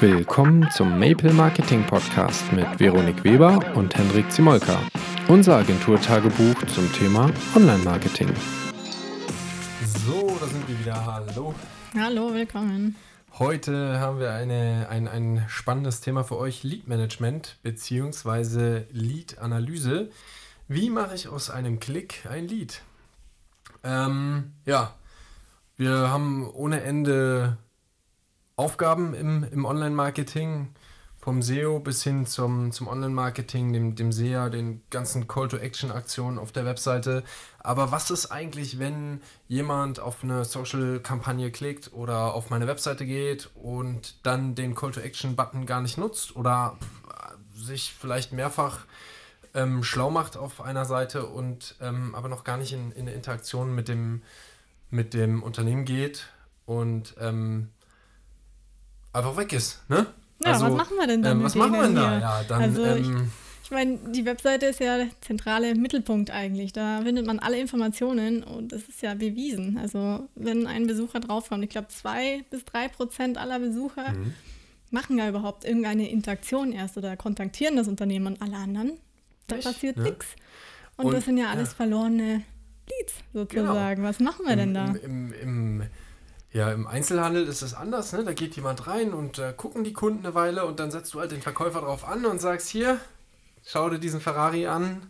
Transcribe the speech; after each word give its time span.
Willkommen 0.00 0.66
zum 0.70 0.98
Maple 0.98 1.30
Marketing 1.34 1.86
Podcast 1.86 2.50
mit 2.54 2.80
Veronik 2.80 3.22
Weber 3.22 3.76
und 3.76 3.94
Hendrik 3.94 4.32
Zimolka, 4.32 4.80
unser 5.28 5.56
Agenturtagebuch 5.58 6.54
zum 6.68 6.90
Thema 6.94 7.30
Online-Marketing. 7.54 8.28
So, 10.06 10.38
da 10.40 10.46
sind 10.46 10.66
wir 10.66 10.80
wieder. 10.80 11.04
Hallo. 11.04 11.54
Hallo, 11.94 12.32
willkommen. 12.32 12.96
Heute 13.38 14.00
haben 14.00 14.20
wir 14.20 14.32
eine, 14.32 14.86
ein, 14.88 15.06
ein 15.06 15.44
spannendes 15.48 16.00
Thema 16.00 16.24
für 16.24 16.38
euch: 16.38 16.62
Lead 16.62 16.88
Management 16.88 17.58
bzw. 17.62 18.84
Lead 18.92 19.38
Analyse. 19.38 20.08
Wie 20.66 20.88
mache 20.88 21.14
ich 21.14 21.28
aus 21.28 21.50
einem 21.50 21.78
Klick 21.78 22.26
ein 22.26 22.48
Lead? 22.48 22.80
Ähm, 23.84 24.52
ja, 24.64 24.94
wir 25.76 26.10
haben 26.10 26.48
ohne 26.50 26.80
Ende 26.84 27.58
Aufgaben 28.60 29.14
im, 29.14 29.42
im 29.50 29.64
Online-Marketing, 29.64 30.68
vom 31.16 31.40
SEO 31.40 31.80
bis 31.80 32.02
hin 32.02 32.26
zum, 32.26 32.72
zum 32.72 32.88
Online-Marketing, 32.88 33.72
dem, 33.72 33.94
dem 33.94 34.12
SEA, 34.12 34.50
den 34.50 34.82
ganzen 34.90 35.26
Call-to-Action-Aktionen 35.26 36.38
auf 36.38 36.52
der 36.52 36.66
Webseite. 36.66 37.24
Aber 37.58 37.90
was 37.90 38.10
ist 38.10 38.26
eigentlich, 38.26 38.78
wenn 38.78 39.22
jemand 39.48 39.98
auf 39.98 40.22
eine 40.22 40.44
Social-Kampagne 40.44 41.50
klickt 41.50 41.94
oder 41.94 42.34
auf 42.34 42.50
meine 42.50 42.66
Webseite 42.66 43.06
geht 43.06 43.48
und 43.54 44.26
dann 44.26 44.54
den 44.54 44.74
Call-to-Action-Button 44.74 45.64
gar 45.64 45.80
nicht 45.80 45.96
nutzt 45.96 46.36
oder 46.36 46.76
sich 47.54 47.94
vielleicht 47.98 48.34
mehrfach 48.34 48.80
ähm, 49.54 49.82
schlau 49.82 50.10
macht 50.10 50.36
auf 50.36 50.60
einer 50.60 50.84
Seite 50.84 51.24
und 51.24 51.76
ähm, 51.80 52.14
aber 52.14 52.28
noch 52.28 52.44
gar 52.44 52.58
nicht 52.58 52.74
in, 52.74 52.92
in 52.92 53.08
Interaktion 53.08 53.74
mit 53.74 53.88
dem, 53.88 54.20
mit 54.90 55.14
dem 55.14 55.42
Unternehmen 55.42 55.86
geht 55.86 56.28
und 56.66 57.14
ähm, 57.18 57.70
einfach 59.12 59.36
weg 59.36 59.52
ist, 59.52 59.80
ne? 59.88 60.06
Ja, 60.44 60.52
also, 60.52 60.66
was 60.66 60.74
machen 60.74 60.96
wir 60.98 61.06
denn 61.06 61.22
dann? 61.22 61.38
Ähm, 61.38 61.44
was 61.44 61.54
machen 61.54 61.72
wir 61.72 61.82
denn 61.82 61.94
da? 61.94 62.18
Ja, 62.18 62.42
dann, 62.48 62.62
also 62.62 62.84
ich, 62.84 63.06
ähm, 63.06 63.30
ich 63.70 63.70
meine, 63.70 63.98
die 63.98 64.24
Webseite 64.24 64.66
ist 64.66 64.80
ja 64.80 64.96
der 64.96 65.08
zentrale 65.20 65.74
Mittelpunkt 65.74 66.30
eigentlich. 66.30 66.72
Da 66.72 67.02
findet 67.02 67.26
man 67.26 67.38
alle 67.38 67.60
Informationen 67.60 68.42
und 68.42 68.72
das 68.72 68.82
ist 68.82 69.02
ja 69.02 69.14
bewiesen. 69.14 69.78
Also 69.78 70.28
wenn 70.34 70.66
ein 70.66 70.86
Besucher 70.86 71.20
draufkommt, 71.20 71.62
ich 71.62 71.70
glaube 71.70 71.88
zwei 71.88 72.42
bis 72.50 72.64
drei 72.64 72.88
Prozent 72.88 73.38
aller 73.38 73.58
Besucher 73.58 74.12
mhm. 74.12 74.34
machen 74.90 75.18
ja 75.18 75.28
überhaupt 75.28 75.64
irgendeine 75.64 76.10
Interaktion 76.10 76.72
erst 76.72 76.96
oder 76.96 77.16
kontaktieren 77.16 77.76
das 77.76 77.86
Unternehmen 77.86 78.26
und 78.26 78.42
alle 78.42 78.56
anderen. 78.56 78.92
Da 79.46 79.56
Echt? 79.56 79.66
passiert 79.66 79.98
ja. 79.98 80.04
nichts. 80.04 80.26
Und, 80.96 81.06
und, 81.06 81.12
das 81.12 81.26
sind 81.26 81.36
ja 81.36 81.50
alles 81.50 81.70
ja. 81.70 81.74
verlorene 81.76 82.42
Leads 82.88 83.14
sozusagen. 83.32 83.96
Genau. 83.96 84.08
Was 84.08 84.20
machen 84.20 84.46
wir 84.46 84.56
denn 84.56 84.74
da? 84.74 84.86
Im, 84.86 85.32
im, 85.32 85.80
im 85.80 85.82
ja, 86.52 86.72
im 86.72 86.86
Einzelhandel 86.86 87.46
ist 87.46 87.62
es 87.62 87.74
anders, 87.74 88.12
ne? 88.12 88.24
Da 88.24 88.32
geht 88.32 88.56
jemand 88.56 88.86
rein 88.88 89.12
und 89.12 89.38
äh, 89.38 89.54
gucken 89.56 89.84
die 89.84 89.92
Kunden 89.92 90.24
eine 90.24 90.34
Weile 90.34 90.64
und 90.64 90.80
dann 90.80 90.90
setzt 90.90 91.14
du 91.14 91.20
halt 91.20 91.30
den 91.30 91.42
Verkäufer 91.42 91.80
drauf 91.80 92.06
an 92.06 92.26
und 92.26 92.40
sagst, 92.40 92.68
hier, 92.68 92.98
schau 93.64 93.88
dir 93.88 94.00
diesen 94.00 94.20
Ferrari 94.20 94.66
an, 94.66 95.06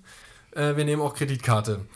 äh, 0.52 0.76
wir 0.76 0.84
nehmen 0.84 1.00
auch 1.00 1.14
Kreditkarte. 1.14 1.86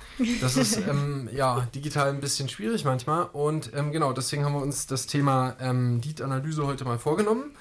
Das 0.41 0.57
ist 0.57 0.77
ähm, 0.89 1.29
ja 1.33 1.69
digital 1.75 2.09
ein 2.09 2.21
bisschen 2.21 2.49
schwierig 2.49 2.85
manchmal 2.85 3.25
und 3.33 3.73
ähm, 3.75 3.93
genau, 3.93 4.15
deswegen 4.15 4.47
haben 4.47 4.55
wir 4.55 4.63
uns 4.63 4.87
das 4.87 5.07
Thema 5.07 5.57
ähm, 5.61 6.01
Lead-Analyse 6.01 6.67
heute 6.67 6.85
mal 6.85 6.99
vorgenommen 6.99 7.55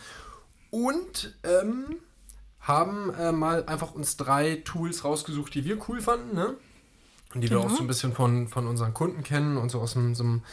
und 0.71 1.35
ähm, 1.43 1.97
haben 2.61 3.13
äh, 3.15 3.33
mal 3.33 3.65
einfach 3.65 3.93
uns 3.93 4.15
drei 4.15 4.61
Tools 4.63 5.03
rausgesucht, 5.03 5.53
die 5.53 5.65
wir 5.65 5.77
cool 5.89 5.99
fanden, 6.01 6.33
ne? 6.33 6.55
Und 7.35 7.41
die 7.41 7.49
genau. 7.49 7.61
wir 7.61 7.67
auch 7.67 7.75
so 7.75 7.83
ein 7.83 7.87
bisschen 7.87 8.13
von, 8.13 8.47
von 8.47 8.67
unseren 8.67 8.93
Kunden 8.93 9.23
kennen 9.23 9.57
und 9.57 9.69
so 9.69 9.81
aus 9.81 9.93
dem, 9.93 10.15
so 10.15 10.23
einem 10.23 10.43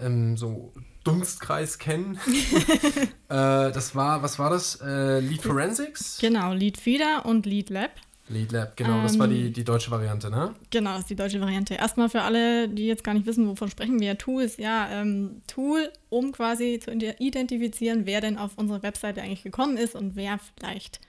ähm, 0.00 0.36
so 0.36 0.72
Dunstkreis 1.04 1.78
kennen. 1.78 2.18
äh, 2.28 3.06
das 3.28 3.94
war, 3.94 4.22
was 4.22 4.38
war 4.38 4.50
das? 4.50 4.80
Äh, 4.80 5.20
Lead 5.20 5.42
Forensics? 5.42 6.18
Genau, 6.20 6.52
Lead 6.52 6.78
Feeder 6.78 7.24
und 7.24 7.46
Lead 7.46 7.70
Lab. 7.70 7.92
Lead 8.28 8.50
Lab, 8.50 8.76
genau, 8.76 8.96
ähm, 8.96 9.02
das 9.04 9.18
war 9.18 9.28
die, 9.28 9.52
die 9.52 9.62
deutsche 9.62 9.90
Variante, 9.92 10.30
ne? 10.30 10.52
Genau, 10.70 10.92
das 10.92 11.00
ist 11.00 11.10
die 11.10 11.16
deutsche 11.16 11.40
Variante. 11.40 11.74
Erstmal 11.74 12.08
für 12.08 12.22
alle, 12.22 12.68
die 12.68 12.86
jetzt 12.86 13.04
gar 13.04 13.14
nicht 13.14 13.26
wissen, 13.26 13.46
wovon 13.46 13.70
sprechen 13.70 14.00
wir. 14.00 14.18
Tool 14.18 14.42
ist 14.42 14.58
ja 14.58 14.88
ähm, 14.90 15.42
Tool, 15.46 15.92
um 16.08 16.32
quasi 16.32 16.80
zu 16.82 16.90
identifizieren, 16.92 18.04
wer 18.04 18.20
denn 18.20 18.36
auf 18.36 18.52
unsere 18.56 18.82
Webseite 18.82 19.22
eigentlich 19.22 19.44
gekommen 19.44 19.76
ist 19.76 19.94
und 19.94 20.16
wer 20.16 20.40
vielleicht 20.58 21.00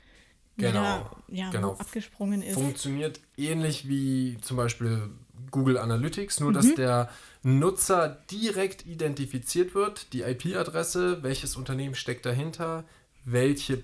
genau, 0.58 0.70
wieder, 0.70 1.12
ja, 1.30 1.50
genau. 1.50 1.72
abgesprungen 1.72 2.44
ist. 2.44 2.54
Funktioniert 2.54 3.20
ähnlich 3.36 3.88
wie 3.88 4.38
zum 4.42 4.58
Beispiel 4.58 5.10
Google 5.52 5.78
Analytics, 5.78 6.40
nur 6.40 6.50
mhm. 6.50 6.54
dass 6.54 6.76
der 6.76 7.10
Nutzer 7.44 8.18
direkt 8.32 8.86
identifiziert 8.86 9.76
wird, 9.76 10.14
die 10.14 10.22
IP-Adresse, 10.22 11.24
welches 11.24 11.56
Unternehmen 11.56 11.96
steckt 11.96 12.26
dahinter, 12.26 12.84
welche, 13.26 13.84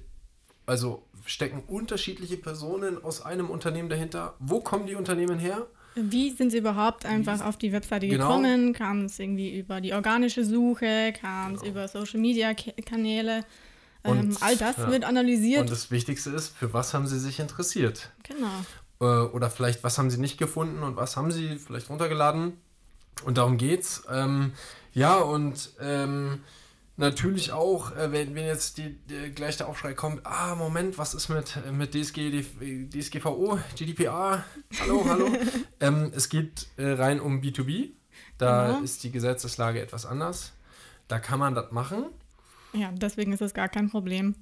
also 0.66 1.04
stecken 1.26 1.64
unterschiedliche 1.68 2.38
Personen 2.38 3.04
aus 3.04 3.22
einem 3.22 3.50
Unternehmen 3.50 3.90
dahinter, 3.90 4.36
wo 4.40 4.60
kommen 4.60 4.88
die 4.88 4.96
Unternehmen 4.96 5.40
her? 5.40 5.68
Wie 5.96 6.32
sind 6.32 6.50
sie 6.50 6.58
überhaupt 6.58 7.06
einfach 7.06 7.46
auf 7.46 7.58
die 7.58 7.72
Webseite 7.72 8.08
genau. 8.08 8.28
gekommen? 8.28 8.74
Kam 8.74 9.06
es 9.06 9.20
irgendwie 9.20 9.58
über 9.58 9.80
die 9.80 9.94
organische 9.94 10.44
Suche? 10.44 11.14
Kam 11.14 11.54
es 11.54 11.62
genau. 11.62 11.72
über 11.72 11.88
Social 11.88 12.20
Media 12.20 12.54
Kanäle? 12.54 13.46
Ähm, 14.04 14.36
all 14.42 14.58
das 14.58 14.78
ja. 14.78 14.92
wird 14.92 15.06
analysiert. 15.06 15.62
Und 15.62 15.72
das 15.72 15.92
Wichtigste 15.92 16.32
ist, 16.32 16.50
für 16.50 16.74
was 16.74 16.94
haben 16.94 17.08
sie 17.08 17.20
sich 17.20 17.40
interessiert? 17.40 18.12
Genau. 18.24 18.66
Äh, 19.04 19.26
oder 19.34 19.50
vielleicht, 19.50 19.84
was 19.84 19.98
haben 19.98 20.10
sie 20.10 20.20
nicht 20.20 20.38
gefunden 20.38 20.82
und 20.82 20.96
was 20.96 21.18
haben 21.18 21.32
sie 21.32 21.58
vielleicht 21.58 21.90
runtergeladen? 21.90 22.54
Und 23.26 23.38
darum 23.38 23.58
geht's. 23.58 24.04
Ähm, 24.10 24.54
ja, 24.94 25.18
und 25.18 25.72
ähm, 25.82 26.40
natürlich 26.98 27.52
auch, 27.52 27.96
äh, 27.96 28.12
wenn, 28.12 28.34
wenn 28.36 28.46
jetzt 28.46 28.78
die, 28.78 28.98
die, 29.10 29.32
gleich 29.32 29.58
der 29.58 29.68
Aufschrei 29.68 29.94
kommt, 29.94 30.26
ah, 30.26 30.56
Moment, 30.56 30.98
was 30.98 31.14
ist 31.14 31.30
mit, 31.30 31.60
mit 31.72 31.94
DSG, 31.94 32.44
DSGVO, 32.90 33.60
GDPR? 33.76 34.44
Hallo, 34.80 35.06
hallo. 35.08 35.30
ähm, 35.80 36.12
es 36.16 36.30
geht 36.30 36.68
äh, 36.78 36.92
rein 36.92 37.20
um 37.20 37.42
B2B. 37.42 37.92
Da 38.38 38.68
genau. 38.68 38.82
ist 38.82 39.04
die 39.04 39.12
Gesetzeslage 39.12 39.82
etwas 39.82 40.06
anders. 40.06 40.54
Da 41.08 41.20
kann 41.20 41.40
man 41.40 41.56
das 41.56 41.72
machen. 41.72 42.06
Ja, 42.74 42.92
deswegen 42.92 43.34
ist 43.34 43.42
es 43.42 43.54
gar 43.54 43.70
kein 43.70 43.90
Problem. 43.90 44.36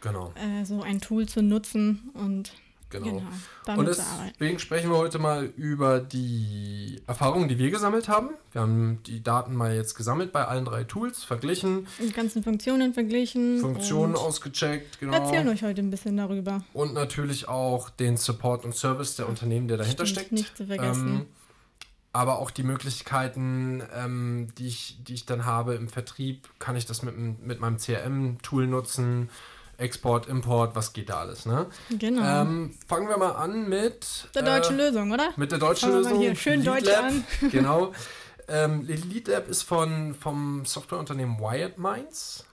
Genau. 0.00 0.32
Äh, 0.36 0.64
so 0.64 0.82
ein 0.82 1.00
Tool 1.00 1.26
zu 1.26 1.42
nutzen 1.42 2.10
und 2.14 2.52
Genau. 3.02 3.22
genau 3.64 3.78
und 3.78 3.86
deswegen 3.86 4.58
sprechen 4.58 4.90
wir 4.90 4.96
heute 4.96 5.18
mal 5.18 5.44
über 5.56 6.00
die 6.00 7.00
Erfahrungen, 7.06 7.48
die 7.48 7.58
wir 7.58 7.70
gesammelt 7.70 8.08
haben. 8.08 8.30
Wir 8.52 8.60
haben 8.60 9.02
die 9.06 9.22
Daten 9.22 9.54
mal 9.54 9.74
jetzt 9.74 9.94
gesammelt 9.94 10.32
bei 10.32 10.44
allen 10.44 10.64
drei 10.64 10.84
Tools, 10.84 11.24
verglichen. 11.24 11.86
Die 12.00 12.12
ganzen 12.12 12.42
Funktionen 12.42 12.94
verglichen. 12.94 13.58
Funktionen 13.58 14.14
ausgecheckt, 14.14 15.00
genau. 15.00 15.12
Erzählen 15.14 15.48
euch 15.48 15.62
heute 15.62 15.80
ein 15.80 15.90
bisschen 15.90 16.16
darüber. 16.16 16.62
Und 16.72 16.94
natürlich 16.94 17.48
auch 17.48 17.90
den 17.90 18.16
Support 18.16 18.64
und 18.64 18.74
Service 18.74 19.16
der 19.16 19.28
Unternehmen, 19.28 19.68
der 19.68 19.76
dahinter 19.76 20.06
Stimmt, 20.06 20.18
steckt. 20.18 20.32
Nicht 20.32 20.56
zu 20.56 20.66
vergessen. 20.66 21.08
Ähm, 21.08 21.26
aber 22.14 22.38
auch 22.38 22.52
die 22.52 22.62
Möglichkeiten, 22.62 23.82
ähm, 23.92 24.48
die, 24.56 24.68
ich, 24.68 24.98
die 25.02 25.14
ich 25.14 25.26
dann 25.26 25.44
habe 25.44 25.74
im 25.74 25.88
Vertrieb, 25.88 26.48
kann 26.60 26.76
ich 26.76 26.86
das 26.86 27.02
mit, 27.02 27.18
mit 27.18 27.58
meinem 27.58 27.78
CRM-Tool 27.78 28.68
nutzen 28.68 29.30
Export, 29.78 30.26
Import, 30.26 30.74
was 30.74 30.92
geht 30.92 31.08
da 31.08 31.20
alles, 31.20 31.46
ne? 31.46 31.66
Genau. 31.90 32.22
Ähm, 32.22 32.74
fangen 32.86 33.08
wir 33.08 33.16
mal 33.16 33.32
an 33.32 33.68
mit 33.68 34.28
der 34.34 34.42
deutschen 34.42 34.78
äh, 34.78 34.86
Lösung, 34.86 35.12
oder? 35.12 35.30
Mit 35.36 35.52
der 35.52 35.58
deutschen 35.58 35.90
fangen 35.90 36.02
Lösung. 36.04 36.20
hier 36.20 36.36
schön 36.36 36.60
Lead 36.60 36.66
Deutsch 36.66 36.86
Lab. 36.86 37.04
an. 37.04 37.24
genau. 37.50 37.92
Ähm, 38.48 38.82
Lead 38.86 39.28
Lab 39.28 39.48
ist 39.48 39.62
von, 39.62 40.14
vom 40.14 40.64
Softwareunternehmen 40.64 41.38
Wired 41.38 41.78
Minds. 41.78 42.44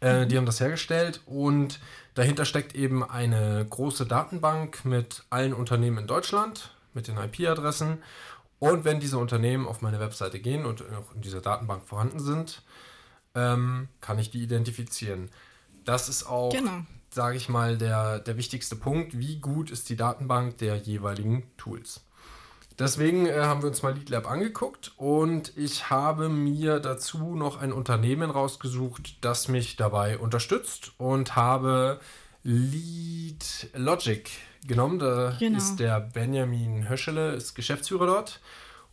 Äh. 0.00 0.26
Die 0.26 0.36
haben 0.36 0.46
das 0.46 0.60
hergestellt 0.60 1.20
und 1.26 1.80
dahinter 2.14 2.44
steckt 2.44 2.74
eben 2.74 3.08
eine 3.08 3.66
große 3.68 4.06
Datenbank 4.06 4.84
mit 4.84 5.24
allen 5.30 5.54
Unternehmen 5.54 5.98
in 5.98 6.06
Deutschland, 6.06 6.70
mit 6.94 7.08
den 7.08 7.16
IP-Adressen. 7.16 8.02
Und 8.58 8.84
wenn 8.84 8.98
diese 8.98 9.18
Unternehmen 9.18 9.66
auf 9.66 9.82
meine 9.82 10.00
Webseite 10.00 10.40
gehen 10.40 10.66
und 10.66 10.82
auch 10.82 11.14
in 11.14 11.20
dieser 11.20 11.40
Datenbank 11.40 11.86
vorhanden 11.86 12.18
sind, 12.18 12.62
ähm, 13.34 13.88
kann 14.00 14.18
ich 14.18 14.30
die 14.30 14.42
identifizieren. 14.42 15.30
Das 15.88 16.10
ist 16.10 16.24
auch, 16.26 16.52
genau. 16.52 16.82
sage 17.08 17.38
ich 17.38 17.48
mal, 17.48 17.78
der, 17.78 18.18
der 18.18 18.36
wichtigste 18.36 18.76
Punkt. 18.76 19.18
Wie 19.18 19.40
gut 19.40 19.70
ist 19.70 19.88
die 19.88 19.96
Datenbank 19.96 20.58
der 20.58 20.76
jeweiligen 20.76 21.44
Tools? 21.56 22.02
Deswegen 22.78 23.24
äh, 23.24 23.40
haben 23.40 23.62
wir 23.62 23.70
uns 23.70 23.82
mal 23.82 23.94
LeadLab 23.94 24.30
angeguckt 24.30 24.92
und 24.98 25.56
ich 25.56 25.88
habe 25.88 26.28
mir 26.28 26.78
dazu 26.78 27.34
noch 27.34 27.62
ein 27.62 27.72
Unternehmen 27.72 28.30
rausgesucht, 28.30 29.16
das 29.24 29.48
mich 29.48 29.76
dabei 29.76 30.18
unterstützt 30.18 30.92
und 30.98 31.36
habe 31.36 32.00
Lead 32.42 33.70
Logic 33.74 34.30
genommen. 34.66 34.98
Da 34.98 35.38
genau. 35.38 35.56
ist 35.56 35.76
der 35.76 36.00
Benjamin 36.00 36.90
Höschele, 36.90 37.32
ist 37.32 37.54
Geschäftsführer 37.54 38.04
dort. 38.04 38.40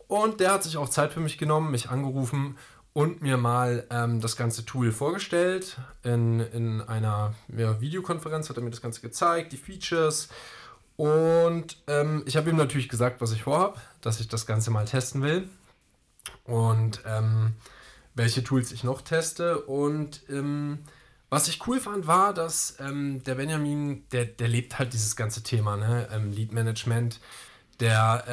Und 0.08 0.40
der 0.40 0.52
hat 0.52 0.62
sich 0.62 0.78
auch 0.78 0.88
Zeit 0.88 1.12
für 1.12 1.20
mich 1.20 1.36
genommen, 1.36 1.70
mich 1.70 1.90
angerufen 1.90 2.56
und 2.96 3.20
mir 3.20 3.36
mal 3.36 3.84
ähm, 3.90 4.22
das 4.22 4.36
ganze 4.36 4.64
Tool 4.64 4.90
vorgestellt. 4.90 5.76
In, 6.02 6.40
in 6.40 6.80
einer 6.80 7.34
ja, 7.54 7.78
Videokonferenz 7.78 8.48
hat 8.48 8.56
er 8.56 8.62
mir 8.62 8.70
das 8.70 8.80
Ganze 8.80 9.02
gezeigt, 9.02 9.52
die 9.52 9.58
Features. 9.58 10.30
Und 10.96 11.76
ähm, 11.88 12.22
ich 12.24 12.38
habe 12.38 12.48
ihm 12.48 12.56
natürlich 12.56 12.88
gesagt, 12.88 13.20
was 13.20 13.32
ich 13.32 13.42
vorhabe, 13.42 13.78
dass 14.00 14.18
ich 14.18 14.28
das 14.28 14.46
Ganze 14.46 14.70
mal 14.70 14.86
testen 14.86 15.20
will. 15.20 15.46
Und 16.44 17.02
ähm, 17.04 17.52
welche 18.14 18.42
Tools 18.42 18.72
ich 18.72 18.82
noch 18.82 19.02
teste. 19.02 19.60
Und 19.60 20.22
ähm, 20.30 20.78
Was 21.28 21.48
ich 21.48 21.66
cool 21.66 21.80
fand, 21.80 22.06
war, 22.06 22.32
dass 22.32 22.76
ähm, 22.78 23.22
der 23.24 23.34
Benjamin, 23.34 24.04
der, 24.12 24.26
der 24.26 24.48
lebt 24.48 24.78
halt 24.78 24.92
dieses 24.92 25.16
ganze 25.16 25.42
Thema, 25.42 25.76
ne? 25.76 26.08
Ähm, 26.12 26.32
Lead 26.32 26.52
Management. 26.52 27.20
Der, 27.80 28.24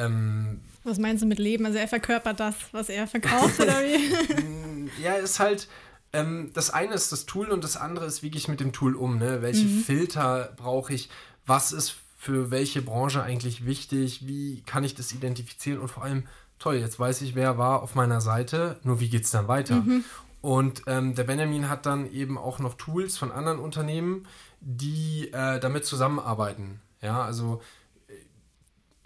Was 0.84 0.98
meinst 0.98 1.22
du 1.22 1.26
mit 1.26 1.38
Leben? 1.38 1.64
Also 1.66 1.78
er 1.78 1.88
verkörpert 1.88 2.38
das, 2.40 2.54
was 2.72 2.88
er 2.88 3.06
verkauft, 3.06 3.58
oder 3.60 3.80
wie? 3.80 4.90
ja, 5.02 5.14
ist 5.14 5.40
halt, 5.40 5.68
ähm, 6.12 6.50
das 6.54 6.70
eine 6.70 6.94
ist 6.94 7.10
das 7.10 7.26
Tool 7.26 7.48
und 7.50 7.64
das 7.64 7.76
andere 7.76 8.04
ist, 8.06 8.22
wie 8.22 8.30
gehe 8.30 8.38
ich 8.38 8.48
mit 8.48 8.60
dem 8.60 8.72
Tool 8.72 8.94
um, 8.94 9.18
ne? 9.18 9.42
Welche 9.42 9.64
Mhm. 9.66 9.80
Filter 9.82 10.52
brauche 10.56 10.92
ich? 10.92 11.08
Was 11.46 11.72
ist 11.72 11.96
für 12.18 12.50
welche 12.50 12.82
Branche 12.82 13.22
eigentlich 13.22 13.66
wichtig? 13.66 14.26
Wie 14.26 14.62
kann 14.62 14.84
ich 14.84 14.94
das 14.94 15.12
identifizieren? 15.12 15.78
Und 15.80 15.88
vor 15.88 16.04
allem, 16.04 16.24
toll, 16.58 16.76
jetzt 16.76 16.98
weiß 16.98 17.22
ich, 17.22 17.34
wer 17.34 17.58
war 17.58 17.82
auf 17.82 17.94
meiner 17.94 18.20
Seite, 18.20 18.78
nur 18.82 19.00
wie 19.00 19.08
geht 19.08 19.24
es 19.24 19.30
dann 19.30 19.48
weiter? 19.48 19.76
Mhm. 19.76 20.04
Und 20.40 20.82
ähm, 20.86 21.14
der 21.14 21.24
Benjamin 21.24 21.68
hat 21.70 21.86
dann 21.86 22.10
eben 22.12 22.36
auch 22.38 22.58
noch 22.58 22.74
Tools 22.74 23.16
von 23.16 23.32
anderen 23.32 23.58
Unternehmen, 23.58 24.26
die 24.60 25.30
äh, 25.32 25.58
damit 25.58 25.86
zusammenarbeiten. 25.86 26.80
Ja, 27.00 27.22
also 27.22 27.60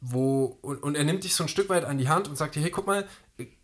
wo, 0.00 0.58
und, 0.62 0.82
und 0.82 0.94
er 0.94 1.04
nimmt 1.04 1.24
dich 1.24 1.34
so 1.34 1.44
ein 1.44 1.48
Stück 1.48 1.68
weit 1.68 1.84
an 1.84 1.98
die 1.98 2.08
Hand 2.08 2.28
und 2.28 2.36
sagt 2.36 2.54
dir, 2.54 2.60
hey, 2.60 2.70
guck 2.70 2.86
mal, 2.86 3.06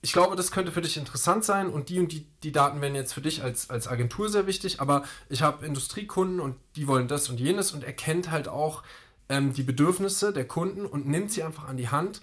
ich 0.02 0.12
glaube, 0.12 0.36
das 0.36 0.50
könnte 0.50 0.72
für 0.72 0.80
dich 0.80 0.96
interessant 0.96 1.44
sein 1.44 1.68
und 1.68 1.88
die 1.88 1.98
und 1.98 2.12
die, 2.12 2.26
die 2.42 2.52
Daten 2.52 2.80
wären 2.80 2.94
jetzt 2.94 3.12
für 3.12 3.20
dich 3.20 3.42
als, 3.42 3.70
als 3.70 3.88
Agentur 3.88 4.28
sehr 4.28 4.46
wichtig, 4.46 4.80
aber 4.80 5.04
ich 5.28 5.42
habe 5.42 5.66
Industriekunden 5.66 6.40
und 6.40 6.56
die 6.76 6.86
wollen 6.86 7.08
das 7.08 7.28
und 7.28 7.40
jenes 7.40 7.72
und 7.72 7.82
er 7.82 7.92
kennt 7.92 8.30
halt 8.30 8.48
auch 8.48 8.82
ähm, 9.28 9.52
die 9.52 9.62
Bedürfnisse 9.62 10.32
der 10.32 10.46
Kunden 10.46 10.86
und 10.86 11.06
nimmt 11.06 11.32
sie 11.32 11.42
einfach 11.42 11.66
an 11.66 11.76
die 11.76 11.88
Hand 11.88 12.20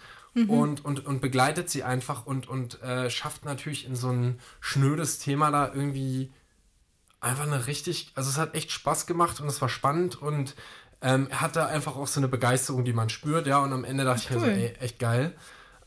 und, 0.47 0.85
und, 0.85 1.05
und 1.05 1.19
begleitet 1.19 1.69
sie 1.69 1.83
einfach 1.83 2.25
und, 2.25 2.47
und 2.47 2.81
äh, 2.81 3.09
schafft 3.09 3.43
natürlich 3.43 3.85
in 3.85 3.97
so 3.97 4.09
ein 4.09 4.39
schnödes 4.61 5.19
Thema 5.19 5.51
da 5.51 5.73
irgendwie 5.73 6.31
einfach 7.19 7.45
eine 7.45 7.67
richtig, 7.67 8.11
also 8.15 8.29
es 8.29 8.37
hat 8.37 8.55
echt 8.55 8.71
Spaß 8.71 9.07
gemacht 9.07 9.41
und 9.41 9.47
es 9.47 9.61
war 9.61 9.67
spannend 9.67 10.21
und 10.21 10.55
ähm, 11.01 11.27
er 11.29 11.41
hat 11.41 11.55
da 11.55 11.65
einfach 11.67 11.95
auch 11.95 12.07
so 12.07 12.19
eine 12.19 12.27
Begeisterung, 12.27 12.85
die 12.85 12.93
man 12.93 13.09
spürt, 13.09 13.47
ja, 13.47 13.59
und 13.59 13.73
am 13.73 13.83
Ende 13.83 14.03
dachte 14.03 14.21
ich 14.23 14.29
mir 14.29 14.39
so, 14.39 14.45
Cool. 14.45 14.51
ey, 14.51 14.73
echt 14.79 14.99
geil. 14.99 15.33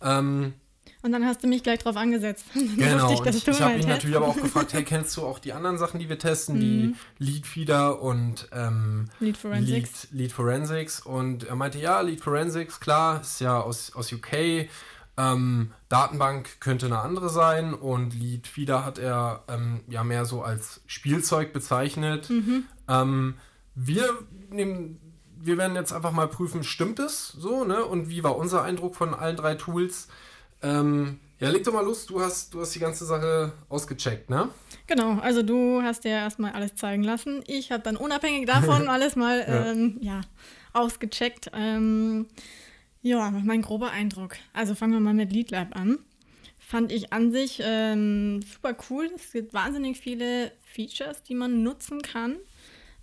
Ähm, 0.02 0.55
Und 1.02 1.12
dann 1.12 1.25
hast 1.25 1.43
du 1.43 1.46
mich 1.46 1.62
gleich 1.62 1.78
drauf 1.81 1.96
angesetzt. 1.96 2.44
Genau, 2.76 3.12
ich, 3.12 3.34
ich 3.34 3.46
mal 3.46 3.61
habe 3.61 3.78
ihn 3.78 3.88
natürlich 3.88 4.16
aber 4.16 4.26
auch 4.26 4.37
gefragt, 4.40 4.72
hey, 4.75 4.84
kennst 4.84 5.16
du 5.16 5.22
auch 5.22 5.38
die 5.38 5.52
anderen 5.52 5.78
Sachen, 5.78 6.00
die 6.00 6.08
wir 6.08 6.19
testen, 6.19 6.58
die 6.61 6.94
Leadfeeder 7.19 8.00
und 8.02 8.49
ähm, 8.52 9.06
Lead 9.20 9.37
Forensics. 9.37 10.08
Lead, 10.11 10.20
Lead 10.20 10.32
Forensics? 10.32 11.00
Und 11.00 11.44
er 11.44 11.56
meinte, 11.56 11.78
ja, 11.78 12.00
Lead 12.00 12.20
Forensics, 12.20 12.81
klar, 12.81 13.20
ist 13.20 13.40
ja 13.40 13.60
aus, 13.60 13.94
aus 13.94 14.12
UK. 14.12 14.69
Ähm, 15.17 15.70
Datenbank 15.88 16.60
könnte 16.60 16.87
eine 16.87 16.99
andere 16.99 17.28
sein 17.31 17.72
und 17.72 18.14
Leadfeeder 18.14 18.84
hat 18.84 18.99
er 18.99 19.44
ähm, 19.49 19.84
ja 19.88 20.02
mehr 20.02 20.25
so 20.25 20.43
als 20.43 20.81
Spielzeug 20.87 21.52
bezeichnet. 21.52 22.28
Ähm, 22.88 23.34
wir 23.76 24.08
nehmen, 24.50 25.00
wir 25.46 25.58
werden 25.58 25.75
jetzt 25.76 25.93
einfach 25.93 26.12
mal 26.12 26.29
prüfen, 26.29 26.64
stimmt 26.64 26.99
es 26.99 27.29
so, 27.29 27.64
ne? 27.64 27.85
Und 27.85 28.08
wie 28.08 28.23
war 28.25 28.37
unser 28.37 28.62
Eindruck 28.62 28.96
von 28.96 29.14
allen 29.14 29.37
drei 29.37 29.55
Tools? 29.55 30.08
Ähm, 30.62 31.19
ja, 31.41 31.50
leg 31.50 31.64
doch 31.64 31.73
mal 31.73 31.85
los, 31.85 32.06
du 32.06 32.20
hast, 32.20 32.55
du 32.55 32.61
hast 32.61 32.75
die 32.75 32.79
ganze 32.79 33.05
Sache 33.05 33.52
ausgecheckt, 33.69 34.31
ne? 34.31 34.49
Genau, 34.87 35.19
also 35.20 35.43
du 35.43 35.82
hast 35.82 36.05
dir 36.05 36.11
erstmal 36.11 36.52
alles 36.52 36.75
zeigen 36.76 37.02
lassen. 37.02 37.43
Ich 37.46 37.73
habe 37.73 37.82
dann 37.82 37.96
unabhängig 37.96 38.46
davon 38.46 38.88
alles 38.88 39.17
mal 39.17 39.41
Ja. 39.41 39.67
ähm, 39.67 39.99
ja, 40.00 40.20
ausgecheckt. 40.73 41.50
Ähm, 41.55 42.26
ja, 43.02 43.31
mein 43.31 43.62
grober 43.62 43.91
Eindruck. 43.91 44.37
Also 44.55 44.75
fangen 44.75 44.93
wir 44.94 45.00
mal 45.00 45.12
mit 45.14 45.32
Lead 45.32 45.50
Lab 45.50 45.76
an. 45.76 45.99
Fand 46.58 46.91
ich 46.91 47.12
an 47.12 47.31
sich 47.32 47.61
ähm, 47.62 48.41
super 48.43 48.75
cool. 48.88 49.11
Es 49.14 49.32
gibt 49.32 49.52
wahnsinnig 49.52 49.99
viele 49.99 50.52
Features, 50.64 51.23
die 51.23 51.35
man 51.35 51.62
nutzen 51.62 52.00
kann. 52.00 52.37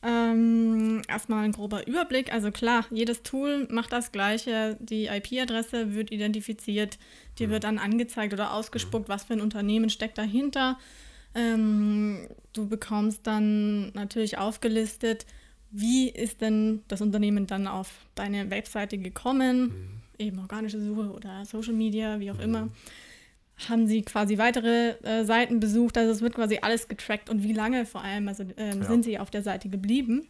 Ähm, 0.03 1.03
erstmal 1.07 1.45
ein 1.45 1.51
grober 1.51 1.87
Überblick. 1.87 2.33
Also 2.33 2.51
klar, 2.51 2.85
jedes 2.89 3.21
Tool 3.21 3.67
macht 3.69 3.93
das 3.93 4.11
gleiche. 4.11 4.77
Die 4.79 5.05
IP-Adresse 5.05 5.93
wird 5.93 6.11
identifiziert, 6.11 6.97
die 7.37 7.49
wird 7.49 7.65
dann 7.65 7.77
angezeigt 7.77 8.33
oder 8.33 8.53
ausgespuckt, 8.53 9.09
was 9.09 9.25
für 9.25 9.33
ein 9.33 9.41
Unternehmen 9.41 9.89
steckt 9.89 10.17
dahinter. 10.17 10.79
Ähm, 11.35 12.27
du 12.53 12.67
bekommst 12.67 13.27
dann 13.27 13.91
natürlich 13.93 14.37
aufgelistet, 14.37 15.25
wie 15.69 16.09
ist 16.09 16.41
denn 16.41 16.81
das 16.87 17.01
Unternehmen 17.01 17.47
dann 17.47 17.67
auf 17.67 17.91
deine 18.15 18.49
Webseite 18.49 18.97
gekommen, 18.97 20.01
eben 20.17 20.39
organische 20.39 20.81
Suche 20.81 21.11
oder 21.11 21.45
Social 21.45 21.73
Media, 21.73 22.19
wie 22.19 22.31
auch 22.31 22.39
immer. 22.39 22.69
Haben 23.69 23.87
sie 23.87 24.01
quasi 24.01 24.37
weitere 24.37 24.91
äh, 25.03 25.23
Seiten 25.25 25.59
besucht, 25.59 25.97
also 25.97 26.11
es 26.11 26.21
wird 26.21 26.33
quasi 26.35 26.59
alles 26.61 26.87
getrackt 26.87 27.29
und 27.29 27.43
wie 27.43 27.53
lange 27.53 27.85
vor 27.85 28.01
allem, 28.03 28.27
also 28.27 28.43
ähm, 28.57 28.81
Ja. 28.81 28.87
sind 28.87 29.03
sie 29.03 29.19
auf 29.19 29.29
der 29.29 29.43
Seite 29.43 29.69
geblieben. 29.69 30.27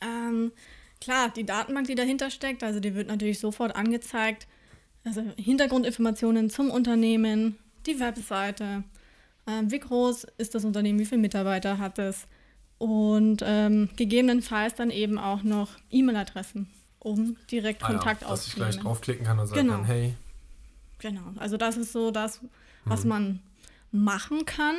Ähm, 0.00 0.52
klar, 1.00 1.30
die 1.34 1.44
Datenbank, 1.46 1.86
die 1.86 1.94
dahinter 1.94 2.30
steckt, 2.30 2.62
also 2.62 2.80
die 2.80 2.94
wird 2.94 3.08
natürlich 3.08 3.38
sofort 3.38 3.74
angezeigt. 3.76 4.46
Also 5.04 5.22
Hintergrundinformationen 5.36 6.50
zum 6.50 6.70
Unternehmen, 6.70 7.56
die 7.86 8.00
Webseite, 8.00 8.84
ähm, 9.46 9.70
wie 9.70 9.78
groß 9.78 10.26
ist 10.38 10.54
das 10.54 10.64
Unternehmen, 10.64 10.98
wie 10.98 11.04
viele 11.04 11.20
Mitarbeiter 11.20 11.78
hat 11.78 11.98
es 11.98 12.26
und 12.78 13.42
ähm, 13.44 13.90
gegebenenfalls 13.96 14.74
dann 14.74 14.90
eben 14.90 15.18
auch 15.18 15.42
noch 15.42 15.70
E-Mail-Adressen, 15.90 16.68
um 16.98 17.36
direkt 17.50 17.82
Ah 17.82 17.88
ja, 17.92 17.96
Kontakt 17.98 18.22
dass 18.28 18.46
ich 18.46 18.54
gleich 18.54 18.68
aufzunehmen. 18.68 18.84
draufklicken 18.84 19.26
kann 19.26 19.38
und 19.38 19.46
sagen 19.46 19.60
Genau. 19.60 19.76
kann, 19.78 19.84
hey, 19.84 20.14
Genau, 21.04 21.32
also 21.36 21.58
das 21.58 21.76
ist 21.76 21.92
so 21.92 22.10
das, 22.10 22.40
was 22.86 23.02
Mhm. 23.04 23.08
man 23.10 23.40
machen 23.92 24.46
kann. 24.46 24.76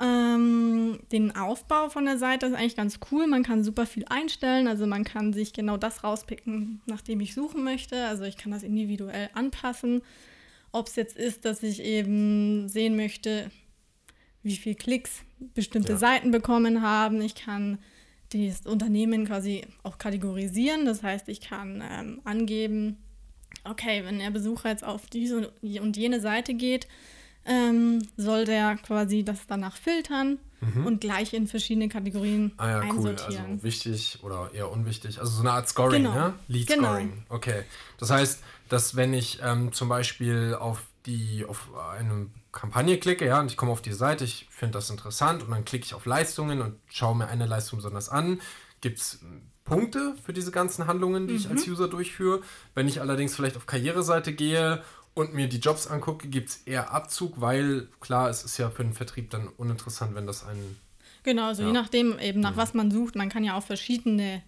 Ähm, 0.00 0.98
den 1.10 1.34
Aufbau 1.34 1.88
von 1.88 2.04
der 2.04 2.18
Seite 2.18 2.46
ist 2.46 2.52
eigentlich 2.54 2.76
ganz 2.76 3.00
cool. 3.10 3.26
Man 3.26 3.42
kann 3.42 3.64
super 3.64 3.86
viel 3.86 4.04
einstellen. 4.08 4.68
Also 4.68 4.86
man 4.86 5.02
kann 5.04 5.32
sich 5.32 5.52
genau 5.54 5.76
das 5.78 6.04
rauspicken, 6.04 6.80
nach 6.86 7.00
dem 7.00 7.20
ich 7.20 7.34
suchen 7.34 7.64
möchte. 7.64 8.06
Also 8.06 8.24
ich 8.24 8.36
kann 8.36 8.52
das 8.52 8.62
individuell 8.62 9.30
anpassen. 9.32 10.02
Ob 10.72 10.88
es 10.88 10.96
jetzt 10.96 11.16
ist, 11.16 11.44
dass 11.46 11.62
ich 11.62 11.82
eben 11.82 12.68
sehen 12.68 12.96
möchte, 12.96 13.50
wie 14.42 14.56
viel 14.56 14.74
Klicks 14.74 15.22
bestimmte 15.54 15.92
Ja. 15.92 15.98
Seiten 15.98 16.30
bekommen 16.30 16.82
haben. 16.82 17.20
Ich 17.22 17.34
kann 17.34 17.78
das 18.32 18.66
Unternehmen 18.66 19.24
quasi 19.26 19.62
auch 19.82 19.98
kategorisieren. 19.98 20.84
Das 20.84 21.02
heißt, 21.02 21.28
ich 21.28 21.40
kann 21.40 21.82
ähm, 21.90 22.20
angeben, 22.24 22.98
okay, 23.64 24.04
wenn 24.04 24.18
der 24.18 24.30
Besucher 24.30 24.68
jetzt 24.70 24.84
auf 24.84 25.06
diese 25.06 25.52
und 25.80 25.96
jene 25.96 26.20
Seite 26.20 26.54
geht, 26.54 26.86
ähm, 27.44 28.02
soll 28.16 28.44
der 28.44 28.76
quasi 28.76 29.22
das 29.24 29.46
danach 29.46 29.76
filtern 29.76 30.38
und 30.84 31.00
gleich 31.02 31.32
in 31.34 31.46
verschiedene 31.46 31.88
Kategorien 31.88 32.44
Mhm. 32.44 32.52
ah 32.56 32.68
ja, 32.70 32.82
cool, 32.96 33.14
also 33.14 33.62
wichtig 33.62 34.18
oder 34.22 34.50
eher 34.52 34.70
unwichtig, 34.72 35.20
also 35.20 35.30
so 35.30 35.40
eine 35.42 35.52
Art 35.52 35.68
Scoring, 35.68 36.02
Genau. 36.04 36.14
ne? 36.14 36.34
Lead 36.48 36.66
Genau. 36.66 36.88
Scoring, 36.88 37.24
okay. 37.28 37.62
Das 37.98 38.10
heißt, 38.10 38.42
dass 38.68 38.96
wenn 38.96 39.12
ich 39.14 39.38
ähm, 39.44 39.72
zum 39.72 39.88
Beispiel 39.88 40.56
auf 40.58 40.82
die, 41.04 41.44
auf 41.44 41.68
eine 41.92 42.28
Kampagne 42.52 42.98
klicke, 42.98 43.26
ja, 43.26 43.38
und 43.38 43.50
ich 43.50 43.56
komme 43.56 43.70
auf 43.70 43.82
die 43.82 43.92
Seite, 43.92 44.24
ich 44.24 44.46
finde 44.50 44.72
das 44.78 44.88
interessant 44.90 45.42
und 45.44 45.50
dann 45.50 45.64
klicke 45.64 45.84
ich 45.84 45.94
auf 45.94 46.06
Leistungen 46.06 46.60
und 46.62 46.80
schaue 46.88 47.14
mir 47.14 47.28
eine 47.28 47.46
Leistung 47.46 47.78
besonders 47.78 48.08
an, 48.08 48.40
gibt 48.80 48.98
es 48.98 49.20
Punkte 49.66 50.14
für 50.24 50.32
diese 50.32 50.50
ganzen 50.50 50.86
Handlungen, 50.86 51.26
die 51.28 51.34
ich 51.34 51.44
Mhm. 51.46 51.52
als 51.58 51.68
User 51.68 51.88
durchführe. 51.88 52.40
Wenn 52.74 52.88
ich 52.88 53.00
allerdings 53.02 53.36
vielleicht 53.36 53.56
auf 53.58 53.66
Karriereseite 53.66 54.32
gehe 54.32 54.82
und 55.14 55.34
mir 55.34 55.48
die 55.48 55.58
Jobs 55.58 55.86
angucke, 55.86 56.28
gibt 56.28 56.48
es 56.48 56.56
eher 56.64 56.92
Abzug, 56.92 57.40
weil 57.40 57.88
klar, 58.00 58.30
es 58.30 58.44
ist 58.44 58.56
ja 58.56 58.70
für 58.70 58.84
den 58.84 58.94
Vertrieb 58.94 59.30
dann 59.30 59.48
uninteressant, 59.48 60.14
wenn 60.14 60.26
das 60.26 60.46
ein 60.46 60.76
Genau, 61.24 61.46
also 61.48 61.62
Ja. 61.62 61.68
je 61.68 61.74
nachdem 61.74 62.18
eben 62.20 62.38
Mhm. 62.38 62.42
nach 62.44 62.56
was 62.56 62.72
man 62.72 62.90
sucht, 62.90 63.16
man 63.16 63.28
kann 63.28 63.42
ja 63.44 63.56
auch 63.58 63.62
verschiedene 63.64 64.42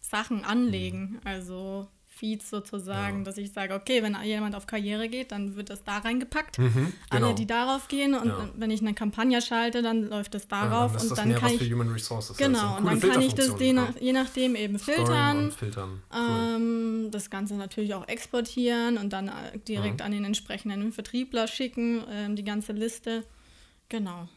Sachen 0.00 0.44
anlegen, 0.44 1.20
also 1.24 1.88
Feeds 2.16 2.48
sozusagen, 2.50 3.18
Ja. 3.18 3.24
dass 3.24 3.36
ich 3.36 3.52
sage, 3.52 3.74
okay, 3.74 4.02
wenn 4.02 4.16
jemand 4.24 4.54
auf 4.54 4.66
Karriere 4.66 5.08
geht, 5.08 5.32
dann 5.32 5.54
wird 5.54 5.68
das 5.70 5.84
da 5.84 5.98
reingepackt. 5.98 6.58
Mhm, 6.58 6.92
genau. 7.10 7.26
Alle, 7.26 7.34
die 7.34 7.46
darauf 7.46 7.88
gehen 7.88 8.14
und 8.14 8.26
Ja. 8.28 8.48
wenn 8.56 8.70
ich 8.70 8.80
eine 8.80 8.94
Kampagne 8.94 9.42
schalte, 9.42 9.82
dann 9.82 10.08
läuft 10.08 10.34
das 10.34 10.44
Ja, 10.50 10.68
darauf 10.68 10.92
dann 10.92 11.02
ist 11.02 11.10
und 11.10 11.18
dann 11.18 11.28
mehr 11.28 11.38
kann 11.38 11.52
ich 11.52 11.60
Resources. 11.94 12.36
genau 12.38 12.58
also 12.58 12.76
und 12.78 12.86
dann 12.86 13.00
kann 13.12 13.20
ich 13.22 13.34
das 13.34 13.48
ja. 13.58 13.94
je 14.00 14.12
nachdem 14.12 14.56
eben 14.56 14.78
filtern, 14.78 15.52
filtern. 15.52 16.02
Cool. 16.12 16.56
ähm, 16.56 17.08
das 17.10 17.28
Ganze 17.30 17.54
natürlich 17.54 17.92
auch 17.94 18.08
exportieren 18.08 18.96
und 18.98 19.12
dann 19.12 19.28
äh, 19.28 19.58
direkt 19.68 20.00
Mhm. 20.00 20.06
an 20.06 20.12
den 20.12 20.24
entsprechenden 20.24 20.92
Vertriebler 20.92 21.46
schicken, 21.48 22.02
ähm, 22.10 22.34
die 22.36 22.44
ganze 22.44 22.72
Liste. 22.72 23.24
Genau. 23.88 24.28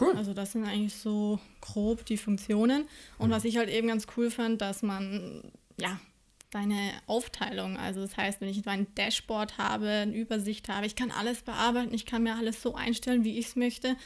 cool. 0.00 0.14
Also 0.16 0.32
das 0.32 0.52
sind 0.52 0.64
eigentlich 0.64 0.94
so 0.94 1.40
grob 1.60 2.04
die 2.06 2.16
Funktionen. 2.18 2.84
Und 3.18 3.30
was 3.30 3.44
ich 3.44 3.56
halt 3.56 3.68
eben 3.68 3.88
ganz 3.88 4.06
cool 4.16 4.30
fand, 4.30 4.60
dass 4.60 4.82
man, 4.82 5.42
ja, 5.80 5.98
deine 6.50 6.92
Aufteilung, 7.06 7.76
also 7.76 8.00
das 8.00 8.16
heißt, 8.16 8.40
wenn 8.40 8.48
ich 8.48 8.64
mein 8.64 8.86
Dashboard 8.94 9.58
habe, 9.58 9.88
eine 9.88 10.16
Übersicht 10.16 10.68
habe, 10.68 10.86
ich 10.86 10.96
kann 10.96 11.10
alles 11.10 11.42
bearbeiten, 11.42 11.92
ich 11.94 12.06
kann 12.06 12.22
mir 12.22 12.36
alles 12.36 12.62
so 12.62 12.74
einstellen, 12.74 13.24
wie 13.24 13.38
ich 13.38 13.46
es 13.48 13.56
möchte. 13.56 13.96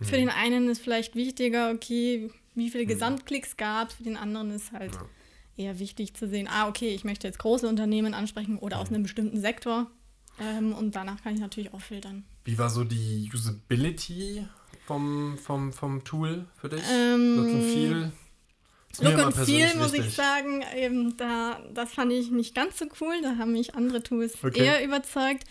Für 0.00 0.16
den 0.16 0.30
einen 0.30 0.68
ist 0.68 0.80
vielleicht 0.80 1.14
wichtiger, 1.14 1.72
okay, 1.72 2.30
wie 2.54 2.70
viele 2.70 2.86
Gesamtklicks 2.86 3.56
gab 3.56 3.90
es, 3.90 3.96
für 3.96 4.02
den 4.02 4.16
anderen 4.16 4.50
ist 4.50 4.72
halt 4.72 4.94
Ja. 4.94 5.04
eher 5.56 5.78
wichtig 5.78 6.14
zu 6.14 6.26
sehen, 6.28 6.48
ah, 6.48 6.68
okay, 6.68 6.94
ich 6.94 7.04
möchte 7.04 7.26
jetzt 7.26 7.38
große 7.38 7.68
Unternehmen 7.68 8.14
ansprechen 8.14 8.56
oder 8.56 8.78
aus 8.78 8.88
einem 8.88 9.02
bestimmten 9.02 9.40
Sektor. 9.40 9.90
Ähm, 10.40 10.72
und 10.72 10.96
danach 10.96 11.22
kann 11.22 11.34
ich 11.34 11.40
natürlich 11.40 11.74
auch 11.74 11.82
filtern. 11.82 12.24
Wie 12.44 12.56
war 12.56 12.70
so 12.70 12.84
die 12.84 13.30
Usability 13.32 14.46
vom, 14.86 15.36
vom, 15.36 15.72
vom 15.72 16.02
Tool 16.04 16.46
für 16.56 16.70
dich? 16.70 16.82
Ähm, 16.90 17.62
Feel? 17.62 18.12
Ist 18.92 19.02
Look 19.02 19.14
persönlich 19.16 19.70
Feel, 19.72 19.76
muss 19.80 19.92
ich 19.94 20.14
sagen, 20.14 20.64
eben 20.76 21.16
da, 21.16 21.60
das 21.72 21.92
fand 21.92 22.12
ich 22.12 22.30
nicht 22.30 22.54
ganz 22.54 22.78
so 22.78 22.86
cool. 23.00 23.14
Da 23.22 23.36
haben 23.38 23.52
mich 23.52 23.74
andere 23.74 24.02
Tools 24.02 24.34
Okay. 24.42 24.64
eher 24.64 24.84
überzeugt. 24.84 25.44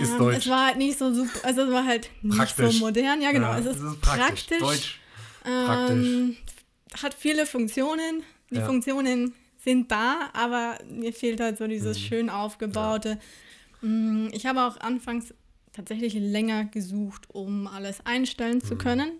Ist 0.00 0.12
Ähm, 0.12 0.18
deutsch. 0.18 0.36
es 0.38 0.48
war 0.48 0.66
halt 0.66 0.76
nicht 0.78 0.98
so 0.98 1.12
super, 1.12 1.30
also 1.44 1.62
es 1.62 1.70
war 1.70 1.84
halt 1.86 2.10
nicht 2.22 2.36
Praktisch. 2.38 2.78
so 2.78 2.84
modern. 2.84 3.20
Ja, 3.22 3.32
genau, 3.32 3.48
Ja, 3.52 3.58
es 3.58 3.66
ist, 3.66 3.82
ist 3.82 4.00
praktisch. 4.00 4.46
praktisch. 4.46 4.58
Deutsch. 4.60 5.00
Ähm, 5.46 6.36
hat 7.02 7.14
viele 7.14 7.46
Funktionen. 7.46 8.22
Die 8.50 8.56
Ja. 8.56 8.66
Funktionen 8.66 9.34
sind 9.62 9.90
da, 9.90 10.30
aber 10.32 10.78
mir 10.88 11.12
fehlt 11.12 11.40
halt 11.40 11.58
so 11.58 11.66
dieses 11.66 11.98
Mhm. 11.98 12.02
schön 12.02 12.30
aufgebaute. 12.30 13.18
Mm, 13.82 14.28
Ich 14.32 14.46
habe 14.46 14.62
auch 14.62 14.78
anfangs 14.80 15.34
tatsächlich 15.72 16.14
länger 16.14 16.64
gesucht, 16.64 17.28
um 17.30 17.66
alles 17.66 18.04
einstellen 18.06 18.60
zu 18.62 18.74
Mhm. 18.74 18.78
können. 18.78 19.12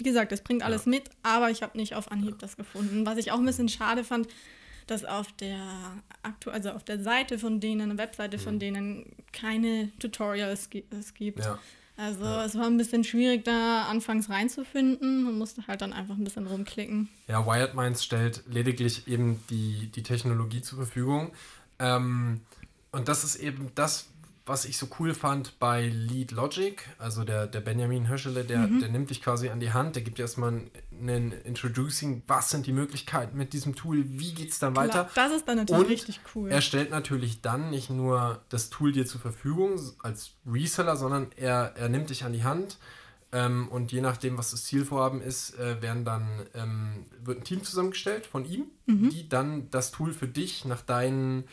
Wie 0.00 0.04
gesagt, 0.04 0.32
es 0.32 0.40
bringt 0.40 0.62
alles 0.62 0.86
mit, 0.86 1.10
aber 1.22 1.50
ich 1.50 1.62
habe 1.62 1.76
nicht 1.76 1.94
auf 1.94 2.10
Anhieb 2.10 2.38
das 2.38 2.56
gefunden. 2.56 3.04
Was 3.04 3.18
ich 3.18 3.32
auch 3.32 3.38
ein 3.38 3.44
bisschen 3.44 3.68
schade 3.68 4.02
fand, 4.02 4.28
dass 4.86 5.04
auf 5.04 5.30
der 5.32 5.60
aktu 6.22 6.48
also 6.50 6.70
auf 6.70 6.82
der 6.82 7.00
Seite 7.02 7.38
von 7.38 7.60
denen, 7.60 7.98
Webseite 7.98 8.38
von 8.38 8.58
denen 8.58 9.04
keine 9.32 9.90
Tutorials 9.98 10.70
es 10.90 11.14
gibt. 11.14 11.38
Mhm. 11.38 11.44
Ja. 11.44 11.58
Also 11.98 12.24
es 12.24 12.54
war 12.56 12.64
ein 12.64 12.78
bisschen 12.78 13.04
schwierig, 13.04 13.44
da 13.44 13.82
anfangs 13.82 14.30
reinzufinden 14.30 15.26
und 15.26 15.36
musste 15.36 15.66
halt 15.66 15.82
dann 15.82 15.92
einfach 15.92 16.16
ein 16.16 16.24
bisschen 16.24 16.46
rumklicken. 16.46 17.10
Ja, 17.28 17.44
Wired 17.44 17.74
Minds 17.74 18.02
stellt 18.02 18.42
lediglich 18.48 19.06
eben 19.06 19.44
die, 19.50 19.90
die 19.94 20.02
Technologie 20.02 20.62
zur 20.62 20.78
Verfügung. 20.78 21.32
Ähm, 21.78 22.40
und 22.90 23.08
das 23.08 23.22
ist 23.22 23.36
eben 23.36 23.70
das, 23.74 24.08
was 24.50 24.64
ich 24.64 24.76
so 24.76 24.88
cool 24.98 25.14
fand 25.14 25.58
bei 25.60 25.86
Lead 25.86 26.32
Logic. 26.32 26.82
Also 26.98 27.24
der, 27.24 27.46
der 27.46 27.60
Benjamin 27.60 28.08
Höschele, 28.08 28.44
der, 28.44 28.66
Mhm. 28.66 28.80
der 28.80 28.88
nimmt 28.90 29.08
dich 29.10 29.22
quasi 29.22 29.48
an 29.48 29.60
die 29.60 29.72
Hand, 29.72 29.94
der 29.96 30.02
gibt 30.02 30.18
dir 30.18 30.22
erstmal 30.22 30.60
einen 31.00 31.32
Introducing, 31.32 32.22
was 32.26 32.50
sind 32.50 32.66
die 32.66 32.72
Möglichkeiten 32.72 33.38
mit 33.38 33.52
diesem 33.52 33.74
Tool, 33.74 34.04
wie 34.06 34.34
geht 34.34 34.50
es 34.50 34.58
dann 34.58 34.74
weiter. 34.76 35.04
Klar, 35.04 35.28
das 35.28 35.38
ist 35.38 35.48
dann 35.48 35.56
natürlich 35.58 35.80
Und 35.84 35.88
richtig 35.90 36.20
cool. 36.34 36.50
Er 36.50 36.60
stellt 36.60 36.90
natürlich 36.90 37.40
dann 37.42 37.70
nicht 37.70 37.90
nur 37.90 38.42
das 38.48 38.70
Tool 38.70 38.92
dir 38.92 39.06
zur 39.06 39.20
Verfügung 39.20 39.80
als 40.02 40.32
Reseller, 40.46 40.96
sondern 40.96 41.28
er, 41.36 41.74
er 41.76 41.88
nimmt 41.88 42.10
dich 42.10 42.24
an 42.24 42.32
die 42.32 42.44
Hand 42.44 42.78
ähm, 43.32 43.68
und 43.68 43.92
je 43.92 44.00
nachdem, 44.00 44.36
was 44.36 44.50
das 44.50 44.64
Zielvorhaben 44.64 45.20
ist, 45.22 45.56
äh, 45.58 45.80
werden 45.80 46.04
dann, 46.04 46.26
ähm, 46.54 47.06
wird 47.22 47.38
ein 47.38 47.44
Team 47.44 47.62
zusammengestellt 47.62 48.26
von 48.26 48.44
ihm, 48.44 48.64
Mhm. 48.86 49.10
die 49.10 49.28
dann 49.28 49.70
das 49.70 49.92
Tool 49.92 50.12
für 50.12 50.26
dich 50.26 50.64
nach 50.64 50.82
deinen 50.82 51.44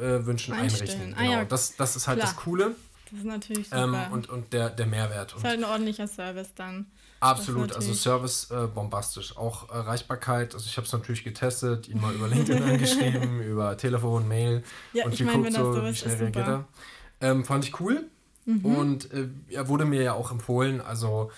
äh, 0.00 0.26
Wünschen 0.26 0.54
einrichten. 0.54 1.14
Ah 1.14 1.20
Genau. 1.20 1.32
ja, 1.32 1.44
das, 1.44 1.76
das 1.76 1.96
ist 1.96 2.08
halt 2.08 2.22
das 2.22 2.32
klar. 2.32 2.44
Coole 2.44 2.74
das 3.10 3.18
ist 3.20 3.24
natürlich 3.26 3.68
ähm, 3.72 3.90
super. 3.90 4.08
und, 4.12 4.28
und 4.28 4.52
der, 4.52 4.70
der 4.70 4.86
Mehrwert. 4.86 5.30
ist 5.32 5.38
Und 5.38 5.44
halt 5.44 5.58
ein 5.58 5.64
ordentlicher 5.64 6.06
Service 6.06 6.48
dann. 6.54 6.86
Absolut, 7.18 7.70
Das 7.70 7.76
also. 7.76 7.92
Service 7.92 8.50
äh, 8.50 8.66
bombastisch. 8.66 9.36
Auch 9.36 9.68
Erreichbarkeit, 9.70 10.54
also 10.54 10.64
ich 10.66 10.76
habe 10.76 10.86
es 10.86 10.92
natürlich 10.92 11.22
getestet, 11.24 11.88
ihn 11.88 12.00
mal 12.00 12.14
über 12.14 12.28
LinkedIn 12.28 12.62
angeschrieben, 12.70 13.42
über 13.42 13.76
Telefon, 13.76 14.26
Mail 14.26 14.62
Ja, 14.92 15.04
und 15.04 15.12
ich 15.12 15.20
wenn 15.26 15.42
das 15.44 15.54
so, 15.54 15.82
wie 15.84 15.88
ist, 15.88 15.98
schnell 15.98 16.14
ist 16.14 16.20
reagiert 16.22 16.48
er. 16.48 16.64
Ähm, 17.20 17.44
fand 17.44 17.64
ich 17.64 17.78
cool 17.80 18.04
Mhm. 18.46 18.64
und 18.64 19.12
äh, 19.12 19.28
er 19.50 19.68
wurde 19.68 19.84
mir 19.84 20.02
ja 20.02 20.14
auch 20.14 20.30
empfohlen, 20.30 20.80
also 20.80 21.30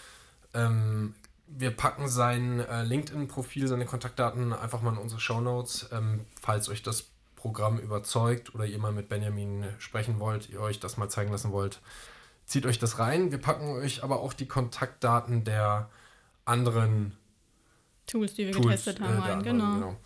ähm, 0.54 1.14
wir 1.48 1.72
packen 1.72 2.08
sein 2.08 2.60
äh, 2.60 2.84
LinkedIn-Profil, 2.84 3.66
seine 3.66 3.86
Kontaktdaten 3.86 4.52
einfach 4.52 4.82
mal 4.82 4.92
in 4.92 4.98
unsere 4.98 5.20
Shownotes, 5.20 5.88
ähm, 5.92 6.20
falls 6.40 6.68
euch 6.68 6.82
das 6.84 7.06
Programm 7.42 7.80
überzeugt 7.80 8.54
oder 8.54 8.66
ihr 8.66 8.78
mal 8.78 8.92
mit 8.92 9.08
Benjamin 9.08 9.64
sprechen 9.80 10.20
wollt, 10.20 10.48
ihr 10.48 10.60
euch 10.60 10.78
das 10.78 10.96
mal 10.96 11.08
zeigen 11.08 11.32
lassen 11.32 11.50
wollt, 11.50 11.80
zieht 12.46 12.66
euch 12.66 12.78
das 12.78 13.00
rein. 13.00 13.32
Wir 13.32 13.38
packen 13.38 13.66
euch 13.72 14.04
aber 14.04 14.20
auch 14.20 14.32
die 14.32 14.46
Kontaktdaten 14.46 15.42
der 15.42 15.90
anderen 16.44 17.16
Tools, 18.06 18.34
die 18.34 18.46
wir 18.46 18.52
Tools, 18.52 18.66
getestet 18.66 19.00
äh, 19.00 19.02
haben, 19.02 19.14
der 19.14 19.22
rein, 19.24 19.30
anderen, 19.32 19.80
genau. 19.80 19.96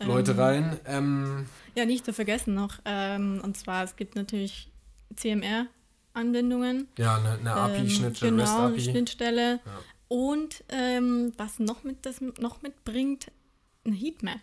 Ähm, 0.00 0.08
Leute 0.08 0.36
rein. 0.36 0.78
Ähm, 0.84 1.46
Ja, 1.74 1.86
nicht 1.86 2.04
zu 2.04 2.12
vergessen 2.12 2.52
noch, 2.52 2.78
ähm, 2.84 3.40
und 3.42 3.56
zwar, 3.56 3.82
es 3.82 3.96
gibt 3.96 4.14
natürlich 4.14 4.70
CMR-Anbindungen. 5.14 6.88
ja, 6.98 7.16
eine, 7.16 7.38
eine 7.38 7.54
API-Schnittstelle, 7.54 8.36
genau, 8.36 8.58
eine 8.58 8.74
API. 8.74 8.80
Schnittstelle. 8.82 9.60
Ja. 9.64 9.72
Und 10.08 10.62
ähm, 10.68 11.32
was 11.38 11.58
noch 11.58 11.84
mit 11.84 12.04
das 12.04 12.20
noch 12.20 12.60
mitbringt, 12.60 13.32
eine 13.86 13.96
Heatmap. 13.96 14.40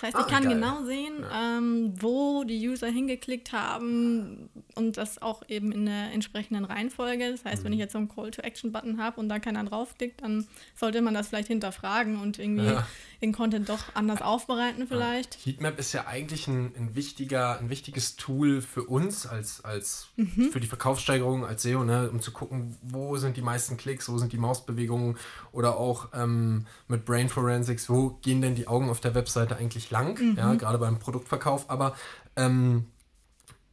Das 0.00 0.14
heißt, 0.14 0.16
Ah, 0.16 0.20
ich 0.20 0.32
kann 0.32 0.44
geil. 0.44 0.54
genau 0.54 0.84
sehen, 0.84 1.24
ähm, 1.34 1.92
wo 2.00 2.44
die 2.44 2.68
User 2.68 2.86
hingeklickt 2.88 3.52
haben 3.52 4.48
und 4.74 4.96
das 4.96 5.20
auch 5.20 5.42
eben 5.48 5.72
in 5.72 5.86
der 5.86 6.12
entsprechenden 6.12 6.64
Reihenfolge. 6.64 7.30
Das 7.32 7.44
heißt, 7.44 7.64
wenn 7.64 7.70
Mhm. 7.72 7.74
ich 7.74 7.80
jetzt 7.80 7.92
so 7.92 7.98
einen 7.98 8.08
Call-to-Action-Button 8.08 9.02
habe 9.02 9.20
und 9.20 9.28
da 9.28 9.38
keiner 9.38 9.64
draufklickt, 9.64 10.22
dann 10.22 10.46
sollte 10.74 11.02
man 11.02 11.12
das 11.14 11.28
vielleicht 11.28 11.48
hinterfragen 11.48 12.18
und 12.20 12.38
irgendwie 12.38 12.64
Ja. 12.66 12.86
Den 13.20 13.32
Content 13.32 13.68
doch 13.68 13.80
anders 13.94 14.22
aufbereiten 14.22 14.86
vielleicht. 14.88 15.38
Heatmap 15.44 15.78
ist 15.78 15.92
ja 15.92 16.06
eigentlich 16.06 16.48
ein, 16.48 16.72
ein, 16.76 16.94
wichtiger, 16.94 17.58
ein 17.58 17.68
wichtiges 17.68 18.16
Tool 18.16 18.62
für 18.62 18.84
uns 18.84 19.26
als, 19.26 19.64
als 19.64 20.08
Mhm. 20.16 20.50
für 20.52 20.60
die 20.60 20.66
Verkaufssteigerung 20.66 21.44
als 21.44 21.62
SEO, 21.62 21.84
ne, 21.84 22.10
um 22.10 22.20
zu 22.20 22.30
gucken, 22.32 22.76
wo 22.82 23.16
sind 23.18 23.36
die 23.36 23.42
meisten 23.42 23.76
Klicks, 23.76 24.08
wo 24.08 24.18
sind 24.18 24.32
die 24.32 24.38
Mausbewegungen 24.38 25.16
oder 25.52 25.76
auch 25.76 26.08
ähm, 26.14 26.66
mit 26.88 27.04
Brain 27.04 27.28
Forensics, 27.28 27.88
wo 27.90 28.10
gehen 28.22 28.40
denn 28.40 28.54
die 28.54 28.66
Augen 28.68 28.88
auf 28.90 29.00
der 29.00 29.14
Webseite 29.14 29.56
eigentlich 29.56 29.90
lang, 29.90 30.18
Mhm. 30.20 30.36
ja, 30.36 30.54
gerade 30.54 30.78
beim 30.78 30.98
Produktverkauf. 30.98 31.68
Aber 31.70 31.94
ähm, 32.36 32.86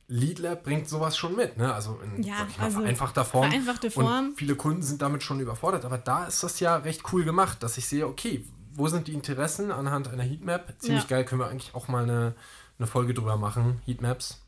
LeadLab 0.09 0.63
bringt 0.63 0.87
sowas 0.87 1.17
schon 1.17 1.35
mit, 1.35 1.57
ne? 1.57 1.73
Also 1.73 1.99
in 2.01 2.23
Ja, 2.23 2.47
also 2.59 2.79
vereinfachter 2.79 3.25
Form. 3.25 3.49
vereinfachte 3.49 3.91
Form. 3.91 4.29
Und 4.29 4.35
viele 4.37 4.55
Kunden 4.55 4.81
sind 4.81 5.01
damit 5.01 5.21
schon 5.21 5.39
überfordert. 5.41 5.83
Aber 5.83 5.97
da 5.97 6.25
ist 6.25 6.43
das 6.43 6.61
ja 6.61 6.77
recht 6.77 7.01
cool 7.11 7.25
gemacht, 7.25 7.61
dass 7.61 7.77
ich 7.77 7.87
sehe, 7.87 8.07
okay, 8.07 8.45
wo 8.77 8.87
sind 8.87 9.07
die 9.07 9.13
Interessen 9.13 9.71
anhand 9.71 10.07
einer 10.07 10.23
Heatmap? 10.23 10.73
Ziemlich 10.79 11.03
Ja. 11.03 11.09
geil, 11.17 11.25
können 11.25 11.41
wir 11.41 11.47
eigentlich 11.49 11.75
auch 11.75 11.87
mal 11.87 12.03
eine, 12.03 12.35
eine 12.79 12.87
Folge 12.87 13.13
drüber 13.13 13.35
machen, 13.37 13.81
Heatmaps. 13.85 14.41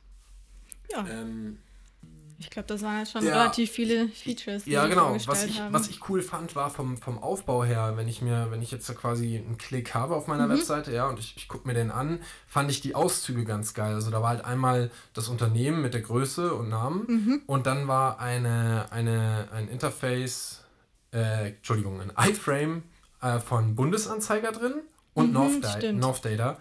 Ja, 0.92 1.06
Ähm, 1.08 1.58
ich 2.42 2.50
glaube, 2.50 2.70
das 2.70 2.82
waren 2.84 3.00
jetzt 3.00 3.12
schon 3.12 3.26
ja. 3.26 3.34
relativ 3.38 3.70
viele 3.70 4.08
Features, 4.08 4.64
die 4.64 4.72
ja, 4.72 4.88
genau. 4.88 5.14
Was 5.26 5.44
ich, 5.44 5.60
haben. 5.60 5.74
was 5.74 5.90
ich 5.90 6.08
cool 6.08 6.22
fand, 6.22 6.56
war 6.56 6.70
vom, 6.70 6.96
vom 6.98 7.22
Aufbau 7.22 7.66
her, 7.66 7.94
wenn 7.98 8.08
ich 8.08 8.22
mir, 8.22 8.48
wenn 8.50 8.62
ich 8.62 8.72
jetzt 8.72 8.88
da 8.88 8.94
quasi 8.94 9.36
einen 9.38 9.58
Klick 9.58 9.94
habe 9.94 10.16
auf 10.16 10.28
meiner 10.28 10.48
Mhm. 10.48 10.52
Webseite, 10.54 10.94
ja, 10.94 11.08
und 11.10 11.20
ich, 11.20 11.36
ich 11.36 11.50
gucke 11.50 11.68
mir 11.68 11.74
den 11.74 11.92
an, 11.92 12.20
fand 12.48 12.72
ich 12.72 12.80
die 12.80 12.96
Auszüge 12.96 13.44
ganz 13.44 13.74
geil. 13.74 13.94
Also 13.94 14.10
da 14.10 14.22
war 14.22 14.30
halt 14.30 14.46
einmal 14.46 14.90
das 15.14 15.28
Unternehmen 15.28 15.82
mit 15.82 15.94
der 15.94 16.02
Größe 16.02 16.54
und 16.54 16.70
Namen 16.70 17.06
Mhm. 17.08 17.42
und 17.46 17.66
dann 17.68 17.90
war 17.90 18.20
eine, 18.20 18.90
eine, 18.92 19.50
ein 19.52 19.68
Interface, 19.68 20.64
äh, 21.12 21.50
Entschuldigung, 21.50 22.00
ein 22.00 22.14
iframe 22.18 22.84
äh, 23.22 23.40
von 23.40 23.76
Bundesanzeiger 23.76 24.52
drin 24.52 24.76
und 25.14 25.28
Mhm, 25.28 25.34
North, 25.34 25.64
Da-. 25.64 25.92
North 25.92 26.26
Data. 26.26 26.58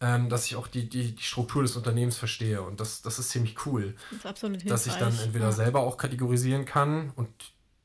Ähm, 0.00 0.28
dass 0.28 0.46
ich 0.46 0.54
auch 0.54 0.68
die, 0.68 0.88
die, 0.88 1.16
die 1.16 1.22
Struktur 1.24 1.62
des 1.62 1.74
Unternehmens 1.74 2.16
verstehe. 2.16 2.62
Und 2.62 2.78
das, 2.78 3.02
das 3.02 3.18
ist 3.18 3.30
ziemlich 3.30 3.66
cool 3.66 3.96
das 4.10 4.18
ist 4.20 4.26
absolut 4.26 4.70
dass 4.70 4.86
ich 4.86 4.92
dann 4.94 5.08
hilfreich. 5.08 5.26
entweder 5.26 5.46
ja. 5.46 5.52
selber 5.52 5.80
auch 5.80 5.96
kategorisieren 5.96 6.64
kann 6.66 7.10
und 7.16 7.28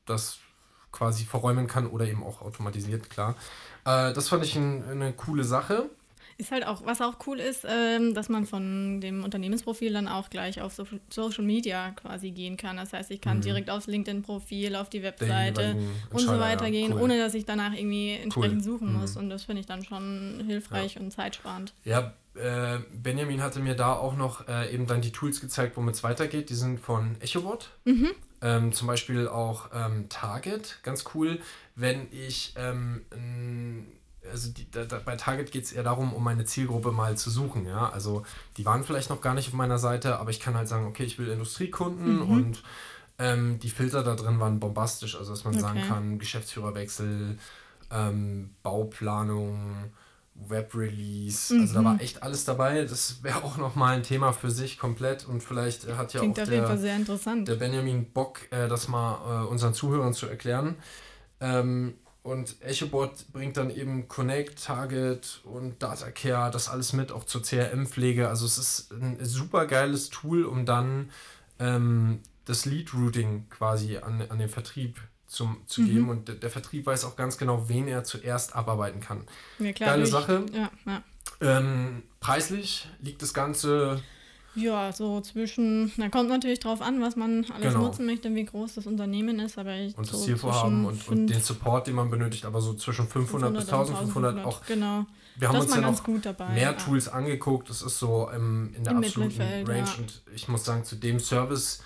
das 0.06 0.38
quasi 0.92 1.24
verräumen 1.24 1.66
kann 1.66 1.88
oder 1.88 2.06
eben 2.06 2.22
auch 2.22 2.40
automatisiert, 2.40 3.10
klar. 3.10 3.34
Äh, 3.84 4.12
das 4.12 4.28
fand 4.28 4.44
ich 4.44 4.54
ein, 4.54 4.88
eine 4.88 5.12
coole 5.12 5.42
Sache. 5.42 5.90
Ist 6.36 6.50
halt 6.50 6.66
auch, 6.66 6.84
was 6.84 7.00
auch 7.00 7.14
cool 7.26 7.38
ist, 7.38 7.64
ähm, 7.68 8.12
dass 8.14 8.28
man 8.28 8.44
von 8.46 9.00
dem 9.00 9.22
Unternehmensprofil 9.22 9.92
dann 9.92 10.08
auch 10.08 10.30
gleich 10.30 10.60
auf 10.60 10.74
so 10.74 10.84
Social 11.08 11.44
Media 11.44 11.90
quasi 11.92 12.32
gehen 12.32 12.56
kann. 12.56 12.76
Das 12.76 12.92
heißt, 12.92 13.10
ich 13.12 13.20
kann 13.20 13.40
direkt 13.40 13.70
aufs 13.70 13.86
LinkedIn-Profil, 13.86 14.74
auf 14.74 14.90
die 14.90 15.02
Webseite 15.02 15.74
Mhm. 15.74 15.88
und 16.10 16.18
so 16.20 16.38
weiter 16.40 16.64
ja, 16.64 16.70
gehen, 16.70 16.92
cool. 16.92 17.02
ohne 17.02 17.18
dass 17.18 17.34
ich 17.34 17.44
danach 17.44 17.72
irgendwie 17.74 18.12
entsprechend 18.14 18.58
Cool. 18.58 18.62
suchen 18.64 18.92
Mhm. 18.92 19.00
muss. 19.00 19.16
Und 19.16 19.30
das 19.30 19.44
finde 19.44 19.60
ich 19.60 19.66
dann 19.66 19.84
schon 19.84 20.42
hilfreich 20.46 20.98
und 20.98 21.12
zeitsparend. 21.12 21.72
Ja, 21.84 22.14
äh, 22.34 22.78
Benjamin 22.92 23.40
hatte 23.40 23.60
mir 23.60 23.76
da 23.76 23.92
auch 23.94 24.16
noch 24.16 24.48
äh, 24.48 24.74
eben 24.74 24.86
dann 24.88 25.00
die 25.02 25.12
Tools 25.12 25.40
gezeigt, 25.40 25.76
womit 25.76 25.94
es 25.94 26.02
weitergeht. 26.02 26.50
Die 26.50 26.54
sind 26.54 26.80
von 26.80 27.16
EchoBot. 27.20 27.70
Mhm. 27.84 28.10
Ähm, 28.42 28.72
zum 28.72 28.88
Beispiel 28.88 29.28
auch 29.28 29.70
ähm, 29.72 30.08
Target, 30.08 30.80
ganz 30.82 31.04
cool. 31.14 31.38
Wenn 31.76 32.08
ich, 32.10 32.52
ähm, 32.56 33.02
also 34.30 34.50
die, 34.52 34.70
da, 34.70 34.84
bei 35.04 35.16
Target 35.16 35.50
geht 35.52 35.64
es 35.64 35.72
eher 35.72 35.82
darum, 35.82 36.12
um 36.12 36.22
meine 36.24 36.44
Zielgruppe 36.44 36.92
mal 36.92 37.16
zu 37.16 37.30
suchen. 37.30 37.66
Ja? 37.66 37.90
Also 37.90 38.24
die 38.56 38.64
waren 38.64 38.84
vielleicht 38.84 39.10
noch 39.10 39.20
gar 39.20 39.34
nicht 39.34 39.48
auf 39.48 39.54
meiner 39.54 39.78
Seite, 39.78 40.18
aber 40.18 40.30
ich 40.30 40.40
kann 40.40 40.54
halt 40.54 40.68
sagen, 40.68 40.86
okay, 40.86 41.04
ich 41.04 41.18
will 41.18 41.28
Industriekunden 41.28 42.20
Mhm. 42.20 42.30
und 42.30 42.62
ähm, 43.18 43.58
die 43.60 43.70
Filter 43.70 44.02
da 44.02 44.14
drin 44.14 44.40
waren 44.40 44.60
bombastisch. 44.60 45.16
Also 45.16 45.30
dass 45.32 45.44
man 45.44 45.54
sagen 45.54 45.78
Okay. 45.78 45.88
kann, 45.88 46.18
Geschäftsführerwechsel, 46.18 47.38
ähm, 47.90 48.54
Bauplanung, 48.62 49.92
Web-Release, 50.34 51.54
also 51.60 51.74
da 51.74 51.80
Mhm. 51.80 51.84
war 51.84 52.00
echt 52.00 52.22
alles 52.22 52.44
dabei. 52.44 52.84
Das 52.84 53.22
wäre 53.22 53.44
auch 53.44 53.56
nochmal 53.56 53.96
ein 53.96 54.02
Thema 54.02 54.32
für 54.32 54.50
sich 54.50 54.78
komplett 54.78 55.26
und 55.26 55.42
vielleicht 55.42 55.86
hat 55.96 56.12
ja 56.12 56.20
Klingt 56.20 56.40
auch 56.40 56.44
der, 56.44 56.76
der 57.44 57.54
Benjamin 57.54 58.10
Bock, 58.12 58.40
äh, 58.50 58.68
das 58.68 58.88
mal 58.88 59.44
äh, 59.44 59.46
unseren 59.46 59.74
Zuhörern 59.74 60.12
zu 60.14 60.26
erklären. 60.26 60.76
Ähm, 61.40 61.94
und 62.24 62.56
EchoBot 62.62 63.26
bringt 63.32 63.56
dann 63.58 63.70
eben 63.70 64.08
Connect, 64.08 64.64
Target 64.64 65.40
und 65.44 65.80
DataCare, 65.82 66.50
das 66.50 66.68
alles 66.68 66.92
mit, 66.94 67.12
auch 67.12 67.24
zur 67.24 67.42
CRM-Pflege. 67.42 68.28
Also 68.28 68.46
es 68.46 68.58
ist 68.58 68.90
ein 68.92 69.18
super 69.24 69.66
geiles 69.66 70.08
Tool, 70.10 70.44
um 70.44 70.64
dann 70.66 71.10
ähm, 71.60 72.20
das 72.46 72.64
Lead-Routing 72.64 73.48
quasi 73.50 73.98
an, 73.98 74.22
an 74.28 74.38
den 74.38 74.48
Vertrieb 74.48 74.96
zum, 75.26 75.58
zu 75.66 75.82
Mhm. 75.82 75.86
geben 75.86 76.08
und 76.08 76.28
der, 76.28 76.34
der 76.36 76.50
Vertrieb 76.50 76.86
weiß 76.86 77.04
auch 77.04 77.14
ganz 77.16 77.36
genau, 77.38 77.68
wen 77.68 77.88
er 77.88 78.04
zuerst 78.04 78.56
abarbeiten 78.56 79.00
kann. 79.00 79.26
Ja, 79.58 79.72
klar, 79.72 79.90
Geile 79.90 80.02
durch- 80.02 80.10
Sache. 80.12 80.46
Ja, 80.52 80.70
ja. 80.86 81.02
Ähm, 81.40 82.04
preislich 82.20 82.88
liegt 83.00 83.20
das 83.20 83.34
Ganze 83.34 84.02
Ja, 84.54 84.92
so 84.92 85.20
zwischen, 85.20 85.92
da 85.96 86.08
kommt 86.08 86.28
natürlich 86.28 86.60
drauf 86.60 86.80
an, 86.80 87.00
was 87.00 87.16
man 87.16 87.44
alles 87.52 87.74
Genau. 87.74 87.86
nutzen 87.86 88.06
möchte, 88.06 88.34
wie 88.34 88.44
groß 88.44 88.74
das 88.74 88.86
Unternehmen 88.86 89.40
ist, 89.40 89.58
aber 89.58 89.74
ich 89.74 89.96
und 89.96 90.06
das 90.06 90.18
so 90.18 90.24
Zielvorhaben 90.24 90.84
und, 90.84 91.08
und 91.08 91.26
den 91.26 91.40
Support, 91.40 91.86
den 91.86 91.96
man 91.96 92.10
benötigt, 92.10 92.44
aber 92.44 92.60
so 92.60 92.74
zwischen 92.74 93.08
500 93.08 93.52
bis 93.52 93.64
1500 93.64 94.44
auch. 94.44 94.64
Genau. 94.66 95.06
Wir 95.36 95.48
haben 95.48 95.56
das 95.56 95.64
uns 95.64 95.74
ja 95.74 95.80
ganz 95.80 95.98
noch 95.98 96.04
gut 96.04 96.26
dabei. 96.26 96.48
mehr 96.50 96.62
ja. 96.62 96.72
Tools 96.74 97.08
angeguckt. 97.08 97.68
Das 97.68 97.82
ist 97.82 97.98
so 97.98 98.30
im, 98.30 98.72
in 98.76 98.84
der 98.84 98.92
Im 98.92 98.98
absoluten 98.98 99.42
Range 99.42 99.78
ja. 99.78 99.94
und 99.98 100.22
ich 100.32 100.46
muss 100.48 100.64
sagen, 100.64 100.84
zu 100.84 100.94
dem 100.94 101.18
Service, 101.18 101.82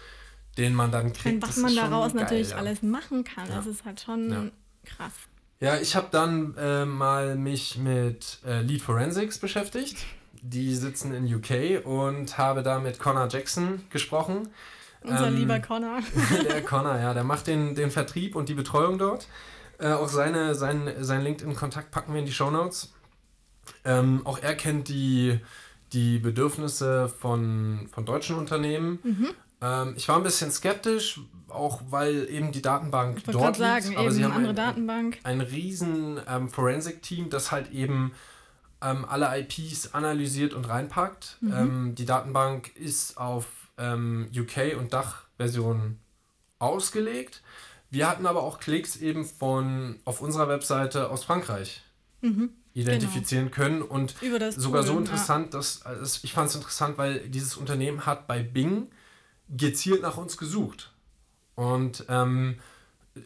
den 0.58 0.74
man 0.74 0.92
dann 0.92 1.06
Und 1.06 1.16
kriegt, 1.16 1.42
was 1.42 1.54
das 1.54 1.58
man 1.58 1.74
daraus 1.74 2.12
geil, 2.12 2.22
natürlich 2.22 2.50
ja. 2.50 2.56
alles 2.56 2.82
machen 2.82 3.24
kann, 3.24 3.48
das 3.48 3.66
ist 3.66 3.84
halt 3.86 4.00
schon 4.00 4.52
krass. 4.84 5.12
Ja, 5.60 5.76
ich 5.76 5.96
habe 5.96 6.08
dann 6.12 6.54
äh, 6.56 6.84
mal 6.84 7.36
mich 7.36 7.78
mit 7.78 8.38
äh, 8.46 8.60
Lead 8.62 8.80
Forensics 8.80 9.38
beschäftigt. 9.38 9.96
Die 10.40 10.74
sitzen 10.74 11.12
in 11.14 11.32
UK 11.34 11.84
und 11.84 12.38
habe 12.38 12.62
da 12.62 12.78
mit 12.78 12.98
Connor 12.98 13.28
Jackson 13.28 13.82
gesprochen. 13.90 14.48
Unser 15.02 15.28
Ähm, 15.28 15.36
lieber 15.36 15.60
Connor. 15.60 16.00
der 16.48 16.62
Connor, 16.62 16.98
ja, 16.98 17.14
der 17.14 17.24
macht 17.24 17.46
den, 17.46 17.74
den 17.74 17.90
Vertrieb 17.90 18.34
und 18.36 18.48
die 18.48 18.54
Betreuung 18.54 18.98
dort. 18.98 19.28
Äh, 19.78 19.92
auch 19.92 20.08
seine, 20.08 20.54
sein, 20.54 20.92
sein 21.00 21.22
LinkedIn-Kontakt 21.22 21.90
packen 21.90 22.12
wir 22.12 22.20
in 22.20 22.26
die 22.26 22.32
Shownotes. 22.32 22.92
Ähm, 23.84 24.22
auch 24.24 24.38
er 24.38 24.54
kennt 24.54 24.88
die, 24.88 25.38
die 25.92 26.18
Bedürfnisse 26.18 27.08
von, 27.08 27.88
von 27.92 28.04
deutschen 28.04 28.36
Unternehmen. 28.36 28.98
Mhm. 29.02 29.28
Ähm, 29.60 29.94
ich 29.96 30.08
war 30.08 30.16
ein 30.16 30.22
bisschen 30.22 30.50
skeptisch, 30.50 31.20
auch 31.48 31.80
weil 31.90 32.28
eben 32.30 32.52
die 32.52 32.62
Datenbank 32.62 33.18
Ich 33.18 33.24
dort 33.24 33.44
liegt. 33.44 33.56
sagen, 33.56 33.96
aber 33.96 34.04
eben 34.06 34.12
sie 34.12 34.24
eine 34.24 34.34
haben 34.34 34.36
andere 34.44 34.52
ein, 34.52 34.56
Datenbank. 34.56 35.18
ein 35.22 35.40
riesen 35.40 36.20
ähm, 36.28 36.48
Forensic-Team, 36.48 37.30
das 37.30 37.52
halt 37.52 37.70
eben 37.72 38.12
ähm, 38.82 39.04
alle 39.04 39.38
IPs 39.38 39.94
analysiert 39.94 40.54
und 40.54 40.68
reinpackt. 40.68 41.38
Mhm. 41.40 41.52
Ähm, 41.52 41.94
die 41.94 42.04
Datenbank 42.04 42.74
ist 42.76 43.18
auf 43.18 43.46
ähm, 43.76 44.28
UK- 44.34 44.76
und 44.78 44.92
Dach-Version 44.92 45.98
ausgelegt. 46.58 47.42
Wir 47.90 48.08
hatten 48.08 48.26
aber 48.26 48.42
auch 48.42 48.60
Klicks 48.60 48.96
eben 48.96 49.24
von 49.24 49.98
auf 50.04 50.20
unserer 50.20 50.48
Webseite 50.48 51.10
aus 51.10 51.24
Frankreich 51.24 51.82
Mhm. 52.20 52.50
identifizieren 52.74 53.50
können 53.52 53.80
und 53.80 54.14
sogar 54.56 54.82
so 54.82 54.92
Tool, 54.94 55.02
interessant, 55.02 55.54
dass 55.54 55.82
also 55.82 56.18
ich 56.24 56.32
fand 56.32 56.50
es 56.50 56.56
interessant, 56.56 56.98
weil 56.98 57.28
dieses 57.28 57.56
Unternehmen 57.56 58.06
hat 58.06 58.26
bei 58.26 58.42
Bing 58.42 58.88
gezielt 59.48 60.02
nach 60.02 60.16
uns 60.16 60.36
gesucht. 60.36 60.92
Und 61.54 62.04
ähm, 62.08 62.58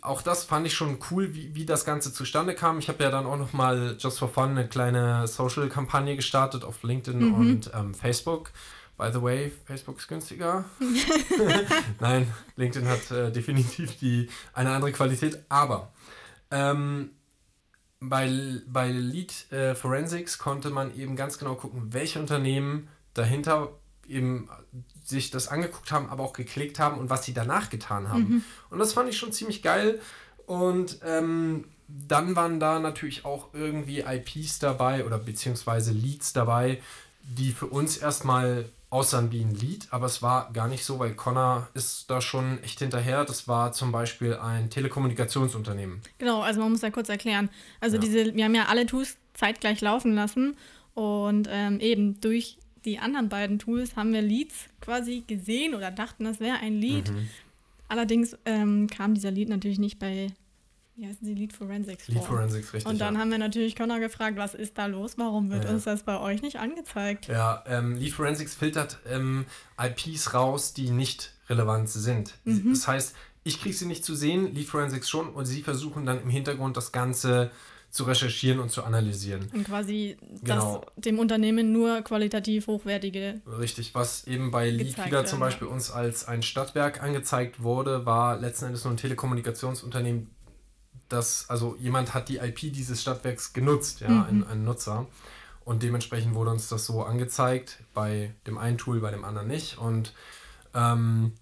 auch 0.00 0.22
das 0.22 0.44
fand 0.44 0.66
ich 0.66 0.74
schon 0.74 0.98
cool, 1.10 1.34
wie, 1.34 1.54
wie 1.54 1.66
das 1.66 1.84
Ganze 1.84 2.12
zustande 2.12 2.54
kam. 2.54 2.78
Ich 2.78 2.88
habe 2.88 3.02
ja 3.04 3.10
dann 3.10 3.26
auch 3.26 3.36
noch 3.36 3.52
mal 3.52 3.96
just 3.98 4.18
for 4.18 4.28
fun 4.28 4.50
eine 4.50 4.66
kleine 4.68 5.26
Social-Kampagne 5.26 6.16
gestartet 6.16 6.64
auf 6.64 6.82
LinkedIn 6.82 7.18
Mhm. 7.20 7.34
und 7.34 7.70
ähm, 7.74 7.94
Facebook. 7.94 8.52
By 8.96 9.10
the 9.12 9.20
way, 9.22 9.52
Facebook 9.64 9.98
ist 9.98 10.08
günstiger. 10.08 10.64
Nein, 12.00 12.32
LinkedIn 12.56 12.88
hat 12.88 13.10
äh, 13.10 13.30
definitiv 13.32 13.98
die, 13.98 14.28
eine 14.54 14.70
andere 14.70 14.92
Qualität. 14.92 15.44
Aber 15.48 15.92
ähm, 16.50 17.10
bei, 18.00 18.30
bei 18.66 18.90
Lead 18.90 19.50
äh, 19.52 19.74
Forensics 19.74 20.38
konnte 20.38 20.70
man 20.70 20.94
eben 20.96 21.16
ganz 21.16 21.38
genau 21.38 21.54
gucken, 21.54 21.92
welche 21.92 22.18
Unternehmen 22.18 22.88
dahinter 23.14 23.70
eben 24.06 24.48
sich 25.04 25.30
das 25.30 25.48
angeguckt 25.48 25.90
haben, 25.92 26.08
aber 26.10 26.22
auch 26.22 26.32
geklickt 26.32 26.78
haben 26.78 26.98
und 26.98 27.10
was 27.10 27.24
sie 27.24 27.34
danach 27.34 27.70
getan 27.70 28.08
haben. 28.08 28.44
Und 28.70 28.78
das 28.78 28.92
fand 28.92 29.08
ich 29.08 29.16
schon 29.18 29.32
ziemlich 29.32 29.62
geil. 29.62 30.00
Und 30.46 30.98
ähm, 31.04 31.64
dann 31.88 32.36
waren 32.36 32.60
da 32.60 32.78
natürlich 32.78 33.24
auch 33.24 33.48
irgendwie 33.52 34.00
IPs 34.00 34.58
dabei 34.58 35.04
oder 35.04 35.18
beziehungsweise 35.18 35.92
Leads 35.92 36.32
dabei, 36.32 36.80
die 37.22 37.52
für 37.52 37.66
uns 37.66 37.96
erstmal 37.96 38.64
aussahen 38.90 39.32
wie 39.32 39.40
ein 39.40 39.54
Lead, 39.54 39.88
aber 39.90 40.04
es 40.04 40.20
war 40.20 40.52
gar 40.52 40.68
nicht 40.68 40.84
so, 40.84 40.98
weil 40.98 41.14
Connor 41.14 41.66
ist 41.72 42.10
da 42.10 42.20
schon 42.20 42.62
echt 42.62 42.78
hinterher. 42.80 43.24
Das 43.24 43.48
war 43.48 43.72
zum 43.72 43.90
Beispiel 43.90 44.34
ein 44.36 44.68
Telekommunikationsunternehmen. 44.68 46.02
Genau, 46.18 46.42
also 46.42 46.60
man 46.60 46.72
muss 46.72 46.82
ja 46.82 46.90
kurz 46.90 47.08
erklären. 47.08 47.48
Also 47.80 47.96
Ja. 47.96 48.02
diese, 48.02 48.34
wir 48.34 48.44
haben 48.44 48.54
ja 48.54 48.66
alle 48.66 48.84
Tools 48.86 49.16
zeitgleich 49.34 49.80
laufen 49.80 50.14
lassen 50.14 50.56
und 50.94 51.48
ähm, 51.50 51.80
eben 51.80 52.20
durch 52.20 52.58
die 52.84 52.98
anderen 52.98 53.28
beiden 53.28 53.58
Tools 53.58 53.96
haben 53.96 54.12
wir 54.12 54.22
Leads 54.22 54.66
quasi 54.80 55.22
gesehen 55.26 55.74
oder 55.74 55.90
dachten, 55.90 56.24
das 56.24 56.40
wäre 56.40 56.58
ein 56.58 56.74
Lead. 56.74 57.10
Mhm. 57.10 57.28
Allerdings 57.88 58.36
ähm, 58.44 58.86
kam 58.88 59.14
dieser 59.14 59.30
Lead 59.30 59.48
natürlich 59.48 59.78
nicht 59.78 59.98
bei, 59.98 60.28
wie 60.96 61.06
heißen 61.06 61.26
sie, 61.26 61.34
Lead 61.34 61.52
Forensics 61.52 62.08
Lead 62.08 62.18
vor. 62.18 62.36
Forensics, 62.36 62.72
richtig. 62.72 62.90
und 62.90 63.00
dann 63.00 63.14
ja. 63.14 63.20
haben 63.20 63.30
wir 63.30 63.38
natürlich 63.38 63.76
Connor 63.76 63.98
gefragt, 64.00 64.36
was 64.36 64.54
ist 64.54 64.78
da 64.78 64.86
los? 64.86 65.18
Warum 65.18 65.50
wird 65.50 65.64
Ja. 65.64 65.70
uns 65.70 65.84
das 65.84 66.02
bei 66.02 66.18
euch 66.18 66.42
nicht 66.42 66.58
angezeigt? 66.58 67.28
Ja, 67.28 67.62
ähm, 67.66 67.96
Lead 67.96 68.12
Forensics 68.12 68.54
filtert 68.54 68.98
ähm, 69.06 69.44
IPs 69.80 70.32
raus, 70.34 70.72
die 70.72 70.90
nicht 70.90 71.34
relevant 71.48 71.88
sind. 71.90 72.34
Mhm. 72.44 72.70
Das 72.70 72.88
heißt, 72.88 73.14
ich 73.44 73.60
kriege 73.60 73.74
sie 73.74 73.86
nicht 73.86 74.04
zu 74.04 74.14
sehen, 74.14 74.54
Lead 74.54 74.68
Forensics 74.68 75.10
schon, 75.10 75.28
und 75.28 75.44
sie 75.46 75.62
versuchen 75.62 76.06
dann 76.06 76.22
im 76.22 76.30
Hintergrund 76.30 76.76
das 76.76 76.92
Ganze 76.92 77.50
zu 77.92 78.04
recherchieren 78.04 78.58
und 78.58 78.70
zu 78.70 78.84
analysieren. 78.84 79.50
Und 79.52 79.64
quasi 79.66 80.16
Genau. 80.42 80.78
dass 80.96 81.04
dem 81.04 81.18
Unternehmen 81.18 81.72
nur 81.72 82.00
qualitativ 82.00 82.66
hochwertige. 82.66 83.42
Richtig, 83.46 83.94
was 83.94 84.26
eben 84.26 84.50
bei 84.50 84.70
Leadfeeder 84.70 85.26
zum 85.26 85.40
Beispiel 85.40 85.68
uns 85.68 85.90
als 85.90 86.26
ein 86.26 86.42
Stadtwerk 86.42 87.02
angezeigt 87.02 87.62
wurde, 87.62 88.06
war 88.06 88.38
letzten 88.38 88.64
Endes 88.66 88.84
nur 88.84 88.94
ein 88.94 88.96
Telekommunikationsunternehmen, 88.96 90.30
das, 91.10 91.44
also 91.50 91.76
jemand 91.78 92.14
hat 92.14 92.30
die 92.30 92.38
IP 92.38 92.72
dieses 92.72 93.02
Stadtwerks 93.02 93.52
genutzt, 93.52 94.00
ja, 94.00 94.08
Mhm. 94.08 94.24
ein, 94.24 94.44
ein 94.46 94.64
Nutzer. 94.64 95.06
Und 95.66 95.82
dementsprechend 95.82 96.34
wurde 96.34 96.50
uns 96.50 96.68
das 96.68 96.86
so 96.86 97.02
angezeigt, 97.04 97.80
bei 97.92 98.34
dem 98.46 98.56
einen 98.56 98.78
Tool, 98.78 99.00
bei 99.00 99.10
dem 99.10 99.22
anderen 99.24 99.48
nicht. 99.48 99.76
Und 99.76 100.14
ähm, 100.74 101.34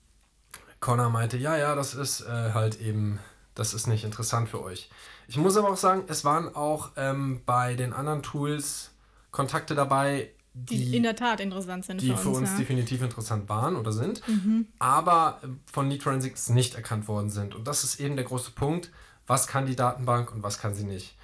Connor 0.80 1.10
meinte, 1.10 1.36
ja, 1.36 1.56
ja, 1.56 1.76
das 1.76 1.94
ist 1.94 2.22
äh, 2.22 2.50
halt 2.52 2.80
eben, 2.80 3.20
das 3.54 3.72
ist 3.72 3.86
nicht 3.86 4.02
interessant 4.04 4.48
für 4.48 4.60
euch. 4.62 4.90
Ich 5.30 5.36
muss 5.36 5.56
aber 5.56 5.70
auch 5.70 5.76
sagen, 5.76 6.02
es 6.08 6.24
waren 6.24 6.52
auch 6.56 6.90
ähm, 6.96 7.40
bei 7.46 7.74
den 7.76 7.92
anderen 7.92 8.20
Tools 8.24 8.90
Kontakte 9.30 9.76
dabei, 9.76 10.30
Die, 10.54 10.96
in 10.96 11.04
der 11.04 11.14
Tat 11.14 11.38
interessant 11.38 11.84
sind 11.84 12.00
die 12.00 12.08
für 12.10 12.16
für 12.16 12.28
uns. 12.30 12.38
uns 12.38 12.50
ja. 12.50 12.58
definitiv 12.58 13.00
interessant 13.02 13.48
waren 13.48 13.76
oder 13.76 13.92
sind, 13.92 14.26
Mhm. 14.26 14.66
aber 14.80 15.38
äh, 15.44 15.46
von 15.72 15.88
Lead 15.88 16.02
Forensics 16.02 16.48
nicht 16.48 16.74
erkannt 16.74 17.06
worden 17.06 17.30
sind. 17.30 17.54
Und 17.54 17.68
das 17.68 17.84
ist 17.84 18.00
eben 18.00 18.16
der 18.16 18.24
große 18.24 18.50
Punkt. 18.50 18.90
Was 19.28 19.46
kann 19.46 19.66
die 19.66 19.76
Datenbank 19.76 20.34
und 20.34 20.42
was 20.42 20.58
kann 20.58 20.74
sie 20.74 20.82
nicht? 20.82 21.14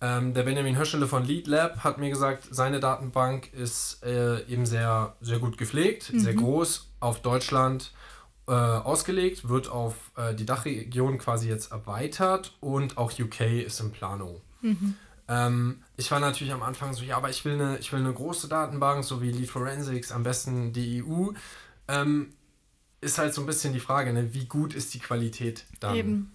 Ähm, 0.00 0.34
der 0.34 0.42
Benjamin 0.42 0.76
Höschele 0.76 1.06
von 1.06 1.24
Lead 1.24 1.46
Lab 1.46 1.84
hat 1.84 1.98
mir 1.98 2.10
gesagt, 2.10 2.48
seine 2.50 2.80
Datenbank 2.80 3.52
ist 3.54 4.02
äh, 4.04 4.42
eben 4.52 4.66
sehr, 4.66 5.14
sehr 5.20 5.38
gut 5.38 5.56
gepflegt, 5.56 6.02
sehr 6.16 6.32
Mhm. 6.34 6.38
groß, 6.38 6.88
auf 6.98 7.22
Deutschland 7.22 7.92
äh, 8.48 8.52
ausgelegt, 8.52 9.48
wird 9.48 9.68
auf 9.68 9.94
äh, 10.16 10.34
die 10.34 10.46
Dachregion 10.46 11.18
quasi 11.18 11.48
jetzt 11.48 11.72
erweitert 11.72 12.56
und 12.60 12.98
auch 12.98 13.12
UK 13.18 13.40
ist 13.66 13.80
in 13.80 13.92
Planung. 13.92 14.40
Mhm. 14.60 14.94
Ähm, 15.28 15.82
ich 15.96 16.10
war 16.10 16.20
natürlich 16.20 16.52
am 16.52 16.62
Anfang 16.62 16.94
so, 16.94 17.02
ja, 17.02 17.16
aber 17.16 17.30
ich 17.30 17.44
will 17.44 17.54
eine, 17.54 17.78
ich 17.78 17.92
will 17.92 18.00
eine 18.00 18.12
große 18.12 18.48
Datenbank, 18.48 19.04
so 19.04 19.20
wie 19.20 19.32
Lead 19.32 19.50
Forensics, 19.50 20.12
am 20.12 20.22
besten 20.22 20.72
die 20.72 21.02
EU. 21.02 21.30
Ähm, 21.88 22.32
ist 23.00 23.18
halt 23.18 23.34
so 23.34 23.42
ein 23.42 23.46
bisschen 23.46 23.72
die 23.72 23.80
Frage, 23.80 24.12
ne, 24.12 24.32
wie 24.32 24.46
gut 24.46 24.74
ist 24.74 24.94
die 24.94 24.98
Qualität 24.98 25.64
dann? 25.80 25.94
Eben. 25.94 26.32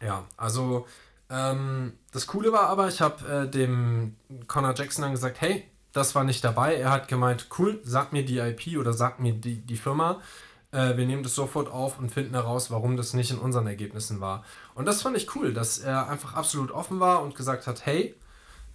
Ja, 0.00 0.24
also 0.36 0.86
ähm, 1.30 1.92
das 2.12 2.26
Coole 2.26 2.52
war 2.52 2.68
aber, 2.68 2.88
ich 2.88 3.00
habe 3.00 3.26
äh, 3.26 3.50
dem 3.50 4.16
Connor 4.46 4.74
Jackson 4.74 5.02
dann 5.02 5.12
gesagt, 5.12 5.40
hey, 5.40 5.64
das 5.92 6.14
war 6.14 6.24
nicht 6.24 6.44
dabei. 6.44 6.74
Er 6.76 6.90
hat 6.90 7.08
gemeint, 7.08 7.48
cool, 7.58 7.80
sag 7.84 8.12
mir 8.12 8.24
die 8.24 8.38
IP 8.38 8.78
oder 8.78 8.92
sag 8.92 9.20
mir 9.20 9.32
die, 9.32 9.60
die 9.60 9.76
Firma. 9.76 10.20
Äh, 10.70 10.96
wir 10.96 11.06
nehmen 11.06 11.22
das 11.22 11.34
sofort 11.34 11.68
auf 11.70 11.98
und 11.98 12.10
finden 12.10 12.34
heraus, 12.34 12.70
warum 12.70 12.96
das 12.96 13.14
nicht 13.14 13.30
in 13.30 13.38
unseren 13.38 13.66
Ergebnissen 13.66 14.20
war. 14.20 14.44
Und 14.74 14.86
das 14.86 15.00
fand 15.02 15.16
ich 15.16 15.34
cool, 15.34 15.54
dass 15.54 15.78
er 15.78 16.08
einfach 16.08 16.34
absolut 16.34 16.70
offen 16.70 17.00
war 17.00 17.22
und 17.22 17.34
gesagt 17.34 17.66
hat, 17.66 17.86
hey, 17.86 18.14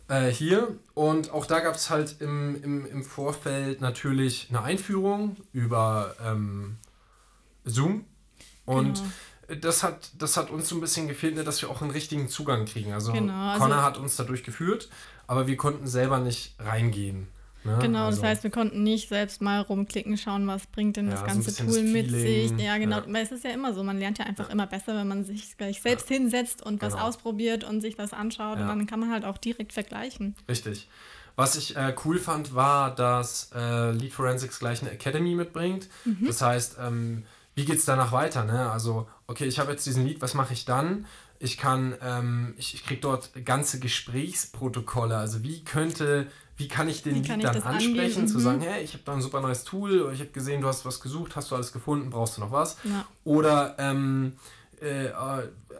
äh, 0.07 0.27
hier. 0.29 0.75
Und 0.95 1.31
auch 1.31 1.45
da 1.45 1.59
gab 1.59 1.75
es 1.75 1.89
halt 1.89 2.19
im, 2.19 2.61
im, 2.63 2.85
im 2.87 3.03
Vorfeld 3.03 3.79
natürlich 3.81 4.47
eine 4.49 4.61
Einführung 4.63 5.37
über 5.53 6.15
ähm, 6.25 6.77
Zoom. 7.63 8.05
Und 8.65 9.01
Genau. 9.47 9.59
das 9.61 9.83
hat, 9.83 10.11
das 10.17 10.35
hat 10.37 10.49
uns 10.49 10.69
so 10.69 10.75
ein 10.75 10.81
bisschen 10.81 11.07
gefehlt, 11.07 11.35
ne, 11.35 11.43
dass 11.43 11.61
wir 11.61 11.69
auch 11.69 11.81
einen 11.81 11.91
richtigen 11.91 12.27
Zugang 12.27 12.65
kriegen. 12.65 12.91
Also, 12.93 13.11
Genau, 13.13 13.33
also- 13.51 13.59
Connor 13.65 13.83
hat 13.83 13.97
uns 13.97 14.15
dadurch 14.15 14.43
geführt, 14.43 14.89
aber 15.27 15.47
wir 15.47 15.57
konnten 15.57 15.85
selber 15.87 16.19
nicht 16.19 16.55
reingehen. 16.59 17.27
Ne? 17.63 17.77
Genau, 17.81 18.05
also, 18.07 18.21
das 18.21 18.29
heißt, 18.29 18.43
wir 18.43 18.51
konnten 18.51 18.83
nicht 18.83 19.09
selbst 19.09 19.41
mal 19.41 19.61
rumklicken, 19.61 20.17
schauen, 20.17 20.47
was 20.47 20.67
bringt 20.67 20.97
denn 20.97 21.05
Ja, 21.05 21.11
das 21.11 21.19
so 21.21 21.25
ganze 21.27 21.43
bisschen 21.51 21.67
Tool 21.67 21.81
das 21.83 21.91
mit 21.91 22.09
sich. 22.11 22.51
Ja, 22.57 22.77
genau. 22.77 22.97
ja. 22.97 23.03
Weil 23.07 23.23
es 23.23 23.31
ist 23.31 23.43
ja 23.43 23.51
immer 23.51 23.73
so, 23.73 23.83
man 23.83 23.97
lernt 23.99 24.17
ja 24.19 24.25
einfach 24.25 24.49
immer 24.49 24.67
besser, 24.67 24.95
wenn 24.95 25.07
man 25.07 25.23
sich 25.23 25.57
gleich 25.57 25.81
selbst 25.81 26.07
hinsetzt 26.07 26.61
und 26.65 26.81
was 26.81 26.93
Genau. 26.93 27.05
ausprobiert 27.05 27.63
und 27.63 27.81
sich 27.81 27.97
was 27.97 28.13
anschaut. 28.13 28.57
Ja. 28.59 28.63
Und 28.63 28.67
dann 28.79 28.85
kann 28.87 28.99
man 28.99 29.11
halt 29.11 29.25
auch 29.25 29.37
direkt 29.37 29.73
vergleichen. 29.73 30.35
Richtig. 30.49 30.87
Was 31.35 31.55
ich 31.55 31.75
äh, 31.75 31.95
cool 32.05 32.19
fand, 32.19 32.53
war, 32.53 32.93
dass 32.93 33.49
äh, 33.55 33.91
Lead 33.91 34.13
Forensics 34.13 34.59
gleich 34.59 34.81
eine 34.81 34.91
Academy 34.91 35.33
mitbringt. 35.33 35.87
Mhm. 36.05 36.27
Das 36.27 36.41
heißt, 36.41 36.77
ähm, 36.79 37.23
wie 37.55 37.65
geht 37.65 37.77
es 37.77 37.85
danach 37.85 38.11
weiter? 38.11 38.43
Ne? 38.43 38.69
Also, 38.69 39.07
okay, 39.27 39.45
ich 39.45 39.59
habe 39.59 39.71
jetzt 39.71 39.85
diesen 39.85 40.05
Lead, 40.05 40.21
was 40.21 40.33
mache 40.33 40.53
ich 40.53 40.65
dann? 40.65 41.05
Ich 41.43 41.57
kann, 41.57 41.95
ähm, 42.01 42.53
ich, 42.57 42.73
ich 42.73 42.85
kriege 42.85 43.01
dort 43.01 43.31
ganze 43.45 43.79
Gesprächsprotokolle. 43.79 45.17
Also 45.17 45.43
wie 45.43 45.63
könnte, 45.63 46.27
wie 46.57 46.67
kann 46.67 46.87
ich 46.87 47.03
den 47.03 47.23
kann 47.23 47.39
Lead 47.39 47.49
dann 47.49 47.63
ansprechen, 47.63 48.21
angehen? 48.21 48.27
zu 48.27 48.37
mhm. 48.37 48.43
sagen, 48.43 48.61
hey, 48.61 48.83
ich 48.83 48.93
habe 48.93 49.03
da 49.05 49.13
ein 49.13 49.21
super 49.21 49.41
neues 49.41 49.63
Tool, 49.63 50.09
ich 50.13 50.19
habe 50.21 50.29
gesehen, 50.29 50.61
du 50.61 50.67
hast 50.67 50.85
was 50.85 51.01
gesucht, 51.01 51.35
hast 51.35 51.51
du 51.51 51.55
alles 51.55 51.73
gefunden, 51.73 52.09
brauchst 52.09 52.37
du 52.37 52.41
noch 52.41 52.51
was? 52.51 52.77
Ja. 52.85 53.05
Oder 53.25 53.75
ähm, 53.77 54.33
äh, 54.81 55.09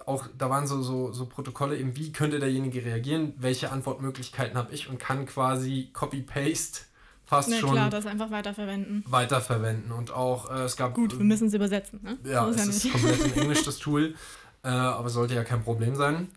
auch 0.05 0.27
da 0.37 0.49
waren 0.49 0.67
so, 0.67 0.81
so, 0.81 1.11
so 1.13 1.25
Protokolle, 1.25 1.77
eben 1.77 1.95
wie 1.95 2.11
könnte 2.11 2.39
derjenige 2.39 2.83
reagieren, 2.83 3.33
welche 3.37 3.71
Antwortmöglichkeiten 3.71 4.57
habe 4.57 4.73
ich 4.73 4.89
und 4.89 4.99
kann 4.99 5.25
quasi 5.25 5.89
Copy-Paste 5.93 6.81
fast 7.25 7.49
Na, 7.49 7.57
schon. 7.57 7.71
klar, 7.71 7.89
das 7.89 8.05
einfach 8.05 8.31
weiterverwenden. 8.31 9.03
Weiterverwenden 9.07 9.91
und 9.91 10.11
auch 10.11 10.51
äh, 10.51 10.63
es 10.63 10.75
gab. 10.75 10.93
Gut, 10.93 11.17
wir 11.17 11.25
müssen 11.25 11.47
es 11.47 11.53
übersetzen, 11.53 11.99
ne? 12.03 12.17
Ja, 12.23 12.47
es 12.49 12.57
ja 12.57 12.63
ist 12.63 12.91
komplett 12.91 13.25
in 13.25 13.33
Englisch 13.41 13.63
das 13.63 13.77
Tool, 13.77 14.15
äh, 14.63 14.69
aber 14.69 15.09
sollte 15.09 15.35
ja 15.35 15.43
kein 15.43 15.63
Problem 15.63 15.95
sein. 15.95 16.29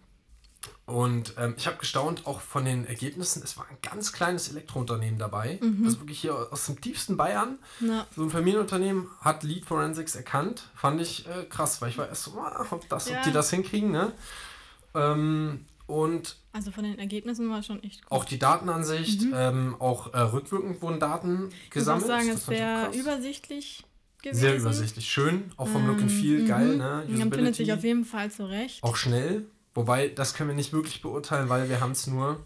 Und 0.86 1.34
ähm, 1.36 1.54
ich 1.56 1.66
habe 1.66 1.78
gestaunt 1.78 2.26
auch 2.26 2.40
von 2.40 2.64
den 2.64 2.86
Ergebnissen. 2.86 3.42
Es 3.42 3.56
war 3.56 3.66
ein 3.68 3.76
ganz 3.82 4.12
kleines 4.12 4.48
Elektrounternehmen 4.48 5.18
dabei. 5.18 5.58
Mhm. 5.60 5.84
Also 5.84 6.00
wirklich 6.00 6.20
hier 6.20 6.48
aus 6.52 6.66
dem 6.66 6.80
tiefsten 6.80 7.16
Bayern. 7.16 7.58
Ja. 7.80 8.06
So 8.14 8.22
ein 8.22 8.30
Familienunternehmen 8.30 9.08
hat 9.20 9.42
Lead 9.42 9.64
Forensics 9.64 10.14
erkannt. 10.14 10.70
Fand 10.76 11.00
ich 11.00 11.26
äh, 11.26 11.44
krass, 11.44 11.82
weil 11.82 11.90
ich 11.90 11.98
war 11.98 12.08
erst 12.08 12.24
so, 12.24 12.38
ah, 12.38 12.64
ob, 12.70 12.88
das, 12.88 13.08
ja. 13.08 13.18
ob 13.18 13.24
die 13.24 13.32
das 13.32 13.50
hinkriegen. 13.50 13.90
Ne? 13.90 14.12
Ähm, 14.94 15.66
und 15.86 16.36
also 16.52 16.70
von 16.70 16.84
den 16.84 16.98
Ergebnissen 16.98 17.50
war 17.50 17.62
schon 17.62 17.82
echt 17.82 18.02
gut. 18.02 18.12
Auch 18.12 18.24
die 18.24 18.38
Datenansicht, 18.38 19.22
mhm. 19.22 19.32
ähm, 19.34 19.76
auch 19.78 20.14
äh, 20.14 20.20
rückwirkend 20.20 20.82
wurden 20.82 21.00
Daten 21.00 21.50
gesammelt. 21.70 22.04
Ich 22.04 22.10
muss 22.10 22.20
sagen, 22.20 22.30
es 22.30 22.48
wäre 22.48 22.96
übersichtlich 22.96 23.84
gewesen. 24.22 24.40
Sehr 24.40 24.56
übersichtlich. 24.56 25.08
Schön, 25.08 25.50
auch 25.56 25.68
vom 25.68 25.86
Look 25.86 26.00
and 26.00 26.10
Feel, 26.10 26.42
mhm. 26.42 26.46
geil. 26.46 26.76
Ne? 26.76 27.04
Man 27.08 27.32
findet 27.32 27.54
sich 27.56 27.72
auf 27.72 27.84
jeden 27.84 28.04
Fall 28.04 28.30
zurecht. 28.30 28.82
Auch 28.82 28.96
schnell. 28.96 29.46
Wobei, 29.74 30.08
das 30.08 30.34
können 30.34 30.50
wir 30.50 30.56
nicht 30.56 30.72
wirklich 30.72 31.02
beurteilen, 31.02 31.48
weil 31.48 31.68
wir 31.68 31.80
haben 31.80 31.92
es 31.92 32.06
nur 32.06 32.40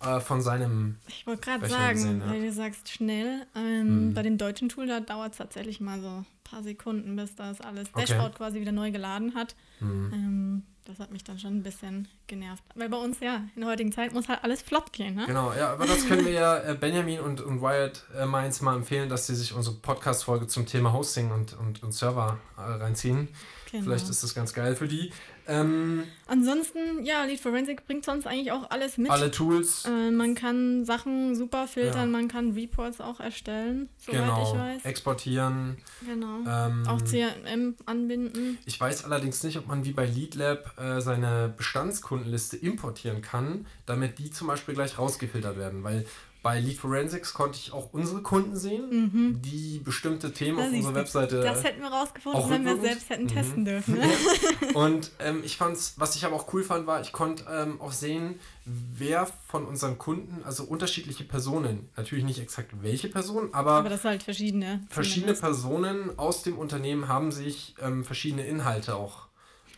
äh, 0.00 0.20
von 0.20 0.42
seinem. 0.42 0.96
Ich 1.08 1.26
wollte 1.26 1.42
gerade 1.42 1.68
sagen, 1.68 1.94
gesehen, 1.94 2.20
ja. 2.20 2.30
weil 2.30 2.42
du 2.42 2.52
sagst 2.52 2.90
schnell. 2.90 3.46
Ähm, 3.54 4.08
mhm. 4.08 4.14
Bei 4.14 4.22
dem 4.22 4.36
deutschen 4.36 4.68
Tool, 4.68 4.86
da 4.86 5.00
dauert 5.00 5.32
es 5.32 5.38
tatsächlich 5.38 5.80
mal 5.80 6.00
so 6.00 6.08
ein 6.08 6.26
paar 6.44 6.62
Sekunden, 6.62 7.16
bis 7.16 7.34
das 7.34 7.60
alles 7.60 7.90
Dashboard 7.92 8.28
okay. 8.28 8.36
quasi 8.36 8.60
wieder 8.60 8.72
neu 8.72 8.90
geladen 8.90 9.34
hat. 9.34 9.56
Mhm. 9.80 10.10
Ähm, 10.12 10.62
das 10.88 10.98
hat 10.98 11.10
mich 11.10 11.24
dann 11.24 11.38
schon 11.38 11.56
ein 11.56 11.62
bisschen 11.62 12.08
genervt. 12.26 12.62
Weil 12.74 12.88
bei 12.88 12.96
uns 12.96 13.20
ja, 13.20 13.42
in 13.54 13.62
der 13.62 13.70
heutigen 13.70 13.92
Zeit 13.92 14.12
muss 14.14 14.28
halt 14.28 14.42
alles 14.44 14.62
flott 14.62 14.92
gehen, 14.92 15.14
ne? 15.14 15.26
Genau, 15.26 15.52
ja, 15.52 15.72
aber 15.72 15.86
das 15.86 16.06
können 16.06 16.24
wir 16.24 16.32
ja 16.32 16.58
äh, 16.58 16.74
Benjamin 16.74 17.20
und, 17.20 17.40
und 17.40 17.60
Wyatt 17.60 18.04
äh, 18.16 18.26
Mainz 18.26 18.60
mal 18.60 18.76
empfehlen, 18.76 19.08
dass 19.08 19.26
sie 19.26 19.34
sich 19.34 19.52
unsere 19.52 19.76
Podcast-Folge 19.76 20.46
zum 20.46 20.66
Thema 20.66 20.92
Hosting 20.92 21.30
und, 21.30 21.54
und, 21.58 21.82
und 21.82 21.92
Server 21.92 22.38
äh, 22.56 22.60
reinziehen. 22.60 23.28
Genau. 23.70 23.84
Vielleicht 23.84 24.08
ist 24.08 24.22
das 24.22 24.34
ganz 24.34 24.52
geil 24.52 24.76
für 24.76 24.88
die. 24.88 25.12
Ähm, 25.48 26.04
Ansonsten, 26.28 27.04
ja, 27.04 27.24
Lead 27.24 27.38
Forensic 27.38 27.86
bringt 27.86 28.04
sonst 28.04 28.26
eigentlich 28.26 28.50
auch 28.50 28.70
alles 28.70 28.98
mit. 28.98 29.10
Alle 29.10 29.30
Tools. 29.30 29.84
Äh, 29.84 30.10
man 30.10 30.34
kann 30.34 30.84
Sachen 30.84 31.36
super 31.36 31.68
filtern, 31.68 32.00
ja. 32.12 32.18
man 32.18 32.26
kann 32.26 32.52
Reports 32.52 33.00
auch 33.00 33.20
erstellen, 33.20 33.88
soweit 33.96 34.20
genau. 34.20 34.42
ich 34.42 34.58
weiß. 34.58 34.84
Exportieren. 34.84 35.76
Genau. 36.04 36.38
Ähm, 36.48 36.84
auch 36.88 37.00
CRM 37.02 37.76
anbinden. 37.86 38.58
Ich 38.66 38.80
weiß 38.80 39.04
allerdings 39.04 39.42
nicht, 39.44 39.56
ob 39.56 39.68
man 39.68 39.84
wie 39.84 39.92
bei 39.92 40.06
LeadLab 40.06 40.80
äh, 40.80 41.00
seine 41.00 41.54
Bestandskundenliste 41.56 42.56
importieren 42.56 43.22
kann, 43.22 43.66
damit 43.86 44.18
die 44.18 44.30
zum 44.30 44.48
Beispiel 44.48 44.74
gleich 44.74 44.98
rausgefiltert 44.98 45.56
werden, 45.56 45.84
weil 45.84 46.06
bei 46.46 46.60
Lead 46.60 46.78
Forensics 46.78 47.34
konnte 47.34 47.58
ich 47.58 47.72
auch 47.72 47.92
unsere 47.92 48.22
Kunden 48.22 48.56
sehen, 48.56 48.88
mhm. 48.88 49.42
die 49.42 49.80
bestimmte 49.84 50.32
Themen 50.32 50.58
das 50.58 50.68
auf 50.68 50.74
unserer 50.74 50.94
Webseite. 50.94 51.40
Das 51.40 51.64
hätten 51.64 51.82
wir 51.82 51.88
rausgefunden, 51.88 52.48
wenn 52.48 52.64
wir 52.64 52.76
selbst 52.80 53.10
hätten 53.10 53.24
mhm. 53.24 53.28
testen 53.28 53.64
dürfen. 53.64 53.94
Ne? 53.94 54.08
Und 54.74 55.10
ähm, 55.18 55.42
ich 55.44 55.56
fand's, 55.56 55.94
was 55.96 56.14
ich 56.14 56.24
aber 56.24 56.36
auch 56.36 56.52
cool 56.52 56.62
fand, 56.62 56.86
war, 56.86 57.00
ich 57.00 57.10
konnte 57.10 57.46
ähm, 57.50 57.80
auch 57.80 57.90
sehen, 57.90 58.38
wer 58.64 59.26
von 59.48 59.66
unseren 59.66 59.98
Kunden, 59.98 60.44
also 60.44 60.62
unterschiedliche 60.62 61.24
Personen, 61.24 61.88
natürlich 61.96 62.24
nicht 62.24 62.38
exakt 62.38 62.70
welche 62.80 63.08
Person, 63.08 63.48
aber. 63.50 63.72
Aber 63.72 63.88
das 63.88 64.04
halt 64.04 64.22
verschiedene. 64.22 64.86
Verschiedene 64.88 65.34
Personen 65.34 66.16
aus 66.16 66.44
dem 66.44 66.58
Unternehmen 66.58 67.08
haben 67.08 67.32
sich 67.32 67.74
ähm, 67.82 68.04
verschiedene 68.04 68.46
Inhalte 68.46 68.94
auch. 68.94 69.26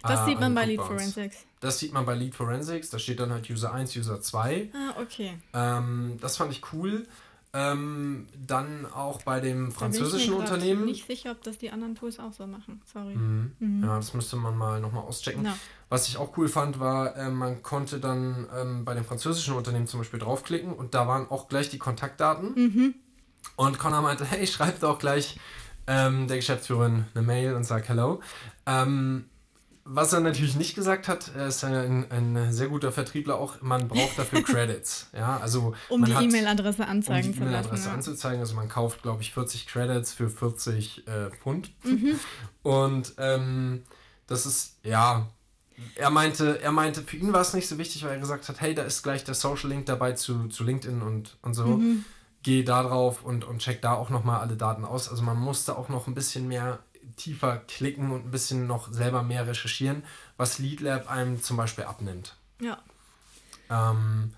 Das 0.03 0.21
äh, 0.21 0.25
sieht 0.27 0.41
man 0.41 0.55
bei 0.55 0.67
Lead 0.67 0.83
Forensics. 0.83 1.48
Das 1.61 1.79
sieht 1.79 1.93
man 1.93 2.07
bei 2.07 2.15
Lead 2.15 2.35
Forensics, 2.35 2.91
da 2.91 2.99
steht 2.99 3.21
dann 3.21 3.33
halt 3.33 3.51
User 3.51 3.73
1, 3.73 3.97
User 3.97 4.21
2. 4.21 4.71
Ah, 4.73 5.01
okay. 5.01 5.39
Ähm, 5.53 6.19
das 6.21 6.37
fand 6.37 6.53
ich 6.53 6.63
cool. 6.73 7.07
Ähm, 7.55 8.27
dann 8.47 8.85
auch 8.85 9.23
bei 9.23 9.41
dem 9.41 9.73
französischen 9.73 10.33
da 10.33 10.37
bin 10.37 10.45
ich 10.45 10.51
Unternehmen. 10.51 10.81
Ich 10.81 10.85
bin 10.85 10.93
nicht 10.93 11.07
sicher, 11.07 11.31
ob 11.31 11.43
das 11.43 11.57
die 11.57 11.71
anderen 11.71 11.95
Tools 11.95 12.19
auch 12.19 12.33
so 12.33 12.47
machen. 12.47 12.83
Sorry. 12.93 13.15
Mhm. 13.15 13.53
Mhm. 13.59 13.85
Ja, 13.85 13.97
das 13.97 14.13
müsste 14.13 14.37
man 14.37 14.57
mal 14.57 14.81
nochmal 14.81 15.05
auschecken. 15.05 15.43
No. 15.45 15.55
Was 15.89 16.09
ich 16.09 16.19
auch 16.19 16.37
cool 16.37 16.49
fand, 16.49 16.79
war, 16.79 17.17
äh, 17.17 17.31
man 17.31 17.63
konnte 17.63 18.01
dann 18.01 18.47
ähm, 18.55 18.85
bei 18.85 18.93
dem 18.93 19.05
französischen 19.05 19.55
Unternehmen 19.55 19.87
zum 19.87 20.01
Beispiel 20.01 20.21
draufklicken 20.21 20.75
und 20.75 20.95
da 20.95 21.09
waren 21.09 21.31
auch 21.31 21.49
gleich 21.49 21.71
die 21.71 21.79
Kontaktdaten. 21.79 22.55
Mhm. 22.55 22.95
Und 23.57 23.79
Connor 23.79 24.03
meinte, 24.03 24.25
hey, 24.31 24.47
schreib 24.47 24.81
doch 24.81 24.99
gleich 24.99 25.39
ähm, 25.87 26.29
der 26.29 26.37
Geschäftsführerin 26.37 27.07
eine 27.15 27.27
Mail 27.27 27.55
und 27.55 27.65
sag 27.65 27.89
Hello. 27.89 28.21
Ähm, 28.67 29.25
was 29.91 30.13
er 30.13 30.21
natürlich 30.21 30.55
nicht 30.55 30.75
gesagt 30.75 31.09
hat, 31.09 31.33
er 31.35 31.47
ist 31.49 31.65
ein, 31.65 32.11
ein 32.11 32.53
sehr 32.53 32.69
guter 32.69 32.93
Vertriebler 32.93 33.37
auch, 33.37 33.63
man 33.63 33.89
braucht 33.89 34.19
dafür 34.19 34.43
Credits. 34.45 35.09
ja, 35.15 35.39
also 35.39 35.75
um 35.89 36.05
die 36.05 36.13
E-Mail-Adresse 36.13 36.87
anzeigen 36.87 37.29
um 37.29 37.35
die 37.35 37.41
E-Mail-Adresse 37.41 37.91
anzuzeigen. 37.91 38.41
Also 38.41 38.55
man 38.55 38.69
kauft, 38.69 39.03
glaube 39.03 39.23
ich, 39.23 39.33
40 39.33 39.67
Credits 39.67 40.13
für 40.13 40.29
40 40.29 41.07
äh, 41.07 41.31
Pfund. 41.31 41.71
Mhm. 41.85 42.21
Und 42.63 43.15
ähm, 43.17 43.83
das 44.27 44.45
ist, 44.45 44.77
ja, 44.83 45.27
er 45.95 46.11
meinte, 46.11 46.61
er 46.61 46.73
meinte, 46.73 47.03
für 47.03 47.17
ihn 47.17 47.33
war 47.33 47.41
es 47.41 47.55
nicht 47.55 47.67
so 47.69 47.79
wichtig, 47.79 48.05
weil 48.05 48.11
er 48.11 48.19
gesagt 48.19 48.47
hat, 48.49 48.61
hey, 48.61 48.75
da 48.75 48.83
ist 48.83 49.03
gleich 49.03 49.25
der 49.25 49.35
Social 49.35 49.71
Link 49.71 49.87
dabei 49.87 50.13
zu, 50.13 50.49
zu 50.49 50.65
LinkedIn 50.65 51.01
und, 51.01 51.39
und 51.41 51.55
so. 51.55 51.65
Mhm. 51.65 52.05
Geh 52.43 52.63
da 52.63 52.83
drauf 52.83 53.25
und, 53.25 53.45
und 53.45 53.59
check 53.61 53.81
da 53.81 53.95
auch 53.95 54.11
nochmal 54.11 54.41
alle 54.41 54.57
Daten 54.57 54.85
aus. 54.85 55.09
Also 55.09 55.23
man 55.23 55.39
musste 55.39 55.77
auch 55.79 55.89
noch 55.89 56.07
ein 56.07 56.15
bisschen 56.15 56.47
mehr 56.47 56.79
tiefer 57.19 57.59
klicken 57.59 58.11
und 58.11 58.27
ein 58.27 58.31
bisschen 58.31 58.67
noch 58.67 58.93
selber 58.93 59.23
mehr 59.23 59.47
recherchieren, 59.47 60.03
was 60.37 60.59
LeadLab 60.59 61.11
einem 61.11 61.43
zum 61.43 61.57
Beispiel 61.57 61.85
abnimmt. 61.85 62.37
Ja. 62.61 62.79
Ähm, 63.71 64.33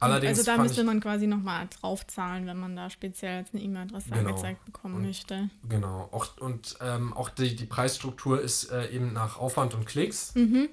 allerdings 0.00 0.38
also 0.38 0.50
da 0.50 0.56
müsste 0.56 0.84
man 0.84 1.00
quasi 1.00 1.26
nochmal 1.26 1.68
draufzahlen, 1.80 2.46
wenn 2.46 2.58
man 2.58 2.74
da 2.74 2.90
speziell 2.90 3.40
jetzt 3.40 3.54
eine 3.54 3.62
E-Mail-Adresse 3.62 4.10
genau. 4.10 4.30
angezeigt 4.30 4.64
bekommen 4.64 4.94
und, 4.96 5.02
möchte. 5.02 5.50
Genau. 5.68 6.08
Auch, 6.12 6.38
und 6.38 6.76
ähm, 6.80 7.12
auch 7.12 7.28
die, 7.28 7.54
die 7.54 7.66
Preisstruktur 7.66 8.40
ist 8.40 8.70
äh, 8.70 8.88
eben 8.90 9.12
nach 9.12 9.38
Aufwand 9.38 9.74
und 9.74 9.86
Klicks 9.86 10.34
mhm. 10.34 10.68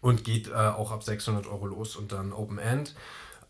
und 0.00 0.24
geht 0.24 0.48
äh, 0.48 0.52
auch 0.52 0.92
ab 0.92 1.02
600 1.02 1.46
Euro 1.46 1.66
los 1.66 1.96
und 1.96 2.12
dann 2.12 2.32
Open 2.32 2.58
End. 2.58 2.94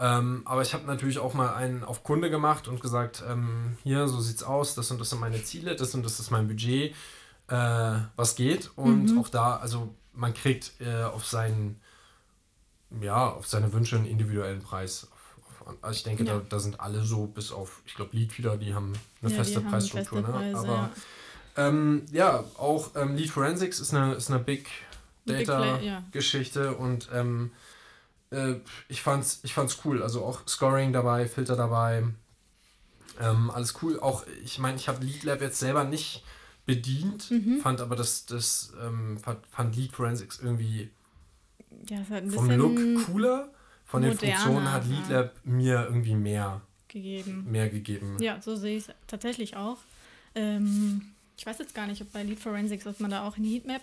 Ähm, 0.00 0.42
aber 0.46 0.62
ich 0.62 0.72
habe 0.72 0.86
natürlich 0.86 1.18
auch 1.18 1.34
mal 1.34 1.54
einen 1.54 1.84
auf 1.84 2.02
Kunde 2.02 2.30
gemacht 2.30 2.68
und 2.68 2.80
gesagt, 2.80 3.22
ähm, 3.28 3.76
hier, 3.82 4.08
so 4.08 4.18
sieht's 4.18 4.42
aus, 4.42 4.74
das 4.74 4.90
und 4.90 4.98
das 4.98 5.10
sind 5.10 5.20
meine 5.20 5.42
Ziele, 5.44 5.76
das 5.76 5.94
und 5.94 6.04
das 6.04 6.18
ist 6.18 6.30
mein 6.30 6.48
Budget 6.48 6.94
äh, 7.50 7.98
was 8.16 8.36
geht. 8.36 8.70
Und 8.76 9.12
mhm. 9.12 9.18
auch 9.18 9.28
da, 9.28 9.56
also 9.56 9.94
man 10.14 10.34
kriegt 10.34 10.72
äh, 10.80 11.02
auf 11.04 11.26
seinen, 11.26 11.80
ja, 13.00 13.28
auf 13.28 13.46
seine 13.46 13.72
Wünsche 13.72 13.96
einen 13.96 14.06
individuellen 14.06 14.62
Preis. 14.62 15.08
Also 15.82 15.96
ich 15.96 16.02
denke, 16.04 16.24
ja. 16.24 16.34
da, 16.34 16.42
da 16.48 16.58
sind 16.58 16.80
alle 16.80 17.02
so, 17.02 17.26
bis 17.26 17.52
auf, 17.52 17.82
ich 17.84 17.94
glaube, 17.94 18.16
Leadfeeder, 18.16 18.56
die 18.56 18.74
haben 18.74 18.92
eine 19.22 19.30
ja, 19.30 19.36
feste 19.36 19.60
Preisstruktur. 19.60 20.24
Feste 20.24 20.40
ne? 20.40 20.58
Aber 20.58 20.90
ja, 21.56 21.68
ähm, 21.68 22.06
ja 22.10 22.44
auch 22.56 22.90
ähm, 22.96 23.16
Lead 23.16 23.30
Forensics 23.30 23.78
ist 23.78 23.94
eine, 23.94 24.14
ist 24.14 24.30
eine 24.30 24.40
Big 24.40 24.68
Data-Geschichte 25.26 26.74
und 26.74 27.08
ähm, 27.12 27.52
äh, 28.30 28.54
ich 28.88 29.02
fand's, 29.02 29.40
ich 29.42 29.54
fand's 29.54 29.78
cool. 29.84 30.02
Also 30.02 30.24
auch 30.24 30.40
Scoring 30.48 30.92
dabei, 30.92 31.28
Filter 31.28 31.56
dabei. 31.56 32.04
Ähm, 33.20 33.50
alles 33.50 33.74
cool. 33.82 34.00
Auch, 34.00 34.24
ich 34.42 34.58
meine, 34.58 34.76
ich 34.76 34.88
habe 34.88 35.04
Lead 35.04 35.24
Lab 35.24 35.40
jetzt 35.40 35.58
selber 35.58 35.84
nicht 35.84 36.24
bedient, 36.74 37.30
mhm. 37.30 37.60
fand 37.60 37.80
aber 37.80 37.96
das, 37.96 38.26
das 38.26 38.72
ähm, 38.80 39.18
fand, 39.18 39.76
Lead 39.76 39.92
Forensics 39.92 40.38
irgendwie 40.38 40.90
ja, 41.88 41.98
halt 42.08 42.32
vom 42.32 42.50
Look 42.50 43.06
cooler. 43.06 43.50
Von 43.84 44.02
den 44.02 44.16
Funktionen 44.16 44.70
hat 44.70 44.86
Lead 44.86 45.08
Lab 45.08 45.34
ja. 45.34 45.50
mir 45.50 45.84
irgendwie 45.86 46.14
mehr 46.14 46.60
gegeben. 46.86 47.46
Mehr 47.50 47.68
gegeben. 47.68 48.16
Ja, 48.20 48.40
so 48.40 48.54
sehe 48.54 48.76
ich 48.76 48.88
es 48.88 48.94
tatsächlich 49.08 49.56
auch. 49.56 49.78
Ähm, 50.36 51.12
ich 51.36 51.44
weiß 51.44 51.58
jetzt 51.58 51.74
gar 51.74 51.88
nicht, 51.88 52.00
ob 52.00 52.12
bei 52.12 52.22
Lead 52.22 52.38
Forensics, 52.38 52.86
ob 52.86 53.00
man 53.00 53.10
da 53.10 53.26
auch 53.26 53.36
eine 53.36 53.48
Heatmap 53.48 53.82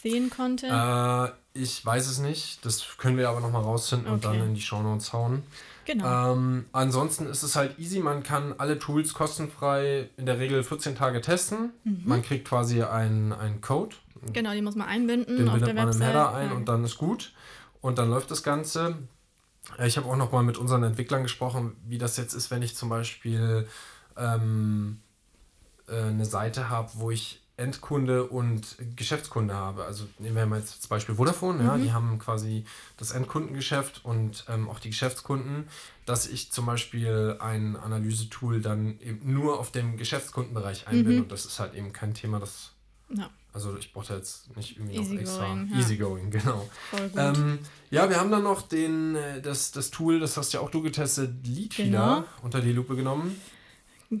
sehen 0.00 0.30
konnte. 0.30 0.68
Äh, 0.68 1.60
ich 1.60 1.84
weiß 1.84 2.06
es 2.06 2.18
nicht. 2.18 2.64
Das 2.64 2.98
können 2.98 3.16
wir 3.18 3.28
aber 3.28 3.40
nochmal 3.40 3.62
rausfinden 3.62 4.06
okay. 4.06 4.14
und 4.14 4.24
dann 4.24 4.46
in 4.46 4.54
die 4.54 4.60
Shownotes 4.60 5.12
hauen. 5.12 5.42
Genau. 5.84 6.32
Ähm, 6.32 6.66
ansonsten 6.72 7.26
ist 7.26 7.42
es 7.42 7.56
halt 7.56 7.78
easy. 7.78 8.00
Man 8.00 8.22
kann 8.22 8.54
alle 8.58 8.78
Tools 8.78 9.14
kostenfrei 9.14 10.10
in 10.16 10.26
der 10.26 10.38
Regel 10.38 10.62
14 10.62 10.94
Tage 10.94 11.20
testen. 11.20 11.72
Mhm. 11.84 12.02
Man 12.04 12.22
kriegt 12.22 12.48
quasi 12.48 12.82
einen, 12.82 13.32
einen 13.32 13.60
Code. 13.60 13.96
Genau, 14.32 14.52
die 14.52 14.62
muss 14.62 14.76
man 14.76 14.86
einbinden. 14.86 15.36
Den 15.36 15.46
bindet 15.46 15.74
man 15.74 15.88
Website. 15.88 16.02
im 16.02 16.06
Header 16.06 16.34
ein 16.34 16.48
ja. 16.48 16.54
und 16.54 16.68
dann 16.68 16.84
ist 16.84 16.98
gut. 16.98 17.32
Und 17.80 17.98
dann 17.98 18.10
läuft 18.10 18.30
das 18.30 18.42
Ganze. 18.42 18.96
Äh, 19.78 19.88
ich 19.88 19.96
habe 19.96 20.08
auch 20.08 20.16
noch 20.16 20.32
mal 20.32 20.42
mit 20.42 20.58
unseren 20.58 20.82
Entwicklern 20.84 21.22
gesprochen, 21.22 21.76
wie 21.86 21.98
das 21.98 22.16
jetzt 22.16 22.34
ist, 22.34 22.50
wenn 22.50 22.62
ich 22.62 22.76
zum 22.76 22.88
Beispiel 22.88 23.66
ähm, 24.16 25.00
äh, 25.88 26.00
eine 26.02 26.24
Seite 26.24 26.68
habe, 26.68 26.90
wo 26.94 27.10
ich 27.10 27.41
Endkunde 27.56 28.24
und 28.24 28.76
Geschäftskunde 28.96 29.54
habe. 29.54 29.84
Also 29.84 30.04
nehmen 30.18 30.36
wir 30.36 30.46
mal 30.46 30.58
jetzt 30.60 30.82
zum 30.82 30.88
Beispiel 30.88 31.14
Vodafone, 31.16 31.62
ja, 31.64 31.76
die 31.76 31.92
haben 31.92 32.18
quasi 32.18 32.64
das 32.96 33.12
Endkundengeschäft 33.12 34.04
und 34.04 34.44
ähm, 34.48 34.68
auch 34.68 34.78
die 34.80 34.90
Geschäftskunden, 34.90 35.68
dass 36.06 36.26
ich 36.26 36.50
zum 36.50 36.66
Beispiel 36.66 37.36
ein 37.40 37.76
Analysetool 37.76 38.60
dann 38.62 38.98
eben 39.00 39.32
nur 39.32 39.60
auf 39.60 39.70
dem 39.70 39.96
Geschäftskundenbereich 39.96 40.88
einbinde 40.88 41.22
und 41.22 41.32
das 41.32 41.44
ist 41.44 41.60
halt 41.60 41.74
eben 41.74 41.92
kein 41.92 42.14
Thema, 42.14 42.40
das 42.40 42.72
Ja, 43.10 43.28
also 43.52 43.76
ich 43.76 43.92
brauche 43.92 44.08
da 44.08 44.16
jetzt 44.16 44.56
nicht 44.56 44.78
irgendwie 44.78 44.96
Easy 44.96 45.14
noch 45.14 45.20
extra. 45.20 45.46
going, 45.46 45.68
ja. 45.70 45.76
Easygoing, 45.78 46.30
genau. 46.30 46.68
voll 46.90 47.08
gut. 47.10 47.18
Ähm, 47.18 47.58
ja, 47.90 48.08
wir 48.08 48.18
haben 48.18 48.30
dann 48.30 48.42
noch 48.44 48.62
den, 48.62 49.14
äh, 49.14 49.42
das, 49.42 49.70
das 49.72 49.90
Tool, 49.90 50.18
das 50.20 50.38
hast 50.38 50.52
ja 50.54 50.60
auch 50.60 50.70
du 50.70 50.80
getestet, 50.80 51.46
Leadfeeder, 51.46 51.90
Genau. 51.90 52.24
unter 52.42 52.62
die 52.62 52.72
Lupe 52.72 52.96
genommen. 52.96 53.38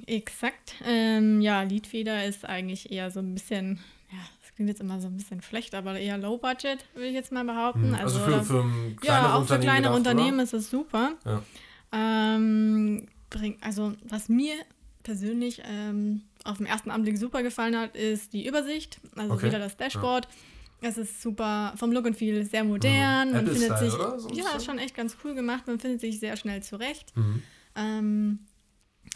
Exakt. 0.06 0.74
Ähm, 0.86 1.40
ja, 1.40 1.62
Leadfeeder 1.62 2.24
ist 2.26 2.44
eigentlich 2.44 2.90
eher 2.92 3.10
so 3.10 3.20
ein 3.20 3.34
bisschen, 3.34 3.78
ja, 4.10 4.18
das 4.42 4.54
klingt 4.54 4.68
jetzt 4.68 4.80
immer 4.80 5.00
so 5.00 5.08
ein 5.08 5.16
bisschen 5.16 5.42
schlecht, 5.42 5.74
aber 5.74 5.98
eher 5.98 6.18
Low 6.18 6.38
Budget, 6.38 6.84
würde 6.94 7.08
ich 7.08 7.14
jetzt 7.14 7.32
mal 7.32 7.44
behaupten. 7.44 7.94
Also, 7.94 8.18
oder- 8.22 8.42
für, 8.42 8.44
für 8.44 8.60
ein 8.62 8.96
ja, 9.02 9.34
auch 9.34 9.46
für 9.46 9.58
kleine 9.58 9.82
gedacht, 9.82 9.96
Unternehmen 9.96 10.34
Oder? 10.34 10.42
ist 10.44 10.52
es 10.54 10.70
super. 10.70 11.12
Ja. 11.24 11.42
Ähm, 11.92 13.06
bring, 13.30 13.56
also 13.60 13.92
was 14.04 14.28
mir 14.28 14.54
persönlich 15.02 15.62
ähm, 15.64 16.22
auf 16.44 16.58
den 16.58 16.66
ersten 16.66 16.90
Anblick 16.90 17.18
super 17.18 17.42
gefallen 17.42 17.76
hat, 17.76 17.96
ist 17.96 18.32
die 18.32 18.46
Übersicht. 18.46 19.00
Also 19.16 19.34
Okay. 19.34 19.46
wieder 19.46 19.58
das 19.58 19.76
Dashboard. 19.76 20.28
Es 20.80 20.98
ist 20.98 21.22
super 21.22 21.74
vom 21.76 21.92
Look 21.92 22.06
und 22.06 22.16
Feel 22.16 22.44
sehr 22.44 22.64
modern. 22.64 23.28
Mhm. 23.28 23.34
Man 23.34 23.46
findet 23.46 23.78
sich? 23.78 23.90
So 23.92 24.28
ja, 24.32 24.56
ist 24.56 24.64
schon 24.64 24.78
echt 24.78 24.96
ganz 24.96 25.16
cool 25.24 25.34
gemacht. 25.34 25.66
Man 25.66 25.78
findet 25.78 26.00
sich 26.00 26.18
sehr 26.18 26.36
schnell 26.36 26.62
zurecht. 26.62 27.16
Mhm. 27.16 27.42
Ähm, 27.76 28.38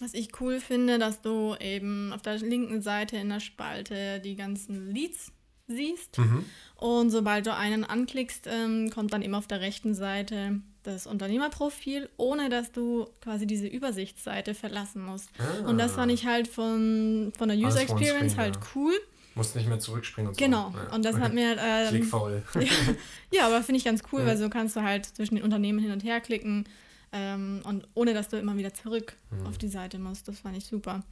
was 0.00 0.14
ich 0.14 0.40
cool 0.40 0.60
finde, 0.60 0.98
dass 0.98 1.20
du 1.22 1.54
eben 1.60 2.12
auf 2.12 2.22
der 2.22 2.38
linken 2.38 2.82
Seite 2.82 3.16
in 3.16 3.28
der 3.28 3.40
Spalte 3.40 4.20
die 4.20 4.36
ganzen 4.36 4.92
Leads 4.92 5.32
siehst. 5.68 6.18
Mhm. 6.18 6.44
Und 6.76 7.10
sobald 7.10 7.46
du 7.46 7.54
einen 7.54 7.84
anklickst, 7.84 8.46
ähm, 8.46 8.90
kommt 8.90 9.12
dann 9.12 9.22
eben 9.22 9.34
auf 9.34 9.46
der 9.46 9.60
rechten 9.60 9.94
Seite 9.94 10.60
das 10.82 11.06
Unternehmerprofil, 11.06 12.08
ohne 12.16 12.48
dass 12.48 12.70
du 12.70 13.06
quasi 13.20 13.46
diese 13.46 13.66
Übersichtsseite 13.66 14.54
verlassen 14.54 15.02
musst. 15.02 15.30
Ah. 15.38 15.68
Und 15.68 15.78
das 15.78 15.92
fand 15.92 16.12
ich 16.12 16.26
halt 16.26 16.46
von, 16.46 17.32
von 17.36 17.48
der 17.48 17.58
User 17.58 17.80
Experience 17.80 18.32
screen, 18.34 18.44
halt 18.44 18.56
ja. 18.56 18.62
cool. 18.74 18.92
Musst 19.34 19.56
nicht 19.56 19.68
mehr 19.68 19.80
zurückspringen 19.80 20.30
und 20.30 20.38
Genau. 20.38 20.70
so. 20.72 20.78
Ja. 20.78 20.94
Und 20.94 21.04
das 21.04 21.16
hat 21.16 21.34
mir. 21.34 21.56
Ähm, 21.58 21.88
Klickfaul. 21.88 22.42
ja, 23.32 23.46
aber 23.46 23.62
finde 23.62 23.78
ich 23.78 23.84
ganz 23.84 24.02
cool, 24.12 24.20
Ja. 24.20 24.26
weil 24.28 24.36
so 24.38 24.48
kannst 24.48 24.76
du 24.76 24.82
halt 24.82 25.04
zwischen 25.04 25.34
den 25.34 25.44
Unternehmen 25.44 25.78
hin 25.78 25.90
und 25.90 26.04
her 26.04 26.20
klicken 26.20 26.64
ähm, 27.12 27.60
und 27.64 27.86
ohne 27.94 28.14
dass 28.14 28.28
du 28.28 28.36
immer 28.38 28.56
wieder 28.56 28.74
zurück 28.74 29.16
Mhm. 29.30 29.46
auf 29.46 29.58
die 29.58 29.68
Seite 29.68 29.98
musst. 29.98 30.28
Das 30.28 30.40
fand 30.40 30.56
ich 30.56 30.64
super. 30.64 31.02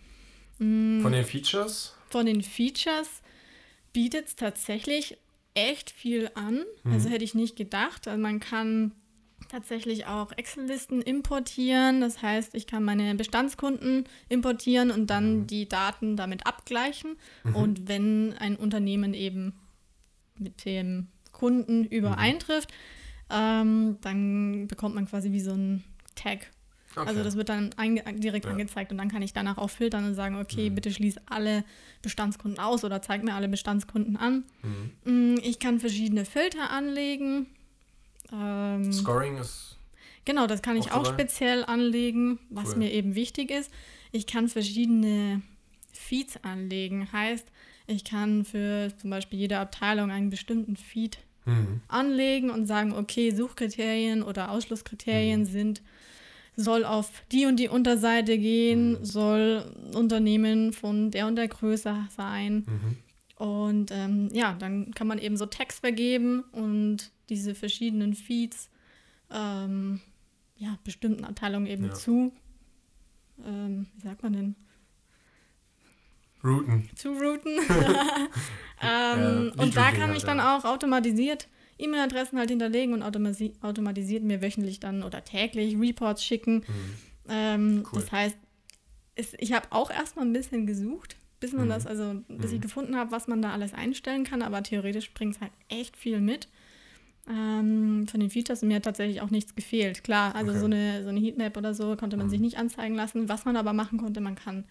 Mm, 0.58 1.00
Von 1.02 1.12
den 1.12 1.24
Features? 1.24 1.94
von 2.10 2.26
den 2.26 2.42
Features 2.42 3.22
bietet 3.92 4.28
es 4.28 4.36
tatsächlich 4.36 5.16
echt 5.54 5.90
viel 5.90 6.30
an. 6.34 6.64
Mhm. 6.84 6.92
Also 6.92 7.08
hätte 7.10 7.24
ich 7.24 7.34
nicht 7.34 7.56
gedacht. 7.56 8.06
Also 8.08 8.20
man 8.20 8.40
kann 8.40 8.92
tatsächlich 9.48 10.06
auch 10.06 10.32
Excel-Listen 10.32 11.02
importieren. 11.02 12.00
Das 12.00 12.22
heißt, 12.22 12.54
ich 12.54 12.66
kann 12.66 12.82
meine 12.82 13.14
Bestandskunden 13.14 14.04
importieren 14.28 14.90
und 14.90 15.08
dann 15.08 15.40
Mhm. 15.40 15.46
die 15.46 15.68
Daten 15.68 16.16
damit 16.16 16.46
abgleichen. 16.46 17.16
Und 17.52 17.86
wenn 17.88 18.32
ein 18.38 18.56
Unternehmen 18.56 19.12
eben 19.14 19.52
mit 20.38 20.64
dem 20.64 21.08
Kunden 21.32 21.82
Mhm. 21.82 21.88
Ähm, 23.30 23.98
dann 24.00 24.66
bekommt 24.68 24.94
man 24.94 25.06
quasi 25.06 25.32
wie 25.32 25.40
so 25.40 25.52
ein 25.52 25.82
Tag. 26.14 26.50
Okay. 26.96 27.08
Also 27.08 27.24
das 27.24 27.36
wird 27.36 27.48
dann 27.48 27.72
einge 27.76 28.02
direkt 28.20 28.44
Ja. 28.44 28.52
angezeigt 28.52 28.92
und 28.92 28.98
dann 28.98 29.10
kann 29.10 29.20
ich 29.22 29.32
danach 29.32 29.58
auch 29.58 29.70
filtern 29.70 30.04
und 30.04 30.14
sagen, 30.14 30.36
okay, 30.36 30.70
Mhm. 30.70 30.74
bitte 30.76 30.92
schließ 30.92 31.16
alle 31.26 31.64
Bestandskunden 32.02 32.60
aus 32.60 32.84
oder 32.84 33.02
zeig 33.02 33.24
mir 33.24 33.34
alle 33.34 33.48
Bestandskunden 33.48 34.16
an. 34.16 34.44
Mhm. 34.62 35.34
Mm, 35.34 35.38
Ich 35.42 35.58
kann 35.58 35.80
verschiedene 35.80 36.24
Filter 36.24 36.70
anlegen. 36.70 37.46
Ähm, 38.32 38.92
Scoring 38.92 39.36
ist. 39.38 39.76
genau, 40.24 40.46
das 40.46 40.62
kann 40.62 40.76
ich 40.76 40.92
Auch 40.92 40.98
auch 40.98 41.02
dabei? 41.04 41.14
speziell 41.24 41.64
anlegen, 41.64 42.38
was 42.50 42.70
Cool. 42.70 42.76
mir 42.76 42.92
eben 42.92 43.14
wichtig 43.16 43.50
ist. 43.50 43.72
Ich 44.12 44.26
kann 44.28 44.48
verschiedene 44.48 45.42
Feeds 45.92 46.42
anlegen. 46.44 47.10
Heißt, 47.12 47.46
ich 47.88 48.04
kann 48.04 48.44
für 48.44 48.92
zum 48.98 49.10
Beispiel 49.10 49.38
jede 49.40 49.58
Abteilung 49.58 50.10
einen 50.12 50.30
bestimmten 50.30 50.76
Feed 50.76 51.18
Mhm. 51.46 51.80
anlegen 51.88 52.50
und 52.50 52.66
sagen, 52.66 52.92
okay, 52.92 53.30
Suchkriterien 53.30 54.22
oder 54.22 54.50
Ausschlusskriterien 54.50 55.40
Mhm. 55.40 55.46
sind, 55.46 55.82
soll 56.56 56.84
auf 56.84 57.10
die 57.32 57.46
und 57.46 57.56
die 57.58 57.68
Unterseite 57.68 58.38
gehen, 58.38 58.92
Mhm. 58.92 59.04
soll 59.04 59.74
Unternehmen 59.94 60.72
von 60.72 61.10
der 61.10 61.26
und 61.26 61.36
der 61.36 61.48
Größe 61.48 62.06
sein. 62.16 62.64
Mhm. 62.66 62.96
Und 63.36 63.90
ähm, 63.90 64.28
ja, 64.32 64.54
dann 64.54 64.94
kann 64.94 65.06
man 65.08 65.18
eben 65.18 65.36
so 65.36 65.46
Text 65.46 65.80
vergeben 65.80 66.44
und 66.52 67.10
diese 67.28 67.54
verschiedenen 67.54 68.14
Feeds 68.14 68.70
ähm, 69.30 70.00
ja, 70.56 70.78
bestimmten 70.84 71.24
Abteilungen 71.24 71.66
eben 71.66 71.86
Ja. 71.86 71.94
zu, 71.94 72.32
ähm, 73.44 73.86
wie 73.96 74.02
sagt 74.02 74.22
man 74.22 74.32
denn, 74.32 74.54
Routen. 76.44 76.88
zu 76.96 77.10
routen. 77.10 77.58
Ja, 78.82 79.14
ähm, 79.14 79.44
Lead 79.44 79.58
und 79.60 79.76
da 79.76 79.92
kann 79.92 80.08
halt, 80.08 80.18
ich 80.18 80.24
dann 80.24 80.38
ja. 80.38 80.58
auch 80.58 80.64
automatisiert 80.64 81.48
E-Mail-Adressen 81.78 82.38
halt 82.38 82.50
hinterlegen 82.50 82.92
und 82.92 83.02
automasi 83.02 83.52
automatisiert 83.62 84.22
mir 84.22 84.42
wöchentlich 84.42 84.78
dann 84.78 85.02
oder 85.02 85.24
täglich 85.24 85.76
Reports 85.78 86.24
schicken. 86.24 86.56
Mhm. 86.56 86.64
Ähm, 87.28 87.82
Cool. 87.90 88.00
Das 88.00 88.12
heißt, 88.12 88.36
es, 89.16 89.34
ich 89.38 89.52
habe 89.52 89.66
auch 89.70 89.90
erstmal 89.90 90.26
ein 90.26 90.32
bisschen 90.32 90.66
gesucht, 90.66 91.16
bis 91.40 91.52
man 91.52 91.66
Mhm. 91.66 91.70
das, 91.70 91.86
also 91.86 92.16
bis 92.28 92.50
ich 92.52 92.58
Mhm. 92.58 92.62
gefunden 92.62 92.96
habe, 92.96 93.10
was 93.10 93.26
man 93.26 93.40
da 93.40 93.52
alles 93.52 93.72
einstellen 93.72 94.24
kann, 94.24 94.42
aber 94.42 94.62
theoretisch 94.62 95.12
bringt 95.14 95.36
es 95.36 95.40
halt 95.40 95.52
echt 95.68 95.96
viel 95.96 96.20
mit. 96.20 96.48
Ähm, 97.28 98.06
von 98.06 98.20
den 98.20 98.28
Features 98.30 98.60
mir 98.62 98.76
hat 98.76 98.82
tatsächlich 98.84 99.22
auch 99.22 99.30
nichts 99.30 99.54
gefehlt. 99.54 100.04
Klar, 100.04 100.34
also 100.34 100.50
Okay. 100.50 100.60
so, 100.60 100.66
eine, 100.66 101.02
so 101.04 101.08
eine 101.08 101.20
Heatmap 101.20 101.56
oder 101.56 101.72
so 101.72 101.96
konnte 101.96 102.16
man 102.18 102.26
Mhm. 102.26 102.30
sich 102.30 102.40
nicht 102.40 102.58
anzeigen 102.58 102.94
lassen. 102.94 103.28
Was 103.30 103.46
man 103.46 103.56
aber 103.56 103.72
machen 103.72 103.98
konnte, 103.98 104.20
man 104.20 104.34
kann 104.34 104.64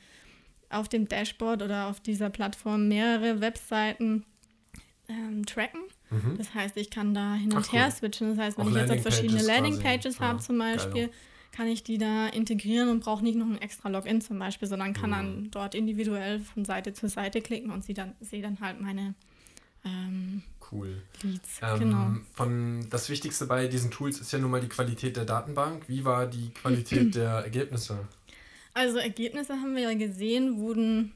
auf 0.73 0.89
dem 0.89 1.07
Dashboard 1.07 1.61
oder 1.61 1.87
auf 1.87 1.99
dieser 1.99 2.29
Plattform 2.29 2.87
mehrere 2.87 3.41
Webseiten 3.41 4.25
ähm, 5.07 5.45
tracken. 5.45 5.81
Mhm. 6.09 6.37
Das 6.37 6.53
heißt, 6.53 6.77
ich 6.77 6.89
kann 6.89 7.13
da 7.13 7.35
hin 7.35 7.53
und 7.53 7.65
Ach, 7.67 7.73
her 7.73 7.85
cool. 7.87 7.91
switchen. 7.91 8.29
Das 8.29 8.37
heißt, 8.37 8.57
wenn 8.57 8.65
Auch 8.67 8.69
ich 8.71 8.75
jetzt 8.77 8.89
halt 8.89 9.01
verschiedene 9.01 9.41
Landingpages 9.41 10.19
habe 10.19 10.37
Ja, 10.37 10.43
zum 10.43 10.59
geil. 10.59 10.77
Beispiel, 10.77 11.09
kann 11.51 11.67
ich 11.67 11.83
die 11.83 11.97
da 11.97 12.27
integrieren 12.27 12.89
und 12.89 13.01
brauche 13.01 13.23
nicht 13.23 13.35
noch 13.35 13.45
ein 13.45 13.61
extra 13.61 13.89
Login 13.89 14.21
zum 14.21 14.39
Beispiel, 14.39 14.67
sondern 14.67 14.93
kann 14.93 15.09
Mhm. 15.11 15.13
dann 15.13 15.51
dort 15.51 15.75
individuell 15.75 16.39
von 16.39 16.65
Seite 16.65 16.93
zu 16.93 17.07
Seite 17.07 17.41
klicken 17.41 17.69
und 17.71 17.83
sie 17.83 17.93
dann, 17.93 18.15
sehe 18.21 18.41
dann 18.41 18.59
halt 18.59 18.81
meine 18.81 19.13
ähm, 19.85 20.41
Cool. 20.71 21.01
Leads. 21.21 21.59
Ähm, 21.61 21.79
genau. 21.79 22.15
von, 22.33 22.87
das 22.89 23.09
Wichtigste 23.09 23.45
bei 23.45 23.67
diesen 23.67 23.91
Tools 23.91 24.19
ist 24.19 24.31
ja 24.31 24.39
nun 24.39 24.49
mal 24.49 24.61
die 24.61 24.69
Qualität 24.69 25.17
der 25.17 25.25
Datenbank. 25.25 25.87
Wie 25.87 26.05
war 26.05 26.25
die 26.25 26.49
Qualität 26.51 27.13
der 27.15 27.31
Ergebnisse? 27.31 28.07
Also 28.73 28.97
Ergebnisse 28.97 29.53
haben 29.61 29.75
wir 29.75 29.83
ja 29.83 29.93
gesehen, 29.93 30.57
wurden 30.59 31.13